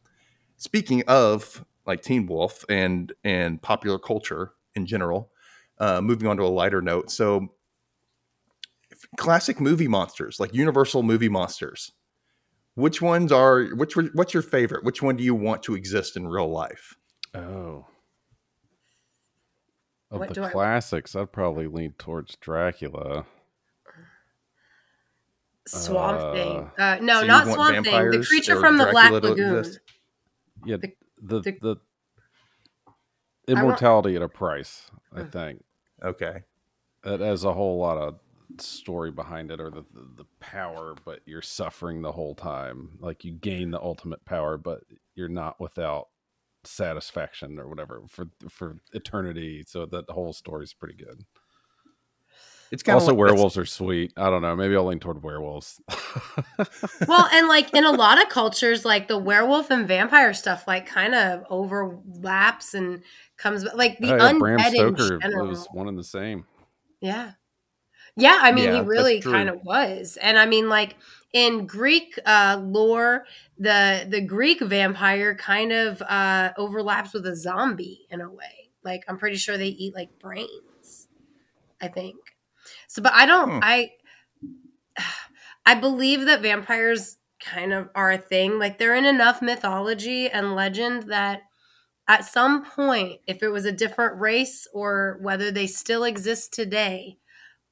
speaking 0.56 1.02
of 1.08 1.64
like 1.86 2.02
Teen 2.02 2.26
Wolf 2.26 2.64
and 2.68 3.12
and 3.24 3.60
popular 3.60 3.98
culture 3.98 4.52
in 4.74 4.86
general, 4.86 5.30
uh, 5.78 6.00
moving 6.00 6.28
on 6.28 6.36
to 6.36 6.44
a 6.44 6.48
lighter 6.48 6.82
note. 6.82 7.10
So 7.10 7.52
classic 9.16 9.60
movie 9.60 9.88
monsters, 9.88 10.38
like 10.38 10.54
Universal 10.54 11.02
movie 11.02 11.28
monsters. 11.28 11.92
Which 12.74 13.02
ones 13.02 13.32
are 13.32 13.64
which? 13.74 13.94
What's 14.14 14.32
your 14.32 14.44
favorite? 14.44 14.84
Which 14.84 15.02
one 15.02 15.16
do 15.16 15.24
you 15.24 15.34
want 15.34 15.62
to 15.64 15.74
exist 15.74 16.16
in 16.16 16.28
real 16.28 16.48
life? 16.48 16.94
Oh. 17.34 17.86
Of 20.10 20.18
What 20.20 20.28
the 20.28 20.34
do 20.34 20.44
I- 20.44 20.50
classics, 20.50 21.14
I'd 21.14 21.30
probably 21.32 21.66
lean 21.66 21.92
towards 21.98 22.36
Dracula. 22.36 23.26
Swamp 25.66 26.18
Uh, 26.20 26.32
Thing. 26.32 26.70
Uh, 26.78 26.98
no, 27.00 27.20
So 27.20 27.26
not 27.26 27.46
Swamp 27.52 27.84
Thing. 27.84 28.10
The 28.10 28.24
creature 28.26 28.56
or 28.56 28.60
from 28.60 28.76
the 28.78 28.84
Dracula 28.90 29.20
Black 29.20 29.30
Lagoon. 29.30 29.58
exist? 29.58 29.80
Yeah, 30.64 30.76
The- 30.78 30.96
the 31.22 31.40
the, 31.40 31.52
the- 31.60 31.66
want- 32.86 33.00
immortality 33.48 34.16
at 34.16 34.22
a 34.22 34.28
price. 34.28 34.90
I 35.12 35.24
think 35.24 35.64
Okay. 36.02 36.42
it 37.04 37.20
has 37.20 37.44
a 37.44 37.52
whole 37.52 37.78
lot 37.78 37.98
of 37.98 38.18
story 38.58 39.10
behind 39.12 39.50
it, 39.52 39.60
or 39.60 39.70
the, 39.70 39.84
the 39.92 40.08
the 40.18 40.24
power, 40.40 40.94
but 41.04 41.20
you're 41.24 41.42
suffering 41.42 42.02
the 42.02 42.12
whole 42.12 42.34
time. 42.34 42.96
Like 43.00 43.24
you 43.24 43.32
gain 43.32 43.70
the 43.70 43.80
ultimate 43.80 44.24
power, 44.24 44.56
but 44.56 44.82
you're 45.14 45.28
not 45.28 45.60
without 45.60 46.08
satisfaction 46.64 47.58
or 47.58 47.68
whatever 47.68 48.02
for 48.08 48.26
for 48.48 48.76
eternity. 48.92 49.64
So 49.66 49.86
that 49.86 50.06
the 50.06 50.12
whole 50.12 50.32
story 50.32 50.64
is 50.64 50.74
pretty 50.74 50.96
good. 50.96 51.24
It's 52.70 52.84
kind 52.84 52.96
of 52.96 53.02
Also, 53.02 53.12
like, 53.12 53.18
werewolves 53.18 53.58
are 53.58 53.66
sweet. 53.66 54.12
I 54.16 54.30
don't 54.30 54.42
know. 54.42 54.54
Maybe 54.54 54.76
I'll 54.76 54.86
lean 54.86 55.00
toward 55.00 55.22
werewolves. 55.24 55.80
well, 57.08 57.28
and 57.32 57.48
like 57.48 57.74
in 57.74 57.84
a 57.84 57.90
lot 57.90 58.22
of 58.22 58.28
cultures, 58.28 58.84
like 58.84 59.08
the 59.08 59.18
werewolf 59.18 59.70
and 59.70 59.88
vampire 59.88 60.32
stuff, 60.32 60.68
like 60.68 60.86
kind 60.86 61.14
of 61.14 61.44
overlaps 61.50 62.74
and 62.74 63.02
comes 63.36 63.64
like 63.74 63.98
the 63.98 64.12
Oh, 64.12 64.16
yeah, 64.16 64.32
Bram 64.38 64.58
undead 64.58 64.68
in 64.68 64.96
Stoker 64.96 65.18
was 65.48 65.66
one 65.72 65.88
and 65.88 65.98
the 65.98 66.04
same. 66.04 66.46
Yeah. 67.00 67.32
Yeah, 68.16 68.38
I 68.42 68.52
mean 68.52 68.64
Yeah, 68.66 68.82
he 68.82 68.88
really 68.88 69.20
kind 69.20 69.48
of 69.48 69.64
was. 69.64 70.16
And 70.20 70.38
I 70.38 70.46
mean 70.46 70.68
like 70.68 70.96
in 71.32 71.66
Greek 71.66 72.18
uh 72.26 72.60
lore, 72.62 73.24
the 73.58 74.06
the 74.08 74.20
Greek 74.20 74.60
vampire 74.60 75.34
kind 75.34 75.72
of 75.72 76.02
uh 76.02 76.50
overlaps 76.56 77.12
with 77.14 77.26
a 77.26 77.36
zombie 77.36 78.06
in 78.10 78.20
a 78.20 78.30
way. 78.30 78.70
Like 78.84 79.04
I'm 79.08 79.18
pretty 79.18 79.36
sure 79.36 79.56
they 79.58 79.68
eat 79.68 79.94
like 79.94 80.18
brains. 80.18 81.08
I 81.80 81.88
think. 81.88 82.16
So, 82.88 83.02
but 83.02 83.12
I 83.14 83.26
don't. 83.26 83.50
Hmm. 83.50 83.60
I 83.62 83.90
I 85.66 85.74
believe 85.74 86.24
that 86.26 86.42
vampires 86.42 87.18
kind 87.40 87.72
of 87.72 87.88
are 87.94 88.12
a 88.12 88.18
thing. 88.18 88.58
Like 88.58 88.78
they're 88.78 88.94
in 88.94 89.04
enough 89.04 89.42
mythology 89.42 90.28
and 90.28 90.54
legend 90.54 91.04
that 91.04 91.42
at 92.08 92.24
some 92.24 92.64
point, 92.64 93.20
if 93.26 93.42
it 93.42 93.48
was 93.50 93.64
a 93.64 93.72
different 93.72 94.20
race 94.20 94.66
or 94.74 95.18
whether 95.22 95.50
they 95.50 95.66
still 95.66 96.04
exist 96.04 96.52
today, 96.52 97.18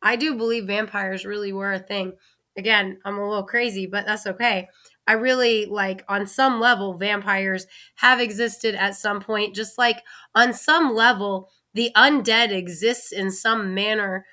I 0.03 0.17
do 0.17 0.37
believe 0.37 0.67
vampires 0.67 1.27
really 1.27 1.53
were 1.53 1.73
a 1.73 1.79
thing. 1.81 2.15
Again, 2.59 2.99
I'm 3.07 3.19
a 3.19 3.29
little 3.29 3.45
crazy, 3.47 3.87
but 3.87 4.07
that's 4.07 4.27
okay. 4.27 4.69
I 5.07 5.15
really 5.15 5.65
like 5.67 6.05
on 6.09 6.27
some 6.27 6.61
level, 6.61 6.99
vampires 6.99 7.67
have 7.97 8.21
existed 8.21 8.75
at 8.75 8.97
some 8.97 9.21
point, 9.21 9.55
just 9.57 9.79
like 9.79 10.03
on 10.35 10.53
some 10.53 10.95
level, 10.95 11.51
the 11.75 11.91
undead 11.97 12.51
exists 12.53 13.13
in 13.13 13.31
some 13.31 13.75
manner 13.75 14.27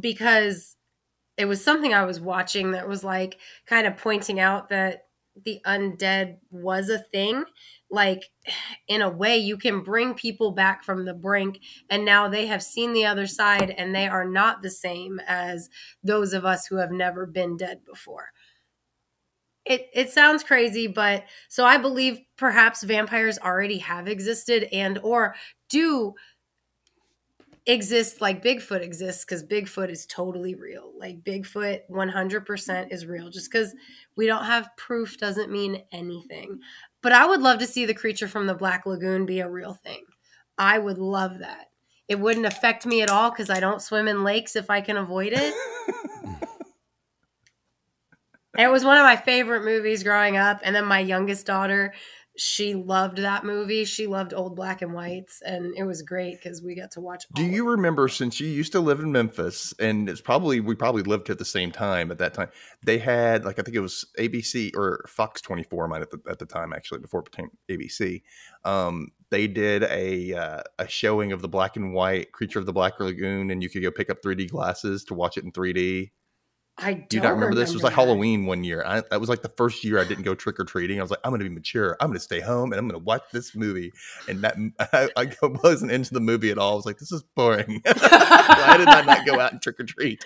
because 0.00 0.76
it 1.36 1.46
was 1.46 1.64
something 1.64 1.94
I 1.94 2.04
was 2.04 2.20
watching 2.20 2.72
that 2.72 2.88
was 2.88 3.04
like 3.04 3.38
kind 3.66 3.86
of 3.86 3.96
pointing 3.96 4.40
out 4.40 4.70
that 4.70 5.06
the 5.44 5.60
undead 5.66 6.38
was 6.50 6.88
a 6.90 6.98
thing. 6.98 7.44
Like, 7.90 8.24
in 8.86 9.02
a 9.02 9.08
way, 9.08 9.38
you 9.38 9.56
can 9.56 9.82
bring 9.82 10.14
people 10.14 10.52
back 10.52 10.84
from 10.84 11.04
the 11.04 11.14
brink, 11.14 11.60
and 11.88 12.04
now 12.04 12.28
they 12.28 12.46
have 12.46 12.62
seen 12.62 12.92
the 12.92 13.06
other 13.06 13.26
side, 13.26 13.70
and 13.70 13.94
they 13.94 14.06
are 14.06 14.26
not 14.26 14.62
the 14.62 14.70
same 14.70 15.20
as 15.26 15.70
those 16.02 16.32
of 16.32 16.44
us 16.44 16.66
who 16.66 16.76
have 16.76 16.90
never 16.90 17.26
been 17.26 17.56
dead 17.56 17.84
before. 17.84 18.32
It, 19.64 19.88
it 19.92 20.08
sounds 20.08 20.42
crazy 20.42 20.86
but 20.86 21.24
so 21.48 21.66
i 21.66 21.76
believe 21.76 22.20
perhaps 22.38 22.82
vampires 22.82 23.38
already 23.38 23.76
have 23.78 24.08
existed 24.08 24.66
and 24.72 24.96
or 25.02 25.34
do 25.68 26.14
exist 27.68 28.22
like 28.22 28.42
Bigfoot 28.42 28.80
exists 28.80 29.24
because 29.24 29.44
Bigfoot 29.44 29.90
is 29.90 30.06
totally 30.06 30.54
real. 30.54 30.90
Like 30.98 31.22
Bigfoot 31.22 31.80
100% 31.90 32.92
is 32.92 33.06
real. 33.06 33.28
Just 33.28 33.52
because 33.52 33.74
we 34.16 34.26
don't 34.26 34.46
have 34.46 34.74
proof 34.78 35.18
doesn't 35.18 35.52
mean 35.52 35.82
anything. 35.92 36.60
But 37.02 37.12
I 37.12 37.26
would 37.26 37.40
love 37.40 37.58
to 37.60 37.66
see 37.66 37.84
the 37.84 37.94
creature 37.94 38.28
from 38.28 38.46
the 38.46 38.54
Black 38.54 38.86
Lagoon 38.86 39.26
be 39.26 39.40
a 39.40 39.48
real 39.48 39.74
thing. 39.74 40.02
I 40.56 40.78
would 40.78 40.98
love 40.98 41.38
that. 41.38 41.66
It 42.08 42.18
wouldn't 42.18 42.46
affect 42.46 42.86
me 42.86 43.02
at 43.02 43.10
all 43.10 43.30
because 43.30 43.50
I 43.50 43.60
don't 43.60 43.82
swim 43.82 44.08
in 44.08 44.24
lakes 44.24 44.56
if 44.56 44.70
I 44.70 44.80
can 44.80 44.96
avoid 44.96 45.32
it. 45.34 45.54
it 48.58 48.68
was 48.68 48.84
one 48.84 48.96
of 48.96 49.04
my 49.04 49.16
favorite 49.16 49.64
movies 49.64 50.02
growing 50.02 50.36
up. 50.36 50.60
And 50.64 50.74
then 50.74 50.86
my 50.86 51.00
youngest 51.00 51.46
daughter, 51.46 51.94
she 52.38 52.74
loved 52.74 53.18
that 53.18 53.44
movie. 53.44 53.84
She 53.84 54.06
loved 54.06 54.32
old 54.32 54.54
black 54.54 54.80
and 54.80 54.94
whites, 54.94 55.42
and 55.44 55.74
it 55.76 55.82
was 55.82 56.02
great 56.02 56.36
because 56.36 56.62
we 56.62 56.74
got 56.74 56.92
to 56.92 57.00
watch. 57.00 57.24
Do 57.34 57.44
you 57.44 57.68
remember 57.68 58.08
since 58.08 58.38
you 58.38 58.46
used 58.46 58.72
to 58.72 58.80
live 58.80 59.00
in 59.00 59.10
Memphis, 59.10 59.74
and 59.80 60.08
it's 60.08 60.20
probably 60.20 60.60
we 60.60 60.74
probably 60.74 61.02
lived 61.02 61.30
at 61.30 61.38
the 61.38 61.44
same 61.44 61.72
time 61.72 62.10
at 62.10 62.18
that 62.18 62.34
time? 62.34 62.48
They 62.84 62.98
had 62.98 63.44
like 63.44 63.58
I 63.58 63.62
think 63.62 63.76
it 63.76 63.80
was 63.80 64.06
ABC 64.18 64.74
or 64.76 65.04
Fox 65.08 65.40
twenty 65.40 65.64
four 65.64 65.88
might 65.88 66.02
at 66.02 66.10
the 66.10 66.20
at 66.30 66.38
the 66.38 66.46
time 66.46 66.72
actually 66.72 67.00
before 67.00 67.20
it 67.20 67.30
became 67.30 67.50
ABC. 67.68 68.22
Um, 68.64 69.08
they 69.30 69.46
did 69.46 69.82
a 69.84 70.34
uh, 70.34 70.62
a 70.78 70.88
showing 70.88 71.32
of 71.32 71.42
the 71.42 71.48
black 71.48 71.76
and 71.76 71.92
white 71.92 72.32
creature 72.32 72.60
of 72.60 72.66
the 72.66 72.72
Black 72.72 73.00
Lagoon, 73.00 73.50
and 73.50 73.62
you 73.62 73.68
could 73.68 73.82
go 73.82 73.90
pick 73.90 74.10
up 74.10 74.22
three 74.22 74.36
D 74.36 74.46
glasses 74.46 75.04
to 75.04 75.14
watch 75.14 75.36
it 75.36 75.44
in 75.44 75.50
three 75.50 75.72
D. 75.72 76.12
I 76.80 76.92
don't 76.94 77.08
Do 77.08 77.16
you 77.16 77.22
not 77.22 77.32
remember, 77.34 77.56
this? 77.56 77.70
It 77.70 77.74
was 77.74 77.82
like 77.82 77.92
that. 77.92 78.00
Halloween 78.00 78.46
one 78.46 78.62
year. 78.62 78.84
I, 78.86 79.00
that 79.10 79.18
was 79.20 79.28
like 79.28 79.42
the 79.42 79.52
first 79.56 79.82
year 79.82 79.98
I 79.98 80.04
didn't 80.04 80.22
go 80.24 80.34
trick 80.34 80.60
or 80.60 80.64
treating. 80.64 81.00
I 81.00 81.02
was 81.02 81.10
like, 81.10 81.18
I'm 81.24 81.30
going 81.32 81.40
to 81.40 81.48
be 81.48 81.54
mature. 81.54 81.96
I'm 82.00 82.08
going 82.08 82.18
to 82.18 82.22
stay 82.24 82.40
home 82.40 82.72
and 82.72 82.78
I'm 82.78 82.86
going 82.86 83.00
to 83.00 83.04
watch 83.04 83.22
this 83.32 83.56
movie. 83.56 83.92
And 84.28 84.42
that 84.42 84.56
I, 84.92 85.08
I 85.16 85.32
wasn't 85.64 85.90
into 85.90 86.14
the 86.14 86.20
movie 86.20 86.50
at 86.50 86.58
all. 86.58 86.72
I 86.72 86.76
was 86.76 86.86
like, 86.86 86.98
this 86.98 87.10
is 87.10 87.22
boring. 87.34 87.82
Why 87.84 88.76
did 88.78 88.88
I 88.88 89.02
not 89.04 89.26
go 89.26 89.40
out 89.40 89.52
and 89.52 89.60
trick 89.60 89.80
or 89.80 89.84
treat? 89.84 90.24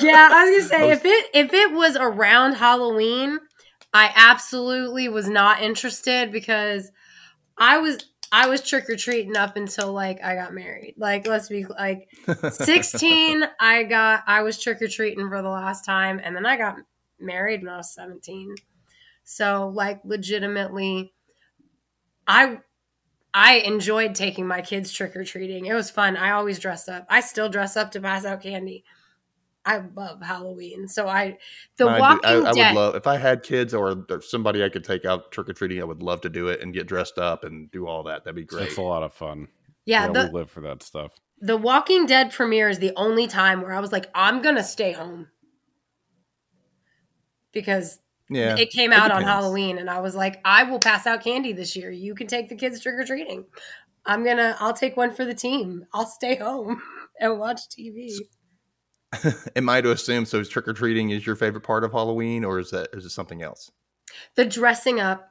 yeah, 0.00 0.28
I 0.32 0.50
was 0.50 0.68
gonna 0.68 0.68
say 0.68 0.82
I 0.82 0.86
was- 0.86 0.98
if 0.98 1.04
it 1.04 1.26
if 1.34 1.52
it 1.52 1.72
was 1.72 1.96
around 1.96 2.54
Halloween, 2.54 3.38
I 3.92 4.10
absolutely 4.14 5.08
was 5.08 5.28
not 5.28 5.62
interested 5.62 6.32
because 6.32 6.90
I 7.58 7.78
was 7.78 8.04
I 8.30 8.48
was 8.48 8.62
trick 8.62 8.88
or 8.90 8.96
treating 8.96 9.36
up 9.36 9.56
until 9.56 9.92
like 9.92 10.22
I 10.22 10.34
got 10.34 10.54
married. 10.54 10.94
Like 10.96 11.26
let's 11.26 11.48
be 11.48 11.64
like 11.64 12.08
16 12.50 13.44
I 13.60 13.84
got 13.84 14.24
I 14.26 14.42
was 14.42 14.60
trick 14.60 14.82
or 14.82 14.88
treating 14.88 15.28
for 15.28 15.42
the 15.42 15.48
last 15.48 15.84
time 15.84 16.20
and 16.22 16.36
then 16.36 16.46
I 16.46 16.56
got 16.56 16.76
married 17.18 17.62
when 17.62 17.72
I 17.72 17.78
was 17.78 17.94
17. 17.94 18.54
So 19.24 19.72
like 19.74 20.00
legitimately 20.04 21.12
I 22.26 22.58
I 23.32 23.56
enjoyed 23.58 24.14
taking 24.14 24.46
my 24.46 24.62
kids 24.62 24.92
trick 24.92 25.14
or 25.14 25.24
treating. 25.24 25.66
It 25.66 25.74
was 25.74 25.90
fun. 25.90 26.16
I 26.16 26.32
always 26.32 26.58
dress 26.58 26.88
up. 26.88 27.06
I 27.08 27.20
still 27.20 27.48
dress 27.48 27.76
up 27.76 27.92
to 27.92 28.00
pass 28.00 28.24
out 28.24 28.42
candy. 28.42 28.84
I 29.68 29.82
love 29.94 30.22
Halloween. 30.22 30.88
So 30.88 31.08
I 31.08 31.36
the 31.76 31.86
I, 31.86 32.00
Walking 32.00 32.20
I, 32.24 32.34
I 32.36 32.52
Dead 32.54 32.74
would 32.74 32.80
love 32.80 32.94
if 32.94 33.06
I 33.06 33.18
had 33.18 33.42
kids 33.42 33.74
or 33.74 34.06
somebody 34.22 34.64
I 34.64 34.70
could 34.70 34.82
take 34.82 35.04
out 35.04 35.30
trick 35.30 35.50
or 35.50 35.52
treating. 35.52 35.82
I 35.82 35.84
would 35.84 36.02
love 36.02 36.22
to 36.22 36.30
do 36.30 36.48
it 36.48 36.62
and 36.62 36.72
get 36.72 36.86
dressed 36.88 37.18
up 37.18 37.44
and 37.44 37.70
do 37.70 37.86
all 37.86 38.02
that. 38.04 38.24
That'd 38.24 38.34
be 38.34 38.44
great. 38.44 38.68
It's 38.68 38.78
a 38.78 38.82
lot 38.82 39.02
of 39.02 39.12
fun. 39.12 39.48
Yeah, 39.84 40.06
we 40.06 40.14
the 40.14 40.30
live 40.32 40.50
for 40.50 40.62
that 40.62 40.82
stuff. 40.82 41.12
the 41.38 41.58
Walking 41.58 42.06
Dead 42.06 42.32
premiere 42.32 42.70
is 42.70 42.78
the 42.78 42.92
only 42.96 43.26
time 43.26 43.60
where 43.60 43.74
I 43.74 43.80
was 43.80 43.92
like 43.92 44.06
I'm 44.14 44.40
going 44.40 44.56
to 44.56 44.64
stay 44.64 44.92
home. 44.92 45.28
Because 47.52 47.98
Yeah, 48.30 48.56
it 48.56 48.70
came 48.70 48.94
out 48.94 49.10
on. 49.10 49.22
Halloween 49.22 49.76
and 49.76 49.90
I 49.90 50.00
was 50.00 50.16
like 50.16 50.40
I 50.46 50.62
will 50.62 50.80
pass 50.80 51.06
out 51.06 51.22
candy 51.22 51.52
this 51.52 51.76
year. 51.76 51.90
You 51.90 52.14
can 52.14 52.26
take 52.26 52.48
the 52.48 52.56
kids 52.56 52.80
trick 52.80 52.94
or 52.94 53.04
treating. 53.04 53.44
I'm 54.06 54.24
going 54.24 54.38
to 54.38 54.56
I'll 54.60 54.72
take 54.72 54.96
one 54.96 55.12
for 55.12 55.26
the 55.26 55.34
team. 55.34 55.84
I'll 55.92 56.06
stay 56.06 56.36
home 56.36 56.80
and 57.20 57.38
watch 57.38 57.60
TV. 57.68 58.16
Am 59.56 59.68
I 59.68 59.80
to 59.80 59.92
assume 59.92 60.24
so? 60.26 60.42
Trick 60.44 60.68
or 60.68 60.72
treating 60.72 61.10
is 61.10 61.26
your 61.26 61.36
favorite 61.36 61.62
part 61.62 61.84
of 61.84 61.92
Halloween, 61.92 62.44
or 62.44 62.58
is 62.58 62.70
that 62.70 62.90
is 62.92 63.04
it 63.04 63.10
something 63.10 63.42
else? 63.42 63.70
The 64.34 64.44
dressing 64.44 65.00
up 65.00 65.30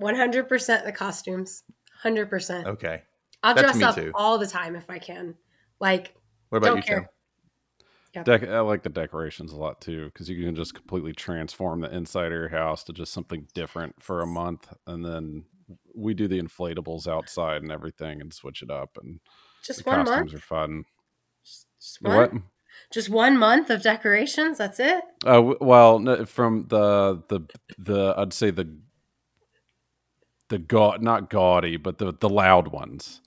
100% 0.00 0.84
the 0.84 0.92
costumes. 0.92 1.62
100%. 2.04 2.66
Okay. 2.66 3.02
I'll 3.42 3.54
That's 3.54 3.66
dress 3.72 3.76
me 3.76 3.84
up 3.84 3.94
too. 3.94 4.12
all 4.14 4.38
the 4.38 4.46
time 4.46 4.76
if 4.76 4.88
I 4.90 4.98
can. 4.98 5.34
Like 5.80 6.14
What 6.48 6.58
about 6.58 6.68
Don't 6.68 6.76
you, 6.78 6.82
care. 6.82 7.10
Tim? 8.12 8.24
Dec- 8.24 8.48
I 8.48 8.60
like 8.60 8.82
the 8.82 8.88
decorations 8.90 9.52
a 9.52 9.56
lot 9.56 9.80
too 9.80 10.06
because 10.06 10.28
you 10.28 10.44
can 10.44 10.54
just 10.54 10.74
completely 10.74 11.12
transform 11.12 11.80
the 11.80 11.92
inside 11.94 12.26
of 12.26 12.32
your 12.32 12.48
house 12.48 12.84
to 12.84 12.92
just 12.92 13.12
something 13.12 13.46
different 13.54 13.94
for 14.00 14.20
a 14.20 14.26
month, 14.26 14.72
and 14.86 15.04
then 15.04 15.44
we 15.96 16.14
do 16.14 16.28
the 16.28 16.40
inflatables 16.40 17.08
outside 17.08 17.62
and 17.62 17.72
everything 17.72 18.20
and 18.20 18.32
switch 18.32 18.62
it 18.62 18.70
up, 18.70 18.96
and 19.02 19.18
just 19.64 19.82
the 19.82 19.90
one 19.90 20.04
costumes 20.06 20.32
month. 20.32 20.34
are 20.34 20.46
fun. 20.46 20.84
Just 21.84 22.00
one. 22.02 22.16
What? 22.16 22.32
Just 22.90 23.10
one 23.10 23.36
month 23.38 23.70
of 23.70 23.82
decorations. 23.82 24.58
That's 24.58 24.80
it. 24.80 25.02
Uh, 25.24 25.54
well, 25.60 25.98
no, 25.98 26.24
from 26.24 26.66
the 26.68 27.22
the 27.28 27.40
the 27.78 28.14
I'd 28.16 28.32
say 28.32 28.50
the 28.50 28.76
the 30.48 30.58
gaud 30.58 31.02
not 31.02 31.30
gaudy, 31.30 31.76
but 31.76 31.98
the 31.98 32.12
the 32.18 32.28
loud 32.28 32.68
ones. 32.68 33.20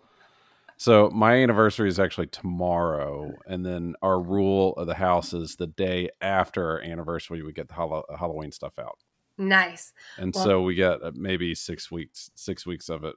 So 0.79 1.09
my 1.09 1.35
anniversary 1.37 1.89
is 1.89 1.99
actually 1.99 2.27
tomorrow, 2.27 3.33
and 3.47 3.65
then 3.65 3.95
our 4.03 4.19
rule 4.21 4.73
of 4.73 4.85
the 4.87 4.93
house 4.95 5.33
is 5.33 5.55
the 5.55 5.65
day 5.67 6.09
after 6.21 6.69
our 6.71 6.81
anniversary 6.81 7.41
we 7.41 7.51
get 7.51 7.67
the 7.67 7.73
Hall- 7.73 8.05
Halloween 8.17 8.51
stuff 8.51 8.77
out, 8.79 8.99
Nice. 9.39 9.91
and 10.17 10.33
Well- 10.35 10.43
so 10.43 10.61
we 10.61 10.75
get 10.75 11.01
uh, 11.03 11.11
maybe 11.15 11.55
six 11.55 11.89
weeks 11.91 12.29
six 12.35 12.65
weeks 12.65 12.89
of 12.89 13.03
it. 13.03 13.15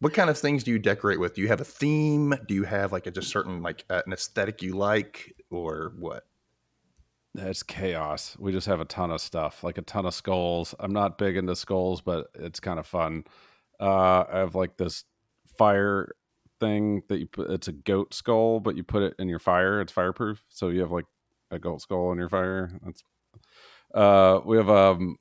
What 0.00 0.14
kind 0.14 0.30
of 0.30 0.38
things 0.38 0.62
do 0.62 0.70
you 0.70 0.78
decorate 0.78 1.18
with? 1.18 1.34
Do 1.34 1.40
you 1.40 1.48
have 1.48 1.60
a 1.60 1.64
theme? 1.64 2.34
Do 2.46 2.54
you 2.54 2.64
have 2.64 2.92
like 2.92 3.06
a 3.06 3.10
just 3.10 3.30
certain 3.30 3.62
like 3.62 3.84
uh, 3.90 4.02
an 4.06 4.12
aesthetic 4.12 4.62
you 4.62 4.74
like, 4.74 5.34
or 5.50 5.92
what? 5.98 6.24
It's 7.34 7.62
chaos. 7.62 8.36
We 8.38 8.52
just 8.52 8.66
have 8.66 8.80
a 8.80 8.84
ton 8.84 9.10
of 9.10 9.20
stuff, 9.20 9.62
like 9.64 9.76
a 9.78 9.82
ton 9.82 10.06
of 10.06 10.14
skulls. 10.14 10.74
I'm 10.78 10.92
not 10.92 11.18
big 11.18 11.36
into 11.36 11.54
skulls, 11.56 12.00
but 12.00 12.28
it's 12.34 12.60
kind 12.60 12.78
of 12.78 12.86
fun. 12.86 13.24
Uh, 13.80 14.24
I 14.32 14.38
have 14.38 14.54
like 14.54 14.76
this 14.76 15.04
fire 15.56 16.12
thing 16.60 17.02
that 17.08 17.18
you 17.18 17.26
put. 17.26 17.50
It's 17.50 17.68
a 17.68 17.72
goat 17.72 18.14
skull, 18.14 18.60
but 18.60 18.76
you 18.76 18.84
put 18.84 19.02
it 19.02 19.14
in 19.18 19.28
your 19.28 19.38
fire. 19.38 19.80
It's 19.80 19.92
fireproof, 19.92 20.44
so 20.48 20.68
you 20.68 20.80
have 20.80 20.92
like 20.92 21.06
a 21.50 21.58
goat 21.58 21.82
skull 21.82 22.12
in 22.12 22.18
your 22.18 22.28
fire. 22.28 22.70
That's. 22.84 23.02
Uh, 23.92 24.40
we 24.44 24.56
have 24.56 24.68
um 24.68 25.16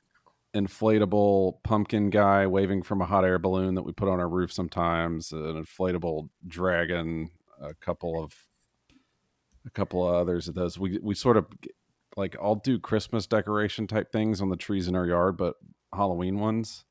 inflatable 0.56 1.62
pumpkin 1.64 2.10
guy 2.10 2.48
waving 2.48 2.84
from 2.84 3.02
a 3.02 3.06
hot 3.06 3.24
air 3.26 3.40
balloon 3.40 3.76
that 3.76 3.84
we 3.84 3.92
put 3.92 4.10
on 4.10 4.20
our 4.20 4.30
roof 4.30 4.52
sometimes. 4.52 5.32
An 5.32 5.64
inflatable 5.64 6.30
dragon. 6.48 7.30
A 7.62 7.74
couple 7.74 8.24
of 8.24 8.34
a 9.66 9.70
couple 9.72 10.08
of 10.08 10.16
others 10.16 10.48
of 10.48 10.56
those. 10.56 10.78
We 10.80 11.00
we 11.02 11.16
sort 11.16 11.38
of 11.38 11.48
like 12.16 12.36
I'll 12.42 12.56
do 12.56 12.80
Christmas 12.80 13.28
decoration 13.28 13.88
type 13.88 14.12
things 14.12 14.42
on 14.42 14.50
the 14.50 14.56
trees 14.56 14.88
in 14.88 14.96
our 14.96 15.06
yard, 15.06 15.38
but 15.38 15.56
Halloween 15.94 16.40
ones. 16.40 16.86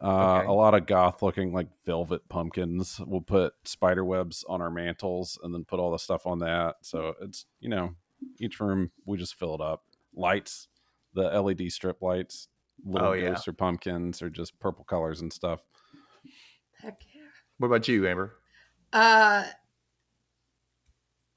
Uh, 0.00 0.38
Okay. 0.38 0.46
A 0.46 0.52
lot 0.52 0.74
of 0.74 0.86
goth 0.86 1.22
looking 1.22 1.52
like 1.52 1.68
velvet 1.84 2.28
pumpkins. 2.28 3.00
We'll 3.04 3.20
put 3.20 3.54
spider 3.64 4.04
webs 4.04 4.44
on 4.48 4.62
our 4.62 4.70
mantles 4.70 5.38
and 5.42 5.52
then 5.52 5.64
put 5.64 5.80
all 5.80 5.90
the 5.90 5.98
stuff 5.98 6.24
on 6.26 6.38
that. 6.40 6.76
So 6.82 7.14
it's 7.20 7.46
you 7.60 7.68
know 7.68 7.94
each 8.38 8.60
room 8.60 8.90
we 9.06 9.16
just 9.18 9.34
fill 9.34 9.54
it 9.54 9.60
up. 9.60 9.84
Lights, 10.14 10.68
the 11.14 11.22
LED 11.22 11.72
strip 11.72 12.00
lights, 12.02 12.48
little 12.84 13.08
Oh, 13.08 13.12
yeah. 13.12 13.30
ghosts 13.30 13.48
or 13.48 13.52
pumpkins 13.52 14.22
or 14.22 14.30
just 14.30 14.58
purple 14.60 14.84
colors 14.84 15.20
and 15.20 15.32
stuff. 15.32 15.60
Heck 16.80 16.98
yeah. 17.14 17.22
What 17.58 17.68
about 17.68 17.88
you, 17.88 18.06
Amber? 18.06 18.34
Uh, 18.92 19.44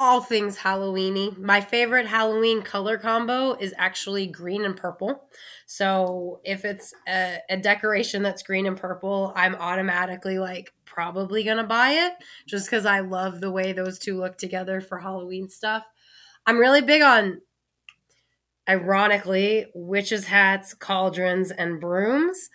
all 0.01 0.19
things 0.19 0.57
Halloweeny. 0.57 1.37
My 1.37 1.61
favorite 1.61 2.07
Halloween 2.07 2.63
color 2.63 2.97
combo 2.97 3.53
is 3.53 3.71
actually 3.77 4.25
green 4.25 4.65
and 4.65 4.75
purple. 4.75 5.29
So 5.67 6.41
if 6.43 6.65
it's 6.65 6.91
a, 7.07 7.37
a, 7.51 7.57
decoration 7.57 8.23
that's 8.23 8.41
green 8.41 8.65
and 8.65 8.75
purple, 8.75 9.31
I'm 9.35 9.53
automatically 9.53 10.39
like 10.39 10.73
probably 10.85 11.43
gonna 11.43 11.65
buy 11.65 11.91
it 11.91 12.13
just 12.47 12.65
because 12.65 12.87
I 12.87 13.01
love 13.01 13.41
the 13.41 13.51
way 13.51 13.73
those 13.73 13.99
two 13.99 14.19
look 14.19 14.39
together 14.39 14.81
for 14.81 14.97
Halloween 14.97 15.49
stuff. 15.49 15.83
I'm 16.47 16.57
really 16.57 16.81
big 16.81 17.03
on, 17.03 17.39
ironically, 18.71 19.65
witches' 19.75 20.25
hats, 20.25 20.73
cauldrons, 20.73 21.51
and 21.51 21.81
brooms. 21.81 22.49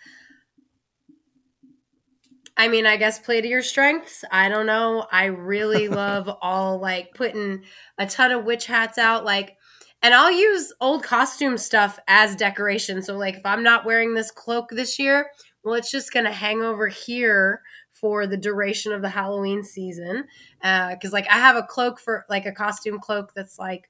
I 2.57 2.69
mean, 2.69 2.87
I 2.87 2.97
guess 2.97 3.19
play 3.19 3.39
to 3.39 3.47
your 3.47 3.61
strengths. 3.61 4.23
I 4.31 4.49
don't 4.49 4.65
know. 4.65 5.05
I 5.11 5.25
really 5.25 5.87
love 6.03 6.27
all 6.41 6.79
like 6.79 7.13
putting 7.13 7.63
a 7.99 8.07
ton 8.07 8.31
of 8.31 8.45
witch 8.45 8.65
hats 8.65 8.97
out. 8.97 9.23
Like, 9.23 9.57
and 10.01 10.13
I'll 10.13 10.31
use 10.31 10.73
old 10.81 11.03
costume 11.03 11.57
stuff 11.57 11.99
as 12.07 12.35
decoration. 12.35 13.03
So, 13.03 13.15
like, 13.15 13.35
if 13.35 13.45
I'm 13.45 13.63
not 13.63 13.85
wearing 13.85 14.15
this 14.15 14.31
cloak 14.31 14.69
this 14.71 14.97
year, 14.97 15.29
well, 15.63 15.75
it's 15.75 15.91
just 15.91 16.11
going 16.11 16.25
to 16.25 16.31
hang 16.31 16.63
over 16.63 16.87
here 16.87 17.61
for 17.91 18.25
the 18.25 18.37
duration 18.37 18.91
of 18.91 19.01
the 19.03 19.09
Halloween 19.09 19.63
season. 19.63 20.25
Because, 20.61 21.11
uh, 21.11 21.13
like, 21.13 21.27
I 21.29 21.37
have 21.37 21.55
a 21.55 21.63
cloak 21.63 21.99
for 21.99 22.25
like 22.27 22.47
a 22.47 22.51
costume 22.51 22.99
cloak 22.99 23.33
that's 23.35 23.59
like 23.59 23.89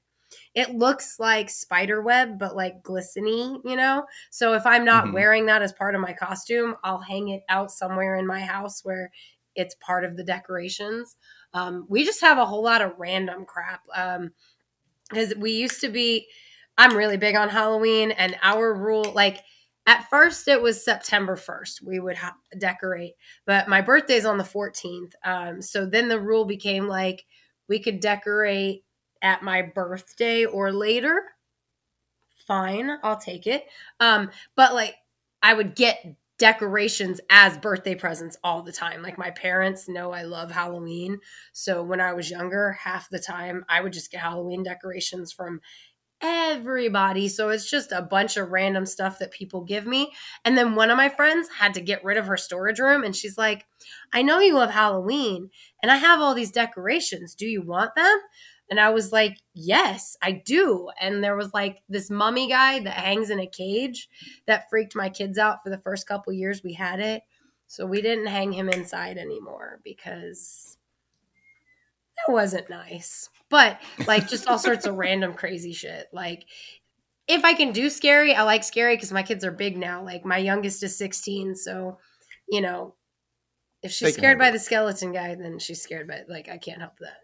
it 0.54 0.74
looks 0.74 1.18
like 1.18 1.48
spider 1.48 2.02
web 2.02 2.38
but 2.38 2.56
like 2.56 2.82
glistening 2.82 3.60
you 3.64 3.76
know 3.76 4.04
so 4.30 4.54
if 4.54 4.66
i'm 4.66 4.84
not 4.84 5.04
mm-hmm. 5.04 5.14
wearing 5.14 5.46
that 5.46 5.62
as 5.62 5.72
part 5.72 5.94
of 5.94 6.00
my 6.00 6.12
costume 6.12 6.74
i'll 6.84 7.00
hang 7.00 7.28
it 7.28 7.42
out 7.48 7.70
somewhere 7.70 8.16
in 8.16 8.26
my 8.26 8.40
house 8.40 8.80
where 8.84 9.10
it's 9.54 9.74
part 9.76 10.04
of 10.04 10.16
the 10.16 10.24
decorations 10.24 11.16
um, 11.54 11.86
we 11.88 12.04
just 12.04 12.20
have 12.20 12.38
a 12.38 12.44
whole 12.44 12.62
lot 12.62 12.82
of 12.82 12.92
random 12.98 13.44
crap 13.46 13.80
because 15.10 15.32
um, 15.32 15.40
we 15.40 15.52
used 15.52 15.80
to 15.80 15.88
be 15.88 16.26
i'm 16.76 16.96
really 16.96 17.16
big 17.16 17.34
on 17.34 17.48
halloween 17.48 18.10
and 18.12 18.36
our 18.42 18.74
rule 18.74 19.12
like 19.14 19.42
at 19.86 20.08
first 20.10 20.46
it 20.48 20.60
was 20.60 20.84
september 20.84 21.36
1st 21.36 21.82
we 21.82 21.98
would 21.98 22.16
ha- 22.16 22.36
decorate 22.58 23.14
but 23.46 23.68
my 23.68 23.80
birthday's 23.80 24.26
on 24.26 24.38
the 24.38 24.44
14th 24.44 25.12
um, 25.24 25.62
so 25.62 25.86
then 25.86 26.08
the 26.08 26.20
rule 26.20 26.44
became 26.44 26.86
like 26.86 27.24
we 27.68 27.78
could 27.78 28.00
decorate 28.00 28.84
at 29.22 29.42
my 29.42 29.62
birthday 29.62 30.44
or 30.44 30.72
later, 30.72 31.22
fine, 32.46 32.90
I'll 33.02 33.18
take 33.18 33.46
it. 33.46 33.64
Um, 34.00 34.30
but 34.56 34.74
like 34.74 34.96
I 35.42 35.54
would 35.54 35.74
get 35.76 36.16
decorations 36.38 37.20
as 37.30 37.58
birthday 37.58 37.94
presents 37.94 38.38
all 38.44 38.62
the 38.62 38.72
time. 38.72 39.02
Like 39.02 39.18
my 39.18 39.30
parents 39.30 39.88
know 39.88 40.12
I 40.12 40.22
love 40.22 40.50
Halloween. 40.50 41.18
So 41.52 41.82
when 41.82 42.00
I 42.00 42.12
was 42.12 42.30
younger, 42.30 42.72
half 42.72 43.10
the 43.10 43.18
time 43.18 43.64
I 43.68 43.80
would 43.80 43.92
just 43.92 44.10
get 44.10 44.20
Halloween 44.20 44.62
decorations 44.62 45.32
from 45.32 45.60
everybody. 46.20 47.28
So 47.28 47.48
it's 47.50 47.70
just 47.70 47.92
a 47.92 48.02
bunch 48.02 48.36
of 48.36 48.50
random 48.50 48.86
stuff 48.86 49.18
that 49.18 49.30
people 49.30 49.62
give 49.62 49.86
me. 49.86 50.12
And 50.44 50.56
then 50.56 50.74
one 50.74 50.90
of 50.90 50.96
my 50.96 51.08
friends 51.08 51.48
had 51.58 51.74
to 51.74 51.80
get 51.80 52.04
rid 52.04 52.16
of 52.16 52.26
her 52.26 52.36
storage 52.36 52.78
room 52.80 53.04
and 53.04 53.14
she's 53.14 53.38
like, 53.38 53.66
I 54.12 54.22
know 54.22 54.40
you 54.40 54.54
love 54.54 54.70
Halloween 54.70 55.50
and 55.82 55.92
I 55.92 55.96
have 55.96 56.20
all 56.20 56.34
these 56.34 56.50
decorations. 56.50 57.34
Do 57.34 57.46
you 57.46 57.62
want 57.62 57.94
them? 57.94 58.18
And 58.70 58.78
I 58.78 58.90
was 58.90 59.12
like, 59.12 59.38
yes, 59.54 60.16
I 60.22 60.32
do. 60.32 60.90
And 61.00 61.24
there 61.24 61.36
was 61.36 61.54
like 61.54 61.82
this 61.88 62.10
mummy 62.10 62.48
guy 62.48 62.80
that 62.80 62.92
hangs 62.92 63.30
in 63.30 63.40
a 63.40 63.46
cage 63.46 64.08
that 64.46 64.68
freaked 64.68 64.94
my 64.94 65.08
kids 65.08 65.38
out 65.38 65.62
for 65.62 65.70
the 65.70 65.78
first 65.78 66.06
couple 66.06 66.32
years 66.32 66.62
we 66.62 66.74
had 66.74 67.00
it. 67.00 67.22
So 67.66 67.86
we 67.86 68.02
didn't 68.02 68.26
hang 68.26 68.52
him 68.52 68.68
inside 68.68 69.18
anymore 69.18 69.80
because 69.84 70.76
that 72.16 72.32
wasn't 72.32 72.68
nice. 72.68 73.30
But 73.48 73.80
like 74.06 74.28
just 74.28 74.46
all 74.46 74.58
sorts 74.58 74.86
of 74.86 74.96
random 74.96 75.34
crazy 75.34 75.72
shit. 75.72 76.06
Like 76.12 76.44
if 77.26 77.44
I 77.44 77.54
can 77.54 77.72
do 77.72 77.88
scary, 77.88 78.34
I 78.34 78.42
like 78.42 78.64
scary 78.64 78.96
because 78.96 79.12
my 79.12 79.22
kids 79.22 79.44
are 79.44 79.52
big 79.52 79.76
now. 79.76 80.02
Like 80.02 80.24
my 80.24 80.38
youngest 80.38 80.82
is 80.82 80.96
16. 80.96 81.56
So, 81.56 81.98
you 82.48 82.60
know, 82.60 82.94
if 83.82 83.92
she's 83.92 84.14
scared 84.14 84.38
by 84.38 84.50
the 84.50 84.58
skeleton 84.58 85.12
guy, 85.12 85.34
then 85.36 85.58
she's 85.58 85.80
scared 85.80 86.08
by 86.08 86.22
like 86.28 86.48
I 86.48 86.58
can't 86.58 86.80
help 86.80 86.98
that. 87.00 87.18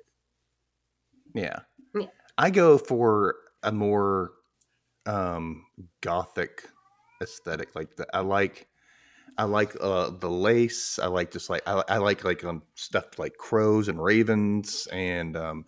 Yeah. 1.35 1.61
Yeah. 1.95 2.07
I 2.39 2.51
go 2.51 2.78
for 2.78 3.37
a 3.62 3.72
more 3.72 4.32
um 5.07 5.66
gothic 6.01 6.66
aesthetic 7.22 7.74
like 7.74 7.95
the, 7.97 8.07
I 8.14 8.20
like 8.20 8.68
I 9.37 9.45
like 9.45 9.76
uh 9.80 10.11
the 10.11 10.30
lace. 10.30 10.99
I 10.99 11.07
like 11.07 11.30
just 11.32 11.51
like 11.51 11.62
I, 11.66 11.82
I 11.89 11.99
like 11.99 12.24
like 12.24 12.45
um 12.45 12.62
stuff 12.74 13.18
like 13.18 13.37
crows 13.37 13.89
and 13.89 14.03
ravens 14.03 14.87
and 14.93 15.37
um 15.37 15.64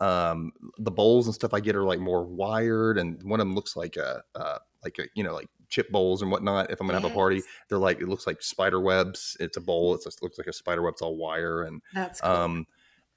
um 0.00 0.52
the 0.78 0.90
bowls 0.90 1.26
and 1.26 1.34
stuff 1.34 1.54
I 1.54 1.60
get 1.60 1.76
are 1.76 1.84
like 1.84 2.00
more 2.00 2.24
wired 2.24 2.98
and 2.98 3.22
one 3.22 3.40
of 3.40 3.46
them 3.46 3.54
looks 3.54 3.76
like 3.76 3.96
a 3.96 4.22
uh 4.34 4.58
like 4.82 4.98
a 4.98 5.04
you 5.14 5.22
know 5.24 5.34
like 5.34 5.48
chip 5.68 5.90
bowls 5.90 6.22
and 6.22 6.30
whatnot. 6.30 6.70
If 6.70 6.80
I'm 6.80 6.86
gonna 6.86 6.98
yes. 6.98 7.02
have 7.04 7.12
a 7.12 7.14
party, 7.14 7.42
they're 7.68 7.78
like 7.78 8.00
it 8.00 8.08
looks 8.08 8.26
like 8.26 8.42
spider 8.42 8.80
webs. 8.80 9.36
It's 9.40 9.56
a 9.56 9.60
bowl. 9.60 9.94
It 9.94 10.04
looks 10.22 10.38
like 10.38 10.46
a 10.46 10.52
spider 10.52 10.82
web. 10.82 10.92
It's 10.92 11.02
all 11.02 11.16
wire 11.16 11.62
and 11.62 11.82
that's 11.92 12.20
cool. 12.20 12.30
um 12.30 12.66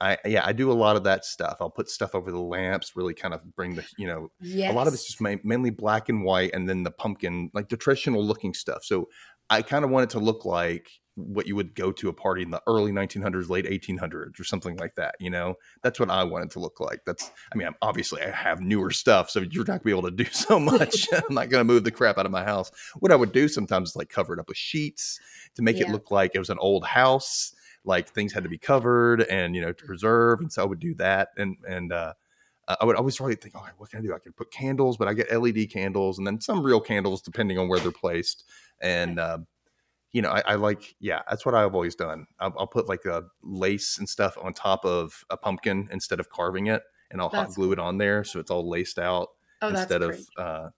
I 0.02 0.18
yeah, 0.26 0.46
I 0.46 0.52
do 0.52 0.72
a 0.72 0.74
lot 0.74 0.96
of 0.96 1.06
that 1.06 1.24
stuff. 1.24 1.58
I'll 1.62 1.70
put 1.70 1.90
stuff 1.90 2.16
over 2.16 2.32
the 2.32 2.40
lamps, 2.40 2.96
really 2.96 3.14
kind 3.14 3.34
of 3.34 3.42
bring 3.56 3.76
the 3.76 3.86
you 3.98 4.08
know 4.08 4.30
yes. 4.42 4.72
a 4.72 4.76
lot 4.76 4.88
of 4.88 4.94
it's 4.94 5.06
just 5.06 5.22
mainly 5.22 5.70
black 5.70 6.10
and 6.10 6.24
white, 6.24 6.54
and 6.54 6.68
then 6.68 6.84
the 6.84 6.92
pumpkin, 6.92 7.50
like 7.54 7.70
the 7.70 7.78
traditional 7.78 8.24
looking 8.24 8.54
stuff. 8.54 8.84
So 8.84 9.08
I 9.50 9.62
kind 9.62 9.86
of 9.86 9.92
want 9.92 10.06
it 10.06 10.10
to 10.12 10.20
look 10.20 10.44
like 10.44 10.90
what 11.16 11.48
you 11.48 11.56
would 11.56 11.76
go 11.76 11.94
to 11.94 12.10
a 12.10 12.14
party 12.14 12.42
in 12.42 12.52
the 12.52 12.62
early 12.68 12.92
1900s, 12.92 13.48
late 13.50 13.66
1800s, 13.66 14.38
or 14.38 14.44
something 14.44 14.76
like 14.76 14.96
that. 14.96 15.16
You 15.20 15.30
know, 15.30 15.56
that's 15.82 15.98
what 15.98 16.10
I 16.10 16.26
want 16.26 16.44
it 16.44 16.52
to 16.52 16.60
look 16.60 16.82
like. 16.82 17.00
That's 17.06 17.32
I 17.54 17.58
mean, 17.58 17.68
I'm, 17.68 17.76
obviously 17.82 18.22
I 18.22 18.32
have 18.32 18.60
newer 18.60 18.92
stuff, 18.92 19.30
so 19.30 19.40
you're 19.50 19.64
not 19.64 19.82
gonna 19.82 19.84
be 19.86 19.92
able 19.92 20.04
to 20.04 20.12
do 20.12 20.26
so 20.32 20.60
much. 20.60 21.08
I'm 21.14 21.34
not 21.34 21.50
gonna 21.50 21.64
move 21.64 21.86
the 21.86 21.92
crap 21.92 22.18
out 22.18 22.26
of 22.26 22.34
my 22.34 22.44
house. 22.44 22.70
What 23.00 23.14
I 23.14 23.16
would 23.16 23.32
do 23.32 23.48
sometimes 23.48 23.92
is 23.92 23.96
like 23.96 24.10
cover 24.10 24.34
it 24.34 24.40
up 24.40 24.50
with 24.50 24.58
sheets 24.58 25.20
to 25.56 25.62
make 25.62 25.78
yeah. 25.78 25.86
it 25.86 25.92
look 25.92 26.12
like 26.12 26.32
it 26.34 26.40
was 26.40 26.50
an 26.50 26.60
old 26.60 26.86
house 26.86 27.54
like 27.86 28.10
things 28.10 28.34
had 28.34 28.44
to 28.44 28.50
be 28.50 28.58
covered 28.58 29.22
and 29.24 29.56
you 29.56 29.62
know 29.62 29.72
to 29.72 29.84
mm. 29.84 29.88
preserve 29.88 30.40
and 30.40 30.52
so 30.52 30.62
i 30.62 30.66
would 30.66 30.80
do 30.80 30.94
that 30.96 31.30
and 31.38 31.58
and 31.68 31.94
uh, 31.94 32.14
i 32.68 32.86
would 32.86 32.96
always 32.96 33.16
try 33.16 33.30
to 33.30 33.36
think 33.36 33.56
oh 33.56 33.66
what 33.78 33.90
can 33.90 34.00
i 34.00 34.02
do 34.02 34.14
i 34.14 34.20
can 34.20 34.34
put 34.34 34.52
candles 34.52 34.98
but 34.98 35.08
i 35.08 35.14
get 35.14 35.32
led 35.32 35.70
candles 35.70 36.18
and 36.18 36.26
then 36.26 36.42
some 36.42 36.62
real 36.62 36.82
candles 36.82 37.22
depending 37.22 37.58
on 37.58 37.68
where 37.68 37.80
they're 37.80 37.92
placed 37.92 38.44
and 38.82 39.20
uh, 39.20 39.38
you 40.12 40.22
know 40.22 40.30
I, 40.30 40.44
I, 40.46 40.56
like 40.56 40.96
yeah 41.00 41.22
that's 41.30 41.46
what 41.46 41.56
i've 41.56 41.76
always 41.76 41.96
done 41.96 42.26
I'll, 42.40 42.54
I'll, 42.58 42.68
put 42.68 42.88
like 42.88 43.06
a 43.06 43.24
lace 43.44 43.98
and 43.98 44.08
stuff 44.08 44.38
on 44.42 44.54
top 44.54 44.86
of 44.86 45.24
a 45.30 45.38
pumpkin 45.38 45.90
instead 45.92 46.20
of 46.20 46.30
carving 46.30 46.68
it 46.68 46.84
and 47.12 47.22
i'll 47.22 47.30
that's 47.30 47.50
hot 47.50 47.56
glue 47.56 47.68
cool. 47.68 47.74
it 47.74 47.80
on 47.80 47.98
there 47.98 48.24
so 48.24 48.40
it's 48.40 48.50
all 48.50 48.68
laced 48.68 48.98
out 48.98 49.30
oh, 49.62 49.70
instead 49.70 50.02
of 50.02 50.20
uh, 50.38 50.70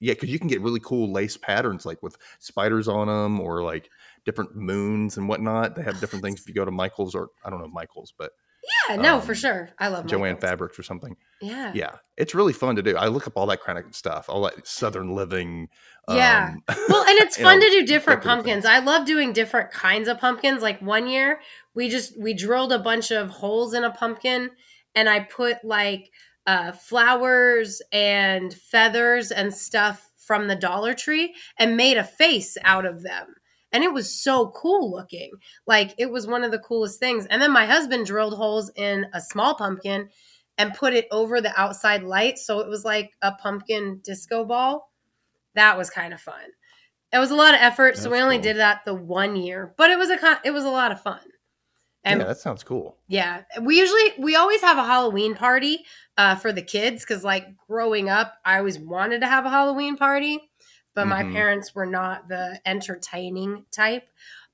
yeah 0.00 0.14
because 0.14 0.30
you 0.30 0.38
can 0.38 0.48
get 0.48 0.60
really 0.60 0.80
cool 0.80 1.12
lace 1.12 1.36
patterns 1.36 1.86
like 1.86 2.02
with 2.02 2.16
spiders 2.40 2.88
on 2.88 3.06
them 3.06 3.40
or 3.40 3.62
like 3.62 3.88
different 4.24 4.56
moons 4.56 5.16
and 5.16 5.28
whatnot. 5.28 5.76
They 5.76 5.82
have 5.82 6.00
different 6.00 6.24
things 6.24 6.40
if 6.40 6.48
you 6.48 6.54
go 6.54 6.64
to 6.64 6.70
Michael's 6.70 7.14
or 7.14 7.30
I 7.44 7.50
don't 7.50 7.60
know 7.60 7.68
Michael's, 7.68 8.12
but 8.16 8.32
yeah, 8.88 8.96
no, 8.96 9.16
um, 9.16 9.22
for 9.22 9.34
sure. 9.34 9.70
I 9.78 9.88
love 9.88 10.06
Joanne 10.06 10.34
Michael's. 10.34 10.40
Fabrics 10.40 10.78
or 10.78 10.82
something. 10.82 11.16
Yeah, 11.40 11.72
yeah, 11.74 11.92
it's 12.16 12.34
really 12.34 12.52
fun 12.52 12.76
to 12.76 12.82
do. 12.82 12.96
I 12.96 13.06
look 13.06 13.26
up 13.26 13.34
all 13.36 13.46
that 13.46 13.62
kind 13.62 13.78
of 13.78 13.94
stuff, 13.94 14.28
all 14.28 14.42
that 14.42 14.66
Southern 14.66 15.14
living. 15.14 15.68
Yeah, 16.08 16.54
um, 16.68 16.76
well, 16.88 17.04
and 17.08 17.18
it's 17.20 17.36
fun 17.40 17.58
know, 17.58 17.66
to 17.66 17.70
do 17.70 17.86
different 17.86 18.22
pumpkins. 18.22 18.66
I 18.66 18.80
love 18.80 19.06
doing 19.06 19.32
different 19.32 19.70
kinds 19.70 20.08
of 20.08 20.18
pumpkins. 20.18 20.62
Like 20.62 20.80
one 20.82 21.06
year, 21.06 21.40
we 21.74 21.88
just 21.88 22.20
we 22.20 22.34
drilled 22.34 22.72
a 22.72 22.78
bunch 22.78 23.10
of 23.10 23.30
holes 23.30 23.74
in 23.74 23.84
a 23.84 23.90
pumpkin, 23.90 24.50
and 24.94 25.08
I 25.08 25.20
put 25.20 25.64
like 25.64 26.10
uh, 26.46 26.72
flowers 26.72 27.80
and 27.92 28.52
feathers 28.52 29.30
and 29.30 29.54
stuff 29.54 30.10
from 30.18 30.48
the 30.48 30.56
Dollar 30.56 30.94
Tree 30.94 31.34
and 31.58 31.76
made 31.76 31.96
a 31.96 32.04
face 32.04 32.56
out 32.62 32.84
of 32.84 33.02
them 33.02 33.34
and 33.72 33.84
it 33.84 33.92
was 33.92 34.12
so 34.12 34.50
cool 34.50 34.90
looking. 34.90 35.30
Like 35.66 35.94
it 35.98 36.10
was 36.10 36.26
one 36.26 36.44
of 36.44 36.50
the 36.50 36.58
coolest 36.58 36.98
things. 36.98 37.26
And 37.26 37.40
then 37.40 37.52
my 37.52 37.66
husband 37.66 38.06
drilled 38.06 38.34
holes 38.34 38.70
in 38.76 39.06
a 39.12 39.20
small 39.20 39.54
pumpkin 39.54 40.08
and 40.58 40.74
put 40.74 40.92
it 40.92 41.06
over 41.10 41.40
the 41.40 41.58
outside 41.58 42.02
light 42.02 42.38
so 42.38 42.60
it 42.60 42.68
was 42.68 42.84
like 42.84 43.12
a 43.22 43.32
pumpkin 43.32 44.00
disco 44.04 44.44
ball. 44.44 44.90
That 45.54 45.76
was 45.78 45.90
kind 45.90 46.12
of 46.12 46.20
fun. 46.20 46.44
It 47.12 47.18
was 47.18 47.30
a 47.30 47.36
lot 47.36 47.54
of 47.54 47.60
effort, 47.60 47.94
That's 47.94 48.02
so 48.02 48.10
we 48.10 48.20
only 48.20 48.36
cool. 48.36 48.42
did 48.44 48.56
that 48.58 48.84
the 48.84 48.94
one 48.94 49.34
year, 49.34 49.74
but 49.76 49.90
it 49.90 49.98
was 49.98 50.10
a 50.10 50.40
it 50.44 50.52
was 50.52 50.64
a 50.64 50.70
lot 50.70 50.92
of 50.92 51.00
fun. 51.00 51.20
And 52.04 52.20
yeah, 52.20 52.26
that 52.28 52.38
sounds 52.38 52.62
cool. 52.62 52.96
Yeah, 53.08 53.42
we 53.62 53.78
usually 53.78 54.12
we 54.18 54.36
always 54.36 54.60
have 54.60 54.78
a 54.78 54.84
Halloween 54.84 55.34
party 55.34 55.84
uh, 56.16 56.36
for 56.36 56.52
the 56.52 56.62
kids 56.62 57.04
because 57.04 57.24
like 57.24 57.46
growing 57.68 58.08
up, 58.08 58.34
I 58.44 58.58
always 58.58 58.78
wanted 58.78 59.20
to 59.20 59.26
have 59.26 59.44
a 59.44 59.50
Halloween 59.50 59.96
party 59.96 60.49
but 60.94 61.06
mm-hmm. 61.06 61.10
my 61.10 61.22
parents 61.32 61.74
were 61.74 61.86
not 61.86 62.28
the 62.28 62.60
entertaining 62.66 63.64
type. 63.70 64.04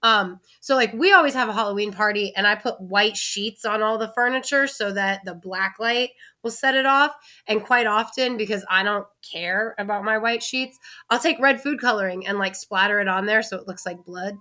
Um, 0.02 0.40
so 0.60 0.76
like 0.76 0.92
we 0.92 1.12
always 1.12 1.34
have 1.34 1.48
a 1.48 1.52
Halloween 1.52 1.92
party 1.92 2.32
and 2.36 2.46
I 2.46 2.54
put 2.54 2.80
white 2.80 3.16
sheets 3.16 3.64
on 3.64 3.82
all 3.82 3.98
the 3.98 4.12
furniture 4.14 4.66
so 4.66 4.92
that 4.92 5.24
the 5.24 5.34
black 5.34 5.76
light 5.80 6.10
will 6.42 6.50
set 6.50 6.74
it 6.74 6.86
off. 6.86 7.12
And 7.46 7.64
quite 7.64 7.86
often, 7.86 8.36
because 8.36 8.64
I 8.70 8.82
don't 8.82 9.06
care 9.22 9.74
about 9.78 10.04
my 10.04 10.18
white 10.18 10.42
sheets, 10.42 10.78
I'll 11.10 11.18
take 11.18 11.40
red 11.40 11.60
food 11.60 11.80
coloring 11.80 12.26
and 12.26 12.38
like 12.38 12.54
splatter 12.54 13.00
it 13.00 13.08
on 13.08 13.26
there 13.26 13.42
so 13.42 13.56
it 13.56 13.66
looks 13.66 13.86
like 13.86 14.04
blood. 14.04 14.34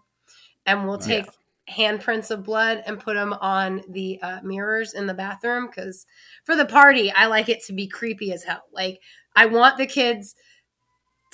And 0.65 0.87
we'll 0.87 0.97
take 0.97 1.25
yeah. 1.67 1.75
handprints 1.75 2.31
of 2.31 2.43
blood 2.43 2.83
and 2.85 2.99
put 2.99 3.15
them 3.15 3.33
on 3.33 3.81
the 3.89 4.19
uh, 4.21 4.39
mirrors 4.43 4.93
in 4.93 5.07
the 5.07 5.13
bathroom 5.13 5.67
because 5.67 6.05
for 6.43 6.55
the 6.55 6.65
party, 6.65 7.11
I 7.11 7.27
like 7.27 7.49
it 7.49 7.63
to 7.65 7.73
be 7.73 7.87
creepy 7.87 8.33
as 8.33 8.43
hell. 8.43 8.63
Like 8.73 8.99
I 9.35 9.45
want 9.45 9.77
the 9.77 9.87
kids 9.87 10.35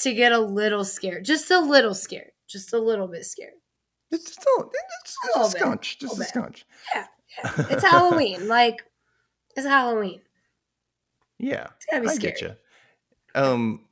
to 0.02 0.14
get 0.14 0.32
a 0.32 0.40
little 0.40 0.84
scared, 0.84 1.26
just 1.26 1.52
a 1.52 1.60
little 1.60 1.94
scared, 1.94 2.32
just 2.48 2.74
a 2.74 2.80
little 2.80 3.08
bit 3.08 3.26
scared. 3.26 3.54
It's 4.12 4.34
still 4.34 4.72
it's, 4.74 4.76
A 4.76 4.98
it's 5.02 5.18
little 5.36 5.48
a 5.48 5.52
bit, 5.54 5.62
scunch, 5.82 5.98
just 6.00 6.02
a 6.02 6.18
little 6.18 6.18
bit. 6.18 6.54
scunch. 6.54 6.64
Yeah, 6.96 7.06
yeah. 7.44 7.66
It's 7.76 7.84
Halloween. 7.84 8.48
like 8.48 8.84
it's 9.56 9.66
Halloween. 9.68 10.22
Yeah, 11.40 11.68
It's 11.78 11.86
gotta 11.90 12.04
be 12.04 12.10
I 12.10 12.14
scary. 12.14 12.32
get 12.34 12.42
you. 12.42 12.56
Um, 13.36 13.86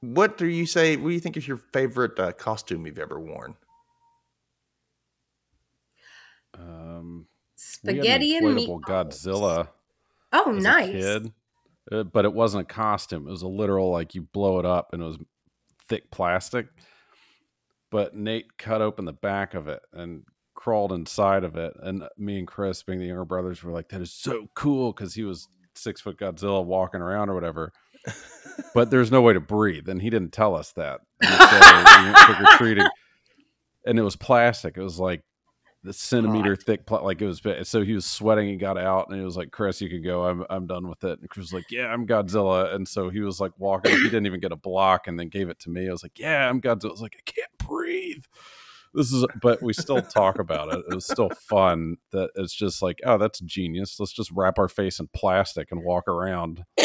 what 0.00 0.38
do 0.38 0.46
you 0.46 0.66
say? 0.66 0.96
What 0.96 1.08
do 1.08 1.14
you 1.14 1.20
think 1.20 1.36
is 1.36 1.46
your 1.48 1.56
favorite 1.56 2.18
uh, 2.18 2.32
costume 2.32 2.86
you've 2.86 2.98
ever 2.98 3.18
worn? 3.18 3.54
Um, 6.58 7.26
Spaghetti 7.56 8.36
and 8.36 8.46
we 8.46 8.50
had 8.50 8.50
an 8.50 8.54
meat. 8.54 8.68
inflatable 8.68 8.80
Godzilla. 8.82 9.68
Oh, 10.32 10.56
as 10.56 10.62
nice. 10.62 10.88
a 10.88 10.92
kid, 10.92 11.32
uh, 11.92 12.02
but 12.04 12.24
it 12.24 12.32
wasn't 12.32 12.62
a 12.62 12.72
costume. 12.72 13.26
It 13.26 13.30
was 13.30 13.42
a 13.42 13.48
literal 13.48 13.90
like 13.90 14.14
you 14.14 14.22
blow 14.22 14.58
it 14.58 14.66
up 14.66 14.90
and 14.92 15.02
it 15.02 15.04
was 15.04 15.18
thick 15.94 16.10
plastic. 16.10 16.66
But 17.90 18.16
Nate 18.16 18.58
cut 18.58 18.82
open 18.82 19.04
the 19.04 19.12
back 19.12 19.54
of 19.54 19.68
it 19.68 19.80
and 19.92 20.24
crawled 20.54 20.92
inside 20.92 21.44
of 21.44 21.56
it, 21.56 21.74
and 21.80 22.04
me 22.18 22.38
and 22.38 22.48
Chris, 22.48 22.82
being 22.82 22.98
the 22.98 23.06
younger 23.06 23.24
brothers, 23.24 23.62
were 23.62 23.70
like, 23.70 23.90
"That 23.90 24.00
is 24.00 24.12
so 24.12 24.48
cool!" 24.54 24.92
Because 24.92 25.14
he 25.14 25.22
was 25.22 25.46
six 25.74 26.00
foot 26.00 26.18
Godzilla 26.18 26.64
walking 26.64 27.00
around 27.00 27.30
or 27.30 27.34
whatever. 27.34 27.72
But 28.72 28.90
there's 28.90 29.10
no 29.10 29.20
way 29.20 29.32
to 29.32 29.40
breathe, 29.40 29.88
and 29.88 30.00
he 30.00 30.10
didn't 30.10 30.32
tell 30.32 30.54
us 30.54 30.70
that. 30.72 31.00
And 31.20 31.32
so 31.32 32.00
we 32.00 32.04
went 32.04 32.16
trick 32.18 32.40
or 32.40 32.56
treating, 32.56 32.86
and 33.84 33.98
it 33.98 34.02
was 34.02 34.14
plastic. 34.14 34.76
It 34.76 34.82
was 34.82 35.00
like 35.00 35.22
the 35.84 35.92
centimeter 35.92 36.56
thick, 36.56 36.86
pla- 36.86 37.02
like 37.02 37.20
it 37.20 37.26
was. 37.26 37.40
big. 37.40 37.64
So 37.66 37.84
he 37.84 37.92
was 37.92 38.06
sweating. 38.06 38.48
He 38.48 38.56
got 38.56 38.78
out, 38.78 39.08
and 39.08 39.18
he 39.18 39.24
was 39.24 39.36
like, 39.36 39.50
"Chris, 39.50 39.80
you 39.80 39.88
can 39.90 40.02
go. 40.02 40.24
I'm 40.24 40.44
I'm 40.48 40.66
done 40.66 40.88
with 40.88 41.04
it." 41.04 41.20
And 41.20 41.28
Chris 41.28 41.44
was 41.44 41.52
like, 41.52 41.70
"Yeah, 41.70 41.86
I'm 41.86 42.06
Godzilla." 42.06 42.74
And 42.74 42.88
so 42.88 43.10
he 43.10 43.20
was 43.20 43.38
like 43.38 43.52
walking. 43.58 43.92
He 43.92 44.04
didn't 44.04 44.26
even 44.26 44.40
get 44.40 44.50
a 44.50 44.56
block, 44.56 45.06
and 45.06 45.20
then 45.20 45.28
gave 45.28 45.50
it 45.50 45.60
to 45.60 45.70
me. 45.70 45.86
I 45.86 45.92
was 45.92 46.02
like, 46.02 46.18
"Yeah, 46.18 46.48
I'm 46.48 46.60
Godzilla." 46.60 46.88
I 46.88 46.92
was 46.92 47.02
like, 47.02 47.16
"I 47.18 47.30
can't 47.30 47.50
breathe." 47.58 48.24
This 48.94 49.12
is, 49.12 49.26
but 49.42 49.60
we 49.60 49.72
still 49.72 50.00
talk 50.00 50.38
about 50.38 50.72
it. 50.72 50.84
It 50.88 50.94
was 50.94 51.04
still 51.04 51.28
fun. 51.30 51.96
That 52.12 52.30
it's 52.36 52.54
just 52.54 52.80
like, 52.80 53.00
oh, 53.04 53.18
that's 53.18 53.40
genius. 53.40 53.98
Let's 53.98 54.12
just 54.12 54.30
wrap 54.30 54.58
our 54.58 54.68
face 54.68 55.00
in 55.00 55.08
plastic 55.08 55.72
and 55.72 55.82
walk 55.82 56.08
around. 56.08 56.64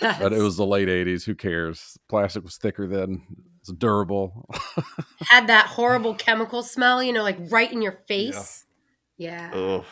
But 0.00 0.32
it 0.32 0.40
was 0.42 0.56
the 0.56 0.66
late 0.66 0.88
'80s. 0.88 1.24
Who 1.24 1.34
cares? 1.34 1.98
Plastic 2.08 2.42
was 2.44 2.56
thicker 2.58 2.86
then. 2.86 3.22
It's 3.68 3.78
durable. 3.78 4.48
had 5.28 5.48
that 5.48 5.66
horrible 5.66 6.14
chemical 6.14 6.62
smell, 6.62 7.02
you 7.02 7.12
know, 7.12 7.24
like 7.24 7.38
right 7.50 7.70
in 7.70 7.82
your 7.82 7.98
face. 8.06 8.64
Yeah. 9.16 9.50
Oh, 9.52 9.84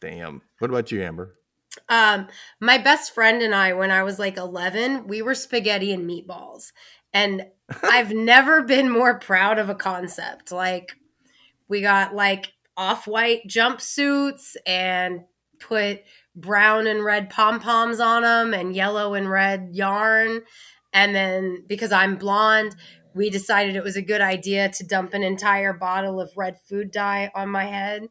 damn. 0.00 0.42
What 0.58 0.70
about 0.70 0.92
you, 0.92 1.02
Amber? 1.02 1.34
Um, 1.88 2.28
my 2.60 2.76
best 2.76 3.14
friend 3.14 3.42
and 3.42 3.54
I, 3.54 3.72
when 3.72 3.90
I 3.90 4.02
was 4.02 4.18
like 4.18 4.36
11, 4.36 5.06
we 5.06 5.22
were 5.22 5.34
spaghetti 5.34 5.92
and 5.92 6.08
meatballs. 6.08 6.72
And 7.14 7.46
I've 7.82 8.12
never 8.12 8.62
been 8.62 8.90
more 8.90 9.18
proud 9.18 9.58
of 9.58 9.70
a 9.70 9.74
concept. 9.74 10.52
Like, 10.52 10.92
we 11.68 11.80
got 11.80 12.14
like 12.14 12.52
off 12.76 13.06
white 13.06 13.46
jumpsuits 13.46 14.56
and 14.66 15.22
put 15.58 16.02
brown 16.36 16.86
and 16.86 17.02
red 17.02 17.30
pom 17.30 17.60
poms 17.60 17.98
on 17.98 18.22
them 18.22 18.52
and 18.52 18.74
yellow 18.74 19.14
and 19.14 19.30
red 19.30 19.70
yarn. 19.72 20.42
And 20.92 21.14
then 21.14 21.64
because 21.66 21.92
I'm 21.92 22.16
blonde, 22.16 22.76
we 23.14 23.30
decided 23.30 23.76
it 23.76 23.84
was 23.84 23.96
a 23.96 24.02
good 24.02 24.20
idea 24.20 24.68
to 24.70 24.86
dump 24.86 25.14
an 25.14 25.22
entire 25.22 25.72
bottle 25.72 26.20
of 26.20 26.36
red 26.36 26.58
food 26.64 26.90
dye 26.90 27.30
on 27.34 27.48
my 27.48 27.64
head. 27.64 28.08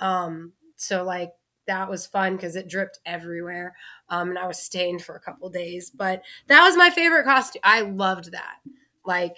Um, 0.00 0.52
so 0.76 1.04
like 1.04 1.32
that 1.66 1.88
was 1.88 2.06
fun 2.06 2.36
because 2.36 2.56
it 2.56 2.68
dripped 2.68 2.98
everywhere. 3.06 3.74
Um, 4.08 4.30
and 4.30 4.38
I 4.38 4.46
was 4.46 4.58
stained 4.58 5.02
for 5.02 5.14
a 5.14 5.20
couple 5.20 5.48
days, 5.50 5.90
but 5.90 6.22
that 6.48 6.62
was 6.62 6.76
my 6.76 6.90
favorite 6.90 7.24
costume. 7.24 7.60
I 7.62 7.82
loved 7.82 8.32
that. 8.32 8.56
Like, 9.04 9.36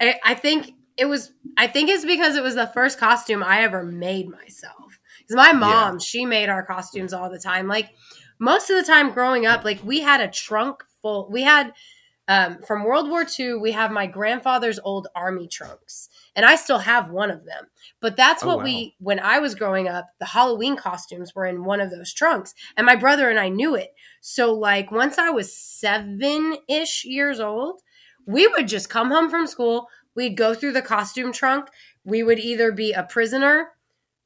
I, 0.00 0.16
I 0.24 0.34
think 0.34 0.72
it 0.96 1.04
was, 1.04 1.32
I 1.56 1.68
think 1.68 1.88
it's 1.88 2.04
because 2.04 2.34
it 2.36 2.42
was 2.42 2.56
the 2.56 2.66
first 2.66 2.98
costume 2.98 3.44
I 3.44 3.62
ever 3.62 3.84
made 3.84 4.28
myself. 4.28 4.98
Because 5.20 5.36
my 5.36 5.52
mom, 5.52 6.00
she 6.00 6.24
made 6.24 6.48
our 6.48 6.64
costumes 6.64 7.12
all 7.12 7.30
the 7.30 7.38
time. 7.38 7.68
Like, 7.68 7.90
most 8.40 8.70
of 8.70 8.76
the 8.76 8.90
time 8.90 9.12
growing 9.12 9.46
up, 9.46 9.64
like, 9.64 9.80
we 9.84 10.00
had 10.00 10.20
a 10.20 10.28
trunk 10.28 10.82
full, 11.02 11.28
we 11.30 11.42
had, 11.42 11.72
um, 12.26 12.58
from 12.66 12.84
World 12.84 13.08
War 13.08 13.24
II, 13.38 13.54
we 13.54 13.72
have 13.72 13.90
my 13.90 14.06
grandfather's 14.06 14.78
old 14.78 15.08
army 15.14 15.48
trunks, 15.48 16.10
and 16.36 16.44
I 16.44 16.56
still 16.56 16.80
have 16.80 17.10
one 17.10 17.30
of 17.30 17.46
them. 17.46 17.68
But 18.00 18.16
that's 18.16 18.42
Oh, 18.42 18.48
what 18.48 18.58
wow. 18.58 18.64
we, 18.64 18.94
when 18.98 19.18
I 19.18 19.38
was 19.38 19.54
growing 19.54 19.88
up, 19.88 20.08
the 20.18 20.26
Halloween 20.26 20.76
costumes 20.76 21.34
were 21.34 21.46
in 21.46 21.64
one 21.64 21.80
of 21.80 21.90
those 21.90 22.12
trunks, 22.12 22.54
and 22.76 22.84
my 22.84 22.96
brother 22.96 23.30
and 23.30 23.38
I 23.40 23.48
knew 23.48 23.74
it. 23.74 23.94
So, 24.20 24.52
like, 24.52 24.90
once 24.92 25.16
I 25.16 25.30
was 25.30 25.56
seven 25.56 26.58
ish 26.68 27.04
years 27.04 27.40
old, 27.40 27.80
we 28.26 28.46
would 28.46 28.68
just 28.68 28.90
come 28.90 29.10
home 29.10 29.30
from 29.30 29.46
school. 29.46 29.88
We'd 30.14 30.36
go 30.36 30.52
through 30.54 30.72
the 30.72 30.82
costume 30.82 31.32
trunk. 31.32 31.68
We 32.04 32.22
would 32.22 32.38
either 32.38 32.72
be 32.72 32.92
a 32.92 33.04
prisoner, 33.04 33.68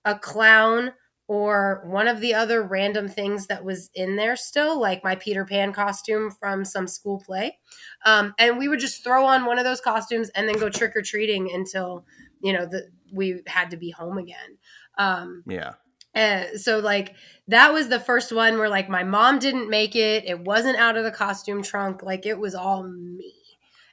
a 0.04 0.18
clown, 0.18 0.92
or 1.32 1.80
one 1.86 2.08
of 2.08 2.20
the 2.20 2.34
other 2.34 2.62
random 2.62 3.08
things 3.08 3.46
that 3.46 3.64
was 3.64 3.88
in 3.94 4.16
there 4.16 4.36
still, 4.36 4.78
like 4.78 5.02
my 5.02 5.14
Peter 5.14 5.46
Pan 5.46 5.72
costume 5.72 6.30
from 6.30 6.62
some 6.62 6.86
school 6.86 7.22
play. 7.24 7.56
Um, 8.04 8.34
and 8.38 8.58
we 8.58 8.68
would 8.68 8.80
just 8.80 9.02
throw 9.02 9.24
on 9.24 9.46
one 9.46 9.58
of 9.58 9.64
those 9.64 9.80
costumes 9.80 10.28
and 10.34 10.46
then 10.46 10.58
go 10.58 10.68
trick 10.68 10.94
or 10.94 11.00
treating 11.00 11.50
until 11.50 12.04
you 12.42 12.52
know 12.52 12.66
the, 12.66 12.90
we 13.14 13.40
had 13.46 13.70
to 13.70 13.78
be 13.78 13.90
home 13.90 14.18
again. 14.18 14.58
Um, 14.98 15.42
Yeah. 15.46 15.72
uh, 16.14 16.54
so 16.54 16.80
like 16.80 17.14
that 17.48 17.72
was 17.72 17.88
the 17.88 17.98
first 17.98 18.30
one 18.30 18.58
where 18.58 18.68
like 18.68 18.90
my 18.90 19.02
mom 19.02 19.38
didn't 19.38 19.70
make 19.70 19.96
it. 19.96 20.26
It 20.26 20.38
wasn't 20.38 20.76
out 20.76 20.98
of 20.98 21.04
the 21.04 21.10
costume 21.10 21.62
trunk. 21.62 22.02
Like 22.02 22.26
it 22.26 22.38
was 22.38 22.54
all 22.54 22.82
me. 22.82 23.32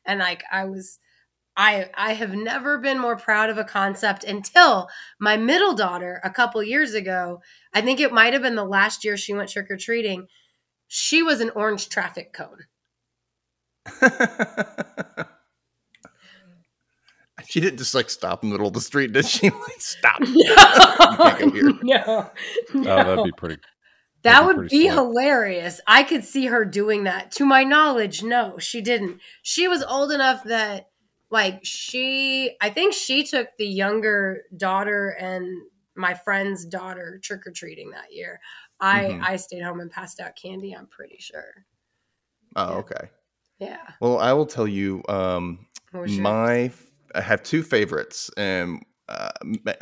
And 0.05 0.19
like 0.19 0.43
I 0.51 0.65
was 0.65 0.99
I 1.59 1.89
I 1.93 2.13
have 2.13 2.33
never 2.33 2.77
been 2.79 2.97
more 2.97 3.17
proud 3.17 3.49
of 3.49 3.57
a 3.57 3.65
concept 3.65 4.23
until 4.23 4.87
my 5.19 5.35
middle 5.35 5.75
daughter 5.75 6.21
a 6.23 6.29
couple 6.29 6.63
years 6.63 6.93
ago. 6.93 7.41
I 7.73 7.81
think 7.81 7.99
it 7.99 8.13
might 8.13 8.31
have 8.31 8.41
been 8.41 8.55
the 8.55 8.63
last 8.63 9.03
year 9.03 9.17
she 9.17 9.33
went 9.33 9.49
trick 9.49 9.69
or 9.69 9.75
treating. 9.75 10.27
She 10.87 11.21
was 11.21 11.41
an 11.41 11.51
orange 11.51 11.89
traffic 11.89 12.31
cone. 12.31 12.65
she 17.47 17.59
didn't 17.59 17.77
just 17.77 17.93
like 17.93 18.09
stop 18.09 18.41
in 18.43 18.49
the 18.49 18.53
middle 18.53 18.67
of 18.67 18.73
the 18.73 18.81
street, 18.81 19.11
did 19.11 19.25
she? 19.25 19.49
Like, 19.49 19.81
stop. 19.81 20.19
can't 20.23 21.39
go 21.39 21.51
here. 21.51 21.73
no, 21.83 22.31
Oh, 22.73 22.81
that'd 22.83 23.25
be 23.25 23.31
pretty. 23.33 23.57
That 24.23 24.41
That'd 24.41 24.43
be 24.43 24.47
would 24.47 24.55
pretty 24.69 24.77
be 24.83 24.87
hilarious. 24.87 25.81
I 25.87 26.03
could 26.03 26.23
see 26.23 26.45
her 26.47 26.63
doing 26.65 27.03
that. 27.03 27.31
To 27.33 27.45
my 27.45 27.63
knowledge, 27.63 28.21
no, 28.23 28.57
she 28.59 28.81
didn't. 28.81 29.19
She 29.41 29.67
was 29.67 29.83
old 29.83 30.11
enough 30.11 30.43
that, 30.45 30.88
like, 31.31 31.59
she, 31.63 32.55
I 32.61 32.69
think 32.69 32.93
she 32.93 33.23
took 33.23 33.49
the 33.57 33.67
younger 33.67 34.43
daughter 34.57 35.09
and 35.19 35.45
my 35.95 36.13
friend's 36.13 36.65
daughter 36.65 37.19
trick 37.23 37.45
or 37.45 37.51
treating 37.51 37.91
that 37.91 38.13
year. 38.13 38.39
I, 38.79 39.03
Mhm. 39.03 39.23
I 39.23 39.35
stayed 39.35 39.61
home 39.63 39.79
and 39.81 39.91
passed 39.91 40.19
out 40.19 40.35
candy, 40.35 40.73
I'm 40.73 40.87
pretty 40.87 41.17
sure. 41.19 41.65
Oh, 42.55 42.71
Yeah. 42.71 42.77
okay. 42.77 43.09
Yeah. 43.59 43.87
Well, 43.99 44.17
I 44.19 44.31
will 44.33 44.45
tell 44.45 44.67
you, 44.67 45.03
um, 45.09 45.67
What 45.91 46.01
was 46.01 46.15
your- 46.15 46.23
my 46.23 46.71
I 47.15 47.21
have 47.21 47.41
two 47.43 47.63
favorites. 47.63 48.29
Um, 48.37 48.83
uh, 49.07 49.31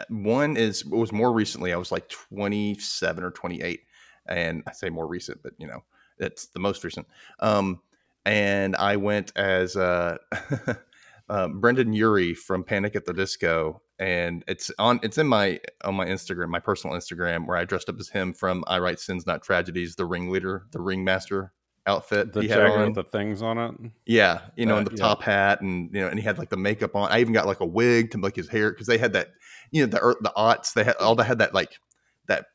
one 0.10 0.56
is 0.56 0.86
was 0.86 1.12
more 1.12 1.34
recently. 1.34 1.74
I 1.74 1.78
was 1.78 1.92
like 1.92 2.08
27 2.08 3.22
or 3.24 3.32
28, 3.32 3.82
and 4.26 4.64
I 4.66 4.72
say 4.72 4.90
more 4.90 5.06
recent, 5.08 5.44
but 5.44 5.52
you 5.58 5.68
know, 5.68 5.84
it's 6.18 6.48
the 6.48 6.60
most 6.62 6.84
recent. 6.86 7.06
Um, 7.40 7.82
and 8.26 8.76
I 8.78 8.96
went 8.96 9.34
as 9.36 9.76
uh, 9.76 10.18
uh, 11.30 11.48
Brendon 11.48 11.94
Urie 11.94 12.34
from 12.34 12.64
Panic 12.64 12.96
at 12.96 13.06
the 13.06 13.14
Disco, 13.14 13.82
and 14.00 14.44
it's 14.48 14.72
on 14.80 15.00
it's 15.04 15.18
in 15.18 15.28
my 15.28 15.60
on 15.84 15.96
my 15.96 16.06
Instagram, 16.06 16.50
my 16.50 16.60
personal 16.60 16.96
Instagram, 16.96 17.48
where 17.48 17.58
I 17.58 17.66
dressed 17.66 17.90
up 17.90 18.00
as 18.00 18.10
him 18.10 18.34
from 18.34 18.64
I 18.68 18.80
Write 18.80 19.00
Sins 19.00 19.26
Not 19.26 19.44
Tragedies, 19.44 19.96
the 19.96 20.06
ringleader, 20.06 20.68
the 20.72 20.80
ringmaster 20.82 21.52
outfit. 21.86 22.34
The 22.34 22.42
he 22.42 22.48
had 22.48 22.62
on. 22.62 22.86
with 22.88 22.96
the 22.96 23.04
things 23.04 23.42
on 23.42 23.58
it. 23.58 23.92
Yeah, 24.06 24.42
you 24.56 24.66
know, 24.66 24.76
Uh, 24.76 24.80
and 24.80 24.88
the 24.88 24.92
yeah. 24.92 25.04
top 25.04 25.22
hat, 25.24 25.62
and 25.62 25.90
you 25.94 26.02
know, 26.02 26.08
and 26.08 26.20
he 26.20 26.24
had 26.24 26.38
like 26.38 26.50
the 26.50 26.58
makeup 26.58 26.96
on. 26.96 27.12
I 27.12 27.20
even 27.20 27.34
got 27.34 27.48
like 27.48 27.60
a 27.60 27.66
wig 27.66 28.12
to 28.12 28.18
make 28.18 28.36
his 28.36 28.48
hair 28.48 28.72
because 28.72 28.88
they 28.88 28.98
had 28.98 29.14
that, 29.14 29.30
you 29.72 29.86
know, 29.86 29.88
the 29.88 30.16
the 30.22 30.34
aughts. 30.38 30.74
They 30.74 30.84
had 30.84 30.96
all 30.98 31.16
they 31.16 31.24
had 31.24 31.40
that 31.40 31.54
like 31.54 31.80
that. 32.28 32.46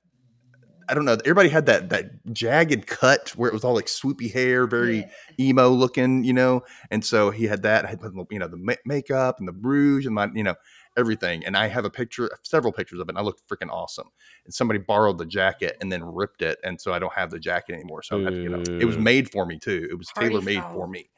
I 0.89 0.95
don't 0.95 1.05
know. 1.05 1.15
Everybody 1.25 1.49
had 1.49 1.67
that 1.67 1.91
that 1.91 2.11
jagged 2.33 2.87
cut 2.87 3.31
where 3.31 3.49
it 3.49 3.53
was 3.53 3.65
all 3.65 3.75
like 3.75 3.87
swoopy 3.87 4.33
hair, 4.33 4.67
very 4.67 4.99
Yeah. 4.99 5.09
emo 5.41 5.69
looking, 5.69 6.25
you 6.25 6.33
know. 6.33 6.63
And 6.91 7.05
so 7.05 7.31
he 7.31 7.45
had 7.45 7.63
that. 7.63 7.85
I 7.85 7.89
had 7.89 8.01
put, 8.01 8.13
you 8.31 8.39
know 8.39 8.49
the 8.49 8.57
ma- 8.57 8.75
makeup 8.85 9.39
and 9.39 9.49
the 9.49 9.53
rouge 9.53 10.07
and 10.07 10.15
my 10.15 10.29
you 10.35 10.43
know 10.43 10.55
everything. 10.97 11.45
And 11.47 11.57
I 11.57 11.69
have 11.69 11.85
a 11.85 11.91
picture, 11.91 12.31
several 12.43 12.73
pictures 12.73 13.01
of 13.01 13.09
it. 13.09 13.13
And 13.13 13.19
I 13.19 13.23
looked 13.23 13.49
freaking 13.49 13.71
awesome. 13.71 14.09
And 14.45 14.53
somebody 14.53 14.79
borrowed 14.79 15.17
the 15.19 15.25
jacket 15.25 15.77
and 15.81 15.91
then 15.91 16.05
ripped 16.05 16.43
it, 16.43 16.59
and 16.65 16.81
so 16.81 16.93
I 16.93 16.99
don't 16.99 17.15
have 17.15 17.31
the 17.31 17.39
jacket 17.39 17.75
anymore. 17.75 18.03
So 18.03 18.19
I 18.21 18.25
have 18.25 18.35
to 18.35 18.43
get 18.49 18.69
it. 18.69 18.83
It 18.83 18.85
was 18.85 18.99
made 18.99 19.31
for 19.31 19.47
me 19.47 19.59
too. 19.59 19.87
It 19.91 19.95
was 19.95 20.09
tailor 20.09 20.43
made 20.43 20.63
for 20.75 20.87
me, 20.89 21.09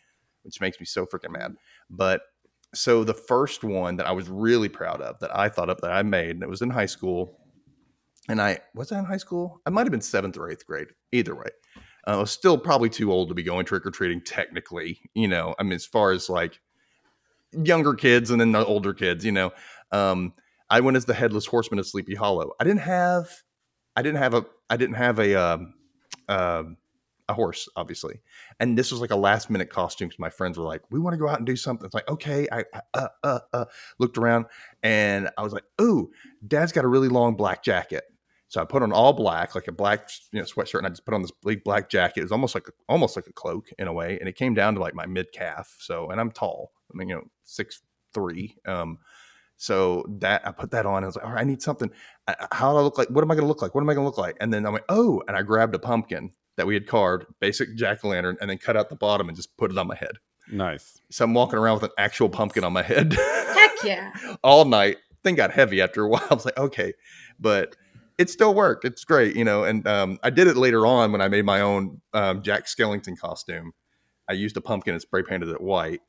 which 0.42 0.60
makes 0.60 0.78
me 0.78 0.86
so 0.86 1.06
freaking 1.06 1.32
mad. 1.32 1.54
But 1.90 2.22
so 2.74 3.04
the 3.04 3.14
first 3.14 3.62
one 3.64 3.96
that 3.96 4.06
I 4.06 4.12
was 4.12 4.28
really 4.28 4.68
proud 4.68 5.00
of 5.00 5.18
that 5.20 5.36
I 5.36 5.48
thought 5.48 5.70
up 5.70 5.80
that 5.80 5.92
I 5.92 6.02
made, 6.02 6.30
and 6.30 6.42
it 6.42 6.48
was 6.48 6.62
in 6.62 6.70
high 6.70 6.86
school. 6.86 7.38
And 8.28 8.40
I 8.40 8.58
was 8.74 8.90
I 8.90 8.98
in 8.98 9.04
high 9.04 9.18
school? 9.18 9.60
I 9.66 9.70
might 9.70 9.82
have 9.82 9.90
been 9.90 10.00
seventh 10.00 10.36
or 10.36 10.50
eighth 10.50 10.66
grade. 10.66 10.88
Either 11.12 11.34
way, 11.34 11.48
uh, 12.06 12.12
I 12.12 12.16
was 12.16 12.30
still 12.30 12.56
probably 12.56 12.88
too 12.88 13.12
old 13.12 13.28
to 13.28 13.34
be 13.34 13.42
going 13.42 13.66
trick 13.66 13.84
or 13.84 13.90
treating. 13.90 14.22
Technically, 14.22 15.00
you 15.14 15.28
know, 15.28 15.54
I 15.58 15.62
mean, 15.62 15.72
as 15.72 15.84
far 15.84 16.12
as 16.12 16.28
like 16.28 16.60
younger 17.52 17.94
kids 17.94 18.30
and 18.30 18.40
then 18.40 18.52
the 18.52 18.64
older 18.64 18.94
kids, 18.94 19.24
you 19.24 19.32
know, 19.32 19.52
um, 19.92 20.32
I 20.70 20.80
went 20.80 20.96
as 20.96 21.04
the 21.04 21.14
headless 21.14 21.46
horseman 21.46 21.78
of 21.78 21.86
Sleepy 21.86 22.14
Hollow. 22.14 22.52
I 22.58 22.64
didn't 22.64 22.80
have, 22.80 23.28
I 23.94 24.02
didn't 24.02 24.18
have 24.18 24.34
a, 24.34 24.46
I 24.70 24.76
didn't 24.76 24.96
have 24.96 25.18
a, 25.18 25.34
uh, 26.28 26.64
a 27.28 27.34
horse, 27.34 27.68
obviously. 27.76 28.20
And 28.60 28.76
this 28.76 28.90
was 28.90 29.00
like 29.00 29.10
a 29.10 29.16
last 29.16 29.50
minute 29.50 29.70
costume 29.70 30.08
because 30.08 30.18
my 30.18 30.30
friends 30.30 30.58
were 30.58 30.64
like, 30.64 30.82
"We 30.90 30.98
want 30.98 31.14
to 31.14 31.18
go 31.18 31.28
out 31.28 31.38
and 31.38 31.46
do 31.46 31.56
something." 31.56 31.86
It's 31.86 31.94
like, 31.94 32.08
okay, 32.08 32.46
I 32.52 32.64
uh, 32.92 33.08
uh, 33.22 33.38
uh, 33.52 33.64
looked 33.98 34.18
around 34.18 34.46
and 34.82 35.30
I 35.38 35.42
was 35.42 35.52
like, 35.52 35.64
"Ooh, 35.80 36.10
Dad's 36.46 36.72
got 36.72 36.84
a 36.84 36.88
really 36.88 37.08
long 37.08 37.34
black 37.36 37.62
jacket." 37.62 38.04
So 38.54 38.62
I 38.62 38.64
put 38.64 38.84
on 38.84 38.92
all 38.92 39.12
black, 39.12 39.56
like 39.56 39.66
a 39.66 39.72
black 39.72 40.08
you 40.30 40.38
know, 40.38 40.46
sweatshirt, 40.46 40.78
and 40.78 40.86
I 40.86 40.90
just 40.90 41.04
put 41.04 41.12
on 41.12 41.22
this 41.22 41.32
big 41.44 41.64
black 41.64 41.90
jacket. 41.90 42.20
It 42.20 42.22
was 42.22 42.30
almost 42.30 42.54
like 42.54 42.68
a, 42.68 42.70
almost 42.88 43.16
like 43.16 43.26
a 43.26 43.32
cloak 43.32 43.70
in 43.80 43.88
a 43.88 43.92
way, 43.92 44.16
and 44.20 44.28
it 44.28 44.36
came 44.36 44.54
down 44.54 44.74
to 44.74 44.80
like 44.80 44.94
my 44.94 45.06
mid 45.06 45.32
calf. 45.32 45.74
So, 45.80 46.10
and 46.10 46.20
I'm 46.20 46.30
tall. 46.30 46.70
I 46.88 46.96
mean, 46.96 47.08
you 47.08 47.16
know, 47.16 47.24
six 47.42 47.82
three. 48.12 48.56
Um, 48.64 48.98
so 49.56 50.04
that 50.20 50.46
I 50.46 50.52
put 50.52 50.70
that 50.70 50.86
on. 50.86 51.02
I 51.02 51.06
was 51.06 51.16
like, 51.16 51.24
all 51.24 51.32
right, 51.32 51.40
I 51.40 51.44
need 51.44 51.62
something. 51.62 51.90
How 52.52 52.70
do 52.72 52.78
I 52.78 52.82
look 52.82 52.96
like? 52.96 53.08
What 53.08 53.24
am 53.24 53.30
I 53.32 53.34
going 53.34 53.42
to 53.42 53.48
look 53.48 53.60
like? 53.60 53.74
What 53.74 53.80
am 53.80 53.90
I 53.90 53.94
going 53.94 54.04
to 54.04 54.08
look 54.08 54.18
like? 54.18 54.36
And 54.40 54.54
then 54.54 54.66
I 54.66 54.70
went, 54.70 54.84
oh, 54.88 55.20
and 55.26 55.36
I 55.36 55.42
grabbed 55.42 55.74
a 55.74 55.80
pumpkin 55.80 56.30
that 56.56 56.64
we 56.64 56.74
had 56.74 56.86
carved, 56.86 57.26
basic 57.40 57.74
jack 57.74 58.04
o' 58.04 58.08
lantern, 58.08 58.36
and 58.40 58.48
then 58.48 58.58
cut 58.58 58.76
out 58.76 58.88
the 58.88 58.94
bottom 58.94 59.26
and 59.26 59.34
just 59.34 59.56
put 59.56 59.72
it 59.72 59.78
on 59.78 59.88
my 59.88 59.96
head. 59.96 60.18
Nice. 60.48 61.00
So 61.10 61.24
I'm 61.24 61.34
walking 61.34 61.58
around 61.58 61.80
with 61.80 61.90
an 61.90 61.96
actual 61.98 62.28
pumpkin 62.28 62.62
on 62.62 62.72
my 62.72 62.82
head. 62.82 63.14
Heck 63.14 63.82
yeah. 63.82 64.12
All 64.44 64.64
night. 64.64 64.98
Thing 65.24 65.34
got 65.34 65.50
heavy 65.50 65.80
after 65.80 66.04
a 66.04 66.08
while. 66.08 66.24
I 66.30 66.34
was 66.34 66.44
like, 66.44 66.56
okay, 66.56 66.92
but 67.40 67.74
it 68.18 68.30
still 68.30 68.54
worked. 68.54 68.84
It's 68.84 69.04
great, 69.04 69.36
you 69.36 69.44
know. 69.44 69.64
And 69.64 69.86
um, 69.86 70.18
I 70.22 70.30
did 70.30 70.46
it 70.46 70.56
later 70.56 70.86
on 70.86 71.12
when 71.12 71.20
I 71.20 71.28
made 71.28 71.44
my 71.44 71.60
own 71.60 72.00
um, 72.12 72.42
Jack 72.42 72.66
Skellington 72.66 73.18
costume. 73.18 73.72
I 74.28 74.32
used 74.32 74.56
a 74.56 74.60
pumpkin 74.60 74.94
and 74.94 75.02
spray 75.02 75.22
painted 75.22 75.48
it 75.48 75.60
white 75.60 76.00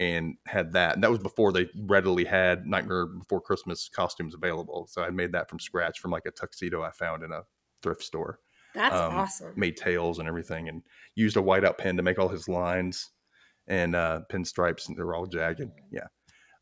and 0.00 0.36
had 0.46 0.72
that. 0.72 0.94
And 0.94 1.04
that 1.04 1.10
was 1.10 1.20
before 1.20 1.52
they 1.52 1.68
readily 1.86 2.24
had 2.24 2.66
Nightmare 2.66 3.06
Before 3.06 3.40
Christmas 3.40 3.88
costumes 3.88 4.34
available. 4.34 4.86
So 4.90 5.02
I 5.02 5.10
made 5.10 5.32
that 5.32 5.48
from 5.48 5.60
scratch 5.60 6.00
from 6.00 6.10
like 6.10 6.26
a 6.26 6.30
tuxedo 6.30 6.82
I 6.82 6.90
found 6.90 7.22
in 7.22 7.32
a 7.32 7.42
thrift 7.82 8.02
store. 8.02 8.40
That's 8.74 8.94
um, 8.94 9.14
awesome. 9.14 9.52
Made 9.54 9.76
tails 9.76 10.18
and 10.18 10.26
everything, 10.26 10.68
and 10.68 10.82
used 11.14 11.36
a 11.36 11.40
whiteout 11.40 11.78
pen 11.78 11.96
to 11.98 12.02
make 12.02 12.18
all 12.18 12.28
his 12.28 12.48
lines 12.48 13.10
and 13.66 13.94
uh, 13.94 14.22
pinstripes, 14.30 14.88
and 14.88 14.96
they're 14.96 15.14
all 15.14 15.26
jagged. 15.26 15.70
Yeah, 15.90 16.06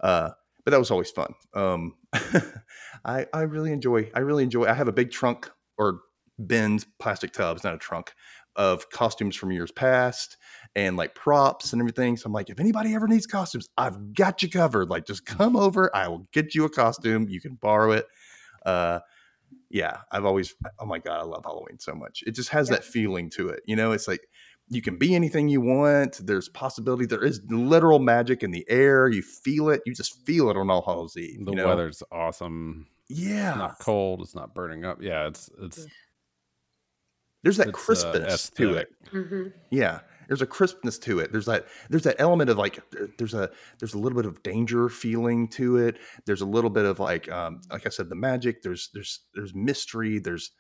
uh, 0.01 0.31
but 0.71 0.77
that 0.77 0.79
was 0.79 0.91
always 0.93 1.11
fun. 1.11 1.35
Um, 1.53 1.95
I 3.05 3.27
I 3.33 3.43
really 3.43 3.73
enjoy. 3.73 4.09
I 4.15 4.21
really 4.21 4.45
enjoy. 4.45 4.67
I 4.67 4.75
have 4.75 4.87
a 4.87 4.93
big 4.93 5.11
trunk 5.11 5.51
or 5.77 6.01
bins, 6.47 6.87
plastic 7.01 7.33
tubs, 7.33 7.65
not 7.65 7.75
a 7.75 7.79
trunk, 7.79 8.13
of 8.55 8.89
costumes 8.91 9.35
from 9.35 9.51
years 9.51 9.73
past 9.73 10.37
and 10.77 10.97
like 10.97 11.15
props 11.15 11.73
and 11.73 11.83
everything. 11.83 12.17
So 12.17 12.27
I'm 12.27 12.33
like, 12.33 12.51
if 12.51 12.61
anybody 12.61 12.95
ever 12.95 13.09
needs 13.09 13.27
costumes, 13.27 13.69
I've 13.77 14.15
got 14.15 14.43
you 14.43 14.49
covered. 14.49 14.91
Like, 14.91 15.07
just 15.07 15.27
come 15.27 15.57
over. 15.57 15.95
I 15.95 16.07
will 16.09 16.29
get 16.33 16.55
you 16.55 16.65
a 16.65 16.71
costume. 16.71 17.29
You 17.29 17.41
can 17.41 17.57
borrow 17.57 17.91
it. 17.93 18.07
Uh, 18.65 19.01
yeah, 19.69 19.99
I've 20.13 20.25
always, 20.25 20.55
oh 20.79 20.87
my 20.87 20.99
God, 20.99 21.21
I 21.21 21.25
love 21.25 21.45
Halloween 21.45 21.79
so 21.81 21.95
much. 21.95 22.23
It 22.27 22.33
just 22.33 22.51
has 22.51 22.69
yeah. 22.69 22.77
that 22.77 22.85
feeling 22.85 23.31
to 23.31 23.49
it. 23.49 23.63
You 23.67 23.77
know, 23.77 23.93
it's 23.93 24.07
like 24.07 24.21
you 24.71 24.81
can 24.81 24.97
be 24.97 25.15
anything 25.15 25.49
you 25.49 25.61
want. 25.61 26.25
There's 26.25 26.49
possibility. 26.49 27.05
There 27.05 27.25
is 27.25 27.43
literal 27.49 27.99
magic 27.99 28.43
in 28.43 28.51
the 28.51 28.65
air. 28.69 29.09
You 29.09 29.23
feel 29.23 29.69
it. 29.69 29.83
You 29.85 29.95
just 29.95 30.25
feel 30.25 30.49
it 30.49 30.57
on 30.57 30.71
All 30.71 30.83
Hallows 30.83 31.17
Eve. 31.17 31.45
The 31.45 31.51
you 31.51 31.57
know? 31.57 31.67
weather's 31.67 32.03
awesome. 32.11 32.87
Yeah. 33.09 33.51
It's 33.51 33.59
not 33.59 33.79
cold. 33.81 34.23
It's 34.23 34.35
not 34.35 34.55
burning 34.55 34.85
up. 34.85 35.03
Yeah. 35.03 35.27
It's, 35.27 35.51
it's, 35.61 35.87
there's 37.43 37.57
that 37.57 37.69
uh, 37.69 37.73
crispness 37.73 38.51
uh, 38.55 38.57
to 38.59 38.75
it. 38.75 38.89
Mm-hmm. 39.13 39.49
Yeah 39.71 40.01
there's 40.31 40.43
a 40.43 40.47
crispness 40.47 40.97
to 40.97 41.19
it. 41.19 41.33
There's 41.33 41.47
that 41.47 41.67
there's 41.89 42.05
that 42.05 42.15
element 42.21 42.51
of 42.51 42.57
like 42.57 42.79
there's 43.19 43.35
a 43.35 43.51
there's 43.81 43.95
a 43.95 43.99
little 43.99 44.17
bit 44.17 44.27
of 44.27 44.41
danger 44.45 44.89
feeling 44.89 45.49
to 45.49 45.79
it. 45.79 45.99
There's 46.25 46.41
a 46.41 46.47
little 46.47 46.71
bit 46.71 46.85
of 46.85 47.01
like 47.01 47.29
um, 47.33 47.63
like 47.69 47.85
I 47.85 47.89
said, 47.89 48.09
the 48.09 48.15
magic. 48.15 48.63
There's 48.63 48.91
there's 48.95 49.23
there's 49.35 49.57
mystery. 49.57 50.21
There's 50.21 50.53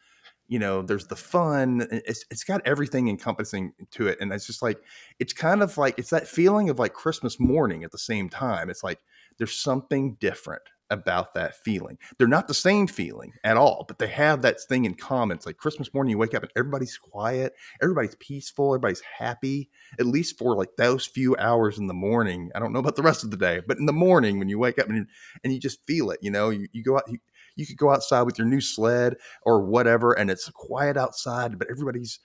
you 0.50 0.58
know 0.58 0.82
there's 0.82 1.06
the 1.06 1.16
fun. 1.16 1.86
It's 1.90 2.24
it's 2.30 2.44
got 2.44 2.60
everything 2.66 3.08
encompassing 3.08 3.72
to 3.92 4.08
it, 4.08 4.18
and 4.20 4.32
it's 4.32 4.46
just 4.46 4.62
like 4.62 4.78
it's 5.20 5.32
kind 5.32 5.62
of 5.62 5.78
like 5.78 5.94
it's 5.96 6.10
that 6.10 6.26
feeling 6.26 6.68
of 6.68 6.78
like 6.78 6.92
Christmas 6.92 7.38
morning 7.38 7.84
at 7.84 7.92
the 7.92 7.98
same 7.98 8.28
time. 8.28 8.68
It's 8.68 8.82
like 8.82 8.98
there's 9.38 9.54
something 9.54 10.16
different 10.20 10.62
about 10.90 11.34
that 11.34 11.54
feeling. 11.54 11.96
They're 12.18 12.26
not 12.26 12.48
the 12.48 12.54
same 12.54 12.88
feeling 12.88 13.32
at 13.44 13.56
all, 13.56 13.84
but 13.86 14.00
they 14.00 14.08
have 14.08 14.42
that 14.42 14.60
thing 14.60 14.84
in 14.84 14.94
common. 14.94 15.36
It's 15.36 15.46
like 15.46 15.56
Christmas 15.56 15.94
morning, 15.94 16.10
you 16.10 16.18
wake 16.18 16.34
up 16.34 16.42
and 16.42 16.50
everybody's 16.56 16.98
quiet, 16.98 17.52
everybody's 17.80 18.16
peaceful, 18.16 18.74
everybody's 18.74 19.02
happy, 19.18 19.70
at 20.00 20.06
least 20.06 20.36
for 20.36 20.56
like 20.56 20.70
those 20.76 21.06
few 21.06 21.36
hours 21.36 21.78
in 21.78 21.86
the 21.86 21.94
morning. 21.94 22.50
I 22.56 22.58
don't 22.58 22.72
know 22.72 22.80
about 22.80 22.96
the 22.96 23.02
rest 23.02 23.22
of 23.22 23.30
the 23.30 23.36
day, 23.36 23.60
but 23.64 23.78
in 23.78 23.86
the 23.86 23.92
morning 23.92 24.40
when 24.40 24.48
you 24.48 24.58
wake 24.58 24.80
up 24.80 24.88
and, 24.88 25.06
and 25.44 25.52
you 25.52 25.60
just 25.60 25.86
feel 25.86 26.10
it, 26.10 26.18
you 26.22 26.30
know, 26.32 26.50
you, 26.50 26.66
you 26.72 26.82
go 26.82 26.96
out, 26.96 27.04
you, 27.06 27.18
you 27.60 27.66
could 27.66 27.76
go 27.76 27.90
outside 27.90 28.22
with 28.22 28.38
your 28.38 28.46
new 28.46 28.60
sled 28.60 29.16
or 29.42 29.62
whatever, 29.64 30.12
and 30.12 30.30
it's 30.30 30.48
quiet 30.50 30.96
outside, 30.96 31.58
but 31.58 31.68
everybody's 31.70 32.18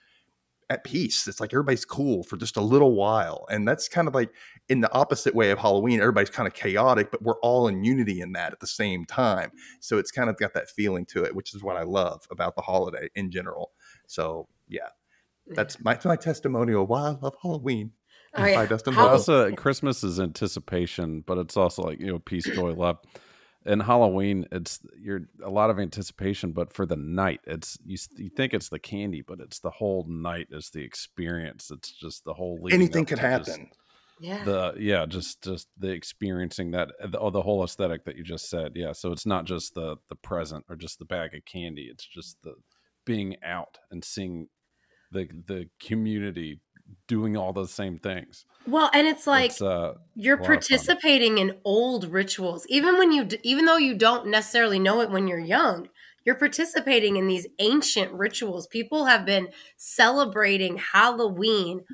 at 0.68 0.82
peace. 0.82 1.28
It's 1.28 1.38
like 1.38 1.52
everybody's 1.52 1.84
cool 1.84 2.24
for 2.24 2.36
just 2.36 2.56
a 2.56 2.60
little 2.60 2.94
while. 2.94 3.46
And 3.50 3.68
that's 3.68 3.88
kind 3.88 4.08
of 4.08 4.14
like 4.14 4.30
in 4.68 4.80
the 4.80 4.92
opposite 4.92 5.34
way 5.34 5.50
of 5.50 5.58
Halloween, 5.58 6.00
everybody's 6.00 6.30
kind 6.30 6.48
of 6.48 6.54
chaotic, 6.54 7.12
but 7.12 7.22
we're 7.22 7.38
all 7.40 7.68
in 7.68 7.84
unity 7.84 8.20
in 8.20 8.32
that 8.32 8.52
at 8.52 8.58
the 8.58 8.66
same 8.66 9.04
time. 9.04 9.52
So 9.80 9.98
it's 9.98 10.10
kind 10.10 10.28
of 10.28 10.36
got 10.38 10.54
that 10.54 10.68
feeling 10.68 11.06
to 11.06 11.24
it, 11.24 11.36
which 11.36 11.54
is 11.54 11.62
what 11.62 11.76
I 11.76 11.82
love 11.82 12.26
about 12.32 12.56
the 12.56 12.62
holiday 12.62 13.08
in 13.14 13.30
general. 13.30 13.72
So 14.08 14.48
yeah, 14.68 14.88
that's 15.46 15.82
my, 15.84 15.98
my 16.04 16.16
testimonial 16.16 16.84
why 16.84 17.10
I 17.10 17.10
love 17.10 17.36
Halloween. 17.40 17.92
Oh, 18.34 18.44
yeah. 18.44 18.66
Dustin. 18.66 18.96
Also, 18.96 19.52
Christmas 19.52 20.02
is 20.02 20.18
anticipation, 20.18 21.22
but 21.26 21.38
it's 21.38 21.56
also 21.56 21.82
like, 21.82 22.00
you 22.00 22.08
know, 22.08 22.18
peace, 22.18 22.44
joy, 22.44 22.72
love 22.72 22.98
and 23.66 23.82
Halloween, 23.82 24.46
it's 24.52 24.80
you're 24.98 25.22
a 25.44 25.50
lot 25.50 25.70
of 25.70 25.78
anticipation, 25.78 26.52
but 26.52 26.72
for 26.72 26.86
the 26.86 26.96
night, 26.96 27.40
it's 27.46 27.78
you, 27.84 27.98
you 28.16 28.30
think 28.30 28.54
it's 28.54 28.68
the 28.68 28.78
candy, 28.78 29.22
but 29.22 29.40
it's 29.40 29.58
the 29.58 29.70
whole 29.70 30.06
night 30.08 30.48
is 30.50 30.70
the 30.70 30.82
experience. 30.82 31.70
It's 31.70 31.90
just 31.90 32.24
the 32.24 32.34
whole 32.34 32.58
anything 32.70 33.04
could 33.04 33.18
happen. 33.18 33.70
Yeah. 34.20 34.44
The 34.44 34.74
yeah, 34.78 35.04
just 35.06 35.42
just 35.42 35.68
the 35.76 35.90
experiencing 35.90 36.70
that 36.70 36.90
uh, 37.02 37.08
the, 37.08 37.18
oh, 37.18 37.30
the 37.30 37.42
whole 37.42 37.62
aesthetic 37.62 38.04
that 38.04 38.16
you 38.16 38.24
just 38.24 38.48
said. 38.48 38.72
Yeah. 38.74 38.92
So 38.92 39.12
it's 39.12 39.26
not 39.26 39.44
just 39.44 39.74
the 39.74 39.96
the 40.08 40.16
present 40.16 40.64
or 40.68 40.76
just 40.76 40.98
the 40.98 41.04
bag 41.04 41.34
of 41.34 41.44
candy. 41.44 41.88
It's 41.90 42.06
just 42.06 42.38
the 42.42 42.54
being 43.04 43.36
out 43.44 43.78
and 43.90 44.04
seeing 44.04 44.48
the 45.12 45.28
the 45.46 45.68
community 45.80 46.60
doing 47.06 47.36
all 47.36 47.52
those 47.52 47.72
same 47.72 47.98
things. 47.98 48.44
Well, 48.66 48.90
and 48.92 49.06
it's 49.06 49.26
like 49.26 49.50
it's, 49.50 49.62
uh, 49.62 49.94
you're 50.14 50.38
participating 50.38 51.38
in 51.38 51.58
old 51.64 52.04
rituals, 52.04 52.66
even 52.68 52.98
when 52.98 53.12
you, 53.12 53.28
even 53.42 53.64
though 53.64 53.76
you 53.76 53.94
don't 53.94 54.26
necessarily 54.28 54.78
know 54.78 55.00
it 55.00 55.10
when 55.10 55.28
you're 55.28 55.38
young. 55.38 55.88
You're 56.24 56.34
participating 56.34 57.16
in 57.16 57.28
these 57.28 57.46
ancient 57.60 58.12
rituals. 58.12 58.66
People 58.66 59.04
have 59.04 59.24
been 59.24 59.50
celebrating 59.76 60.76
Halloween 60.76 61.84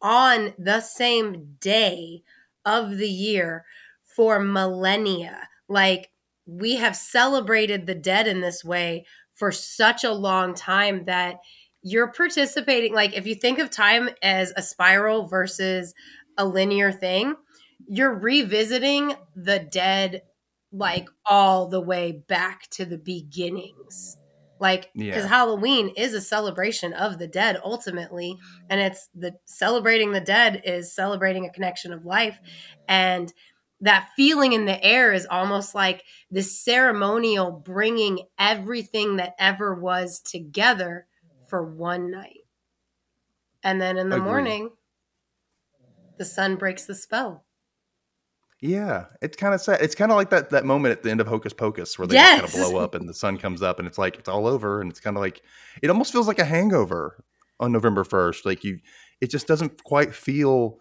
on 0.00 0.54
the 0.58 0.80
same 0.80 1.56
day 1.60 2.22
of 2.64 2.96
the 2.96 3.08
year 3.08 3.66
for 4.02 4.40
millennia. 4.40 5.48
Like 5.68 6.10
we 6.46 6.76
have 6.76 6.96
celebrated 6.96 7.86
the 7.86 7.94
dead 7.94 8.26
in 8.26 8.40
this 8.40 8.64
way 8.64 9.04
for 9.34 9.52
such 9.52 10.04
a 10.04 10.12
long 10.12 10.54
time 10.54 11.04
that 11.04 11.40
you're 11.84 12.08
participating 12.08 12.94
like 12.94 13.14
if 13.14 13.26
you 13.26 13.34
think 13.34 13.58
of 13.58 13.70
time 13.70 14.08
as 14.22 14.52
a 14.56 14.62
spiral 14.62 15.28
versus 15.28 15.94
a 16.36 16.44
linear 16.44 16.90
thing 16.90 17.36
you're 17.86 18.14
revisiting 18.14 19.14
the 19.36 19.58
dead 19.58 20.22
like 20.72 21.08
all 21.26 21.68
the 21.68 21.80
way 21.80 22.10
back 22.26 22.68
to 22.70 22.84
the 22.84 22.98
beginnings 22.98 24.16
like 24.58 24.90
because 24.94 25.24
yeah. 25.24 25.28
halloween 25.28 25.90
is 25.96 26.14
a 26.14 26.20
celebration 26.20 26.92
of 26.94 27.18
the 27.18 27.28
dead 27.28 27.60
ultimately 27.62 28.36
and 28.70 28.80
it's 28.80 29.08
the 29.14 29.32
celebrating 29.44 30.12
the 30.12 30.20
dead 30.20 30.62
is 30.64 30.92
celebrating 30.92 31.44
a 31.44 31.52
connection 31.52 31.92
of 31.92 32.04
life 32.04 32.40
and 32.88 33.32
that 33.80 34.08
feeling 34.16 34.54
in 34.54 34.64
the 34.64 34.82
air 34.82 35.12
is 35.12 35.26
almost 35.30 35.74
like 35.74 36.02
this 36.30 36.58
ceremonial 36.58 37.50
bringing 37.52 38.20
everything 38.38 39.16
that 39.16 39.34
ever 39.38 39.74
was 39.74 40.20
together 40.20 41.06
for 41.54 41.62
one 41.62 42.10
night. 42.10 42.40
And 43.62 43.80
then 43.80 43.96
in 43.96 44.08
the 44.08 44.16
Agreed. 44.16 44.28
morning, 44.28 44.70
the 46.18 46.24
sun 46.24 46.56
breaks 46.56 46.84
the 46.84 46.96
spell. 46.96 47.44
Yeah, 48.60 49.04
it's 49.22 49.36
kind 49.36 49.54
of 49.54 49.60
sad. 49.60 49.80
It's 49.80 49.94
kind 49.94 50.10
of 50.10 50.16
like 50.16 50.30
that 50.30 50.50
that 50.50 50.64
moment 50.64 50.90
at 50.90 51.04
the 51.04 51.12
end 51.12 51.20
of 51.20 51.28
Hocus 51.28 51.52
Pocus 51.52 51.96
where 51.96 52.08
they 52.08 52.16
yes. 52.16 52.40
kind 52.40 52.44
of 52.44 52.72
blow 52.72 52.80
up 52.80 52.96
and 52.96 53.08
the 53.08 53.14
sun 53.14 53.38
comes 53.38 53.62
up 53.62 53.78
and 53.78 53.86
it's 53.86 53.98
like 53.98 54.16
it's 54.16 54.28
all 54.28 54.48
over 54.48 54.80
and 54.80 54.90
it's 54.90 54.98
kind 54.98 55.16
of 55.16 55.20
like 55.20 55.42
it 55.80 55.90
almost 55.90 56.10
feels 56.10 56.26
like 56.26 56.40
a 56.40 56.44
hangover 56.44 57.22
on 57.60 57.70
November 57.70 58.02
1st. 58.02 58.44
Like 58.44 58.64
you 58.64 58.80
it 59.20 59.30
just 59.30 59.46
doesn't 59.46 59.84
quite 59.84 60.12
feel 60.12 60.80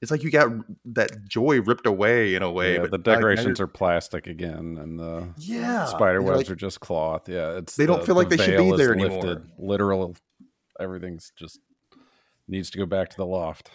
it's 0.00 0.10
like 0.10 0.22
you 0.22 0.30
got 0.30 0.50
that 0.86 1.26
joy 1.26 1.60
ripped 1.60 1.86
away 1.86 2.34
in 2.34 2.42
a 2.42 2.50
way. 2.50 2.74
Yeah, 2.74 2.82
but 2.82 2.90
the 2.90 2.98
decorations 2.98 3.60
are 3.60 3.66
plastic 3.66 4.26
again, 4.26 4.78
and 4.80 4.98
the 4.98 5.28
yeah 5.38 5.86
spider 5.86 6.22
webs 6.22 6.38
like, 6.38 6.50
are 6.50 6.56
just 6.56 6.80
cloth. 6.80 7.28
Yeah, 7.28 7.56
it's 7.56 7.76
they 7.76 7.86
don't 7.86 8.00
the, 8.00 8.06
feel 8.06 8.14
like 8.14 8.28
the 8.28 8.36
they 8.36 8.44
should 8.44 8.58
be 8.58 8.76
there 8.76 8.94
lifted. 8.94 9.24
anymore. 9.24 9.42
Literal, 9.58 10.16
everything's 10.80 11.32
just 11.36 11.58
needs 12.46 12.70
to 12.70 12.78
go 12.78 12.86
back 12.86 13.10
to 13.10 13.16
the 13.16 13.26
loft. 13.26 13.70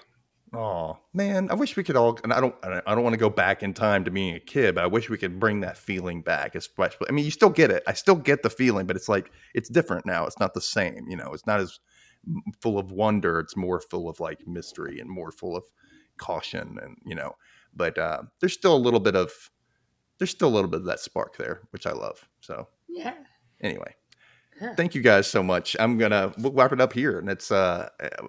Oh 0.55 0.99
man, 1.13 1.49
I 1.49 1.55
wish 1.55 1.75
we 1.75 1.83
could 1.83 1.95
all. 1.95 2.19
And 2.23 2.31
I 2.31 2.39
don't. 2.39 2.55
I 2.63 2.93
don't 2.93 3.03
want 3.03 3.13
to 3.13 3.19
go 3.19 3.29
back 3.29 3.63
in 3.63 3.73
time 3.73 4.05
to 4.05 4.11
being 4.11 4.35
a 4.35 4.39
kid, 4.39 4.75
but 4.75 4.83
I 4.83 4.87
wish 4.87 5.09
we 5.09 5.17
could 5.17 5.39
bring 5.39 5.61
that 5.61 5.77
feeling 5.77 6.21
back. 6.21 6.55
Especially, 6.55 7.07
I 7.09 7.11
mean, 7.11 7.25
you 7.25 7.31
still 7.31 7.49
get 7.49 7.71
it. 7.71 7.83
I 7.87 7.93
still 7.93 8.15
get 8.15 8.43
the 8.43 8.49
feeling, 8.49 8.85
but 8.85 8.95
it's 8.95 9.09
like 9.09 9.31
it's 9.55 9.67
different 9.67 10.05
now. 10.05 10.25
It's 10.25 10.39
not 10.39 10.53
the 10.53 10.61
same. 10.61 11.07
You 11.09 11.17
know, 11.17 11.31
it's 11.33 11.47
not 11.47 11.59
as 11.59 11.79
full 12.61 12.77
of 12.77 12.91
wonder. 12.91 13.39
It's 13.39 13.57
more 13.57 13.81
full 13.81 14.07
of 14.07 14.19
like 14.19 14.47
mystery 14.47 14.99
and 14.99 15.09
more 15.09 15.31
full 15.31 15.57
of 15.57 15.63
caution, 16.23 16.77
and 16.81 16.97
you 17.05 17.15
know. 17.15 17.35
But 17.75 17.97
uh, 17.97 18.21
there's 18.39 18.53
still 18.53 18.75
a 18.75 18.83
little 18.85 18.99
bit 18.99 19.15
of 19.15 19.31
there's 20.17 20.31
still 20.31 20.47
a 20.47 20.55
little 20.55 20.69
bit 20.69 20.79
of 20.81 20.85
that 20.85 20.99
spark 20.99 21.37
there, 21.37 21.61
which 21.71 21.85
I 21.85 21.91
love. 21.91 22.27
So 22.39 22.67
Yeah. 22.87 23.13
anyway 23.61 23.95
Yeah. 24.61 24.75
thank 24.75 24.93
you 24.95 25.01
guys 25.01 25.25
so 25.27 25.41
much 25.41 25.75
i'm 25.79 25.97
gonna 25.97 26.33
we'll 26.37 26.51
wrap 26.53 26.71
it 26.73 26.81
up 26.81 26.93
here 26.93 27.17
and 27.19 27.29
it's 27.29 27.49
uh 27.51 27.87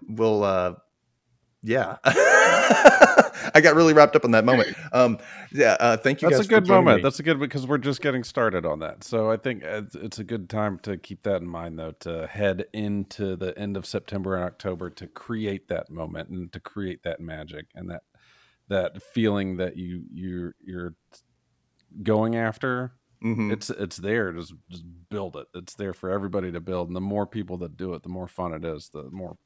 we'll 0.09 0.43
uh 0.45 0.75
yeah 1.63 1.97
i 3.55 3.61
got 3.63 3.75
really 3.75 3.93
wrapped 3.93 4.17
up 4.17 4.25
in 4.25 4.31
that 4.31 4.45
moment 4.45 4.75
um 4.93 5.19
yeah 5.53 5.77
uh 5.81 5.97
thank 5.97 6.23
you 6.23 6.31
That's 6.31 6.47
a 6.47 6.49
good 6.49 6.67
moment. 6.67 6.99
me. 6.99 7.03
That's 7.03 7.21
a 7.21 7.23
good 7.23 7.39
because 7.39 7.67
we're 7.67 7.79
just 7.79 8.01
getting 8.01 8.25
started 8.25 8.65
on 8.67 8.81
that. 8.81 9.05
So 9.05 9.31
I 9.31 9.37
think 9.37 9.63
it's, 9.63 9.95
it's 9.95 10.19
a 10.19 10.25
good 10.25 10.49
time 10.49 10.79
to 10.81 10.97
keep 10.97 11.23
that 11.23 11.43
in 11.43 11.49
mind, 11.49 11.79
though, 11.79 11.93
to 12.01 12.27
head 12.27 12.65
into 12.73 13.37
the 13.37 13.57
end 13.59 13.77
of 13.77 13.87
September 13.87 14.35
and 14.35 14.45
October 14.45 14.91
to 14.91 15.07
create 15.07 15.69
that 15.69 15.91
moment 15.91 16.29
and 16.31 16.53
to 16.53 16.61
create 16.61 17.03
that 17.05 17.21
magic 17.21 17.67
and 17.75 17.91
that 17.91 18.03
that 18.69 19.03
feeling 19.03 19.59
that 19.59 19.77
you 19.77 20.03
you 20.13 20.53
you're 20.65 20.95
going 22.03 22.37
after. 22.37 22.93
Mhm. 23.23 23.53
It's 23.53 23.71
it's 23.71 23.97
there. 23.99 24.33
Just 24.33 24.55
just 24.71 24.85
build 25.11 25.37
it. 25.37 25.47
It's 25.55 25.75
there 25.75 25.95
for 25.95 26.11
everybody 26.11 26.51
to 26.53 26.61
build. 26.61 26.89
And 26.89 26.97
the 26.97 27.01
more 27.01 27.27
people 27.27 27.59
that 27.59 27.77
do 27.77 27.95
it, 27.95 28.03
the 28.03 28.09
more 28.09 28.29
fun 28.29 28.53
it 28.55 28.65
is. 28.65 28.89
The 28.93 29.09
more 29.11 29.37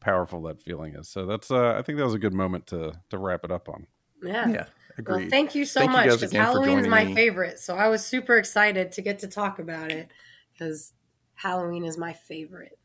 powerful 0.00 0.42
that 0.42 0.60
feeling 0.60 0.94
is. 0.94 1.08
So 1.08 1.26
that's 1.26 1.50
uh, 1.50 1.74
I 1.78 1.82
think 1.82 1.98
that 1.98 2.04
was 2.04 2.14
a 2.14 2.18
good 2.18 2.34
moment 2.34 2.66
to 2.68 2.92
to 3.10 3.18
wrap 3.18 3.44
it 3.44 3.50
up 3.50 3.68
on. 3.68 3.86
Yeah. 4.22 4.48
yeah 4.48 4.64
agreed 4.98 5.22
Well, 5.22 5.30
thank 5.30 5.54
you 5.54 5.64
so 5.64 5.80
Thank 5.80 5.92
much 5.92 6.06
guys 6.06 6.16
because 6.16 6.32
Halloween's 6.32 6.86
my 6.88 7.04
me. 7.04 7.14
favorite. 7.14 7.58
So 7.58 7.76
I 7.76 7.88
was 7.88 8.04
super 8.04 8.36
excited 8.36 8.92
to 8.92 9.02
get 9.02 9.20
to 9.20 9.28
talk 9.28 9.58
about 9.58 9.92
it 9.92 10.08
because 10.52 10.92
Halloween 11.34 11.84
is 11.84 11.96
my 11.96 12.12
favorite. 12.12 12.78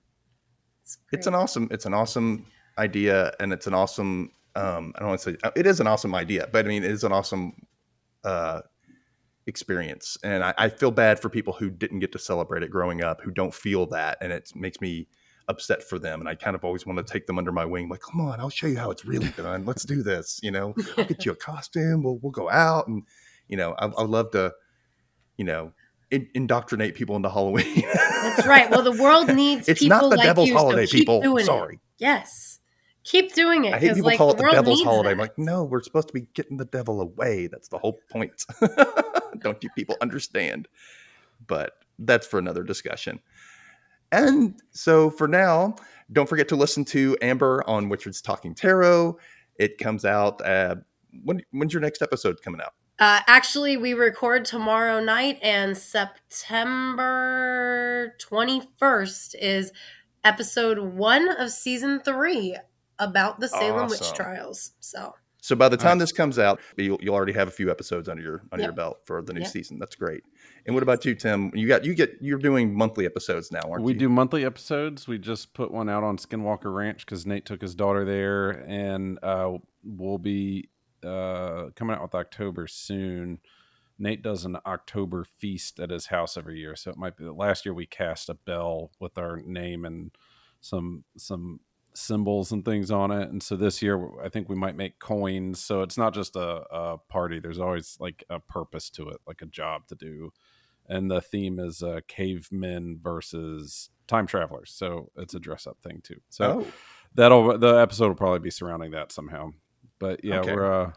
It's, 0.84 0.98
it's 1.12 1.28
an 1.28 1.36
awesome 1.36 1.68
it's 1.72 1.86
an 1.86 1.94
awesome 1.94 2.46
idea 2.78 3.34
and 3.40 3.54
it's 3.54 3.68
an 3.68 3.74
awesome 3.74 4.32
um 4.56 4.92
i 4.96 5.00
don't 5.00 5.10
want 5.10 5.22
to 5.22 5.32
say 5.32 5.38
it 5.56 5.66
is 5.66 5.80
an 5.80 5.88
awesome 5.88 6.14
idea 6.14 6.50
but 6.52 6.66
i 6.66 6.68
mean 6.68 6.84
it 6.84 6.92
is 6.92 7.06
an 7.06 7.14
awesome 7.14 7.54
uh 8.26 8.60
experience 9.48 10.18
and 10.24 10.44
I, 10.44 10.54
I 10.58 10.70
feel 10.70 10.92
bad 10.92 11.20
for 11.20 11.30
people 11.30 11.54
who 11.54 11.70
didn't 11.70 12.00
get 12.00 12.12
to 12.14 12.20
celebrate 12.20 12.64
it 12.64 12.70
growing 12.70 13.02
up 13.02 13.22
who 13.22 13.32
don't 13.32 13.54
feel 13.54 13.86
that 13.88 14.18
and 14.20 14.34
it 14.34 14.52
makes 14.56 14.82
me 14.82 15.08
upset 15.50 15.84
for 15.84 16.00
them 16.00 16.20
and 16.20 16.30
i 16.30 16.36
kind 16.36 16.56
of 16.56 16.64
always 16.64 16.86
want 16.86 16.98
to 16.98 17.14
take 17.14 17.28
them 17.28 17.38
under 17.38 17.52
my 17.52 17.66
wing 17.66 17.90
like 17.90 18.00
come 18.00 18.22
on 18.22 18.40
i'll 18.40 18.50
show 18.50 18.68
you 18.68 18.78
how 18.78 18.90
it's 18.90 19.06
really 19.06 19.30
done 19.30 19.66
let's 19.66 19.84
do 19.84 20.02
this 20.02 20.40
you 20.42 20.52
know 20.52 20.74
i'll 20.98 21.06
get 21.06 21.26
you 21.26 21.32
a 21.32 21.36
costume 21.36 22.02
we'll, 22.02 22.18
we'll 22.22 22.32
go 22.32 22.50
out 22.50 22.88
and 22.88 23.04
you 23.50 23.58
know 23.58 23.76
i 23.80 23.86
i'd 23.86 24.10
love 24.10 24.32
to 24.32 24.52
you 25.38 25.44
know 25.44 25.72
in, 26.12 26.28
indoctrinate 26.34 26.96
people 26.96 27.16
into 27.16 27.30
halloween 27.30 27.84
That's 28.24 28.48
right. 28.48 28.70
Well, 28.70 28.84
the 28.84 29.02
world 29.02 29.28
needs 29.36 29.68
it's 29.68 29.82
people 29.82 29.98
not 29.98 30.10
the 30.12 30.18
like 30.18 30.26
devil's 30.26 30.50
you, 30.50 30.56
holiday 30.56 30.86
keep 30.86 31.02
people 31.02 31.22
doing 31.22 31.44
it. 31.44 31.46
sorry 31.46 31.80
Yes. 32.04 32.60
Keep 33.06 33.34
doing 33.34 33.66
it. 33.66 33.74
I 33.74 33.80
hate 33.80 33.94
people 33.94 34.08
like, 34.08 34.18
call 34.18 34.32
it 34.32 34.38
the 34.38 34.44
world 34.44 34.56
devil's 34.56 34.84
holiday. 34.84 35.10
that. 35.10 35.14
I'm 35.14 35.20
like, 35.20 35.38
no, 35.38 35.64
we're 35.64 35.82
supposed 35.82 36.08
to 36.08 36.14
be 36.14 36.28
getting 36.34 36.58
the 36.58 36.66
devil 36.66 37.02
away. 37.02 37.48
That's 37.48 37.70
the 37.70 37.78
whole 37.78 38.00
point. 38.12 38.46
Don't 39.40 39.62
you 39.64 39.70
people 39.76 39.96
understand? 40.02 40.68
But 41.48 41.74
that's 42.00 42.28
for 42.28 42.40
another 42.40 42.64
discussion. 42.64 43.20
And 44.14 44.54
so 44.72 45.10
for 45.10 45.28
now, 45.28 45.76
don't 46.12 46.30
forget 46.30 46.48
to 46.50 46.56
listen 46.56 46.86
to 46.86 47.18
Amber 47.22 47.64
on 47.68 47.90
Witches 47.90 48.22
Talking 48.22 48.54
Tarot. 48.54 49.18
It 49.58 49.78
comes 49.80 50.06
out. 50.06 50.40
Uh, 50.46 50.76
when, 51.24 51.42
when's 51.52 51.74
your 51.74 51.82
next 51.82 52.02
episode 52.04 52.42
coming 52.44 52.62
out? 52.62 52.74
Uh, 53.00 53.22
actually, 53.28 53.76
we 53.76 53.96
record 53.96 54.46
tomorrow 54.46 55.04
night, 55.04 55.40
and 55.42 55.76
September 57.04 58.16
21st 58.22 59.36
is 59.42 59.72
episode 60.24 60.78
one 60.80 61.28
of 61.40 61.50
season 61.50 62.00
three 62.00 62.56
about 63.00 63.40
the 63.40 63.48
Salem 63.48 63.90
witch 63.90 64.14
trials. 64.14 64.74
So, 64.80 65.16
So 65.42 65.56
by 65.56 65.70
the 65.70 65.78
time 65.78 65.98
Nice. 65.98 66.10
this 66.10 66.18
comes 66.18 66.38
out, 66.38 66.60
you'll, 66.78 67.00
you'll 67.02 67.16
already 67.16 67.34
have 67.34 67.48
a 67.48 67.52
few 67.52 67.72
episodes 67.72 68.08
under 68.08 68.22
your 68.22 68.44
under 68.52 68.64
your 68.64 68.74
belt 68.74 69.00
for 69.06 69.22
the 69.24 69.34
new 69.34 69.42
Yep. 69.42 69.50
season. 69.50 69.80
That's 69.80 69.96
great. 69.96 70.24
And 70.66 70.74
what 70.74 70.84
about 70.84 71.04
you, 71.04 71.14
Tim? 71.14 71.52
You 71.54 71.68
got 71.68 71.84
you 71.84 71.94
get 71.94 72.18
you're 72.22 72.40
doing 72.40 72.74
monthly 72.74 73.06
episodes 73.06 73.52
now, 73.52 73.60
aren't 73.64 73.84
we 73.84 73.92
you? 73.92 73.96
We 73.96 74.00
do 74.00 74.10
monthly 74.10 74.46
episodes. 74.46 75.08
We 75.08 75.18
just 75.18 75.54
put 75.54 75.72
one 75.72 75.90
out 75.90 76.04
on 76.04 76.18
Skinwalker 76.18 76.74
Ranch 76.74 77.06
because 77.06 77.26
Nate 77.26 77.46
took 77.46 77.62
his 77.62 77.76
daughter 77.76 78.06
there, 78.06 78.52
and 78.66 79.20
uh, 79.22 79.58
we'll 79.84 80.18
be 80.18 80.70
uh, 81.04 81.66
coming 81.76 81.96
out 81.96 82.02
with 82.02 82.16
October 82.16 82.68
soon. 82.68 83.40
Nate 84.00 84.24
does 84.24 84.46
an 84.46 84.58
October 84.66 85.26
feast 85.38 85.80
at 85.80 85.90
his 85.90 86.08
house 86.08 86.38
every 86.38 86.60
year, 86.60 86.76
so 86.76 86.92
it 86.92 86.98
might 86.98 87.18
be. 87.18 87.26
Last 87.26 87.66
year 87.66 87.74
we 87.74 87.86
cast 87.86 88.30
a 88.30 88.34
bell 88.34 88.92
with 89.00 89.18
our 89.18 89.42
name 89.46 89.84
and 89.84 90.12
some 90.62 91.04
some 91.18 91.60
symbols 91.94 92.54
and 92.54 92.64
things 92.64 92.90
on 92.90 93.12
it, 93.12 93.30
and 93.30 93.44
so 93.44 93.58
this 93.58 93.82
year 93.82 94.10
I 94.24 94.30
think 94.30 94.48
we 94.48 94.56
might 94.56 94.78
make 94.78 95.00
coins. 95.00 95.62
So 95.62 95.82
it's 95.82 95.98
not 95.98 96.14
just 96.14 96.38
a, 96.38 96.64
a 96.72 96.98
party. 97.10 97.42
There's 97.42 97.60
always 97.60 97.98
like 98.00 98.24
a 98.30 98.40
purpose 98.40 98.90
to 98.92 99.10
it, 99.10 99.18
like 99.28 99.42
a 99.42 99.46
job 99.48 99.88
to 99.88 99.96
do 99.96 100.32
and 100.90 101.10
the 101.10 101.22
theme 101.22 101.60
is 101.60 101.82
uh, 101.84 102.02
cavemen 102.08 103.00
versus 103.02 103.90
time 104.08 104.28
travelers. 104.28 104.72
So 104.76 105.10
it's 105.16 105.34
a 105.34 105.40
dress 105.40 105.66
up 105.68 105.78
thing 105.82 106.02
too. 106.04 106.20
So 106.30 106.64
oh, 106.66 106.72
that'll 107.16 107.58
the 107.58 107.76
episode 107.76 108.08
will 108.10 108.16
probably 108.16 108.40
be 108.40 108.52
surrounding 108.52 108.92
that 108.92 109.12
somehow. 109.12 109.52
But 110.00 110.24
yeah, 110.24 110.40
Okay. 110.40 110.54
we're 110.54 110.84
uh, 110.84 110.92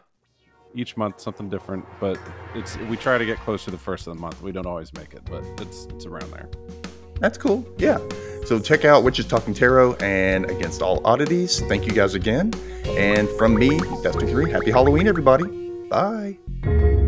each 0.75 0.97
month 0.97 1.21
something 1.21 1.49
different. 1.49 1.85
But 1.99 2.19
it's 2.55 2.77
we 2.89 2.97
try 2.97 3.17
to 3.17 3.25
get 3.25 3.37
close 3.39 3.63
to 3.65 3.71
the 3.71 3.77
first 3.77 4.07
of 4.07 4.15
the 4.15 4.21
month. 4.21 4.41
We 4.41 4.51
don't 4.51 4.65
always 4.67 4.93
make 4.93 5.13
it, 5.13 5.21
but 5.25 5.43
it's 5.61 5.85
it's 5.91 6.05
around 6.05 6.31
there. 6.31 6.49
That's 7.19 7.37
cool. 7.37 7.65
Yeah. 7.77 7.97
So 8.45 8.59
check 8.59 8.85
out 8.85 9.03
Witches 9.03 9.25
Talking 9.25 9.53
Tarot 9.53 9.95
and 9.95 10.49
Against 10.51 10.81
All 10.81 11.01
Oddities. 11.05 11.61
Thank 11.61 11.85
you 11.85 11.91
guys 11.91 12.13
again. 12.13 12.53
And 12.85 13.27
from 13.31 13.55
me, 13.55 13.79
Dustin 14.03 14.27
Three, 14.27 14.51
happy 14.51 14.71
Halloween, 14.71 15.07
everybody. 15.07 15.45
Bye. 15.89 17.06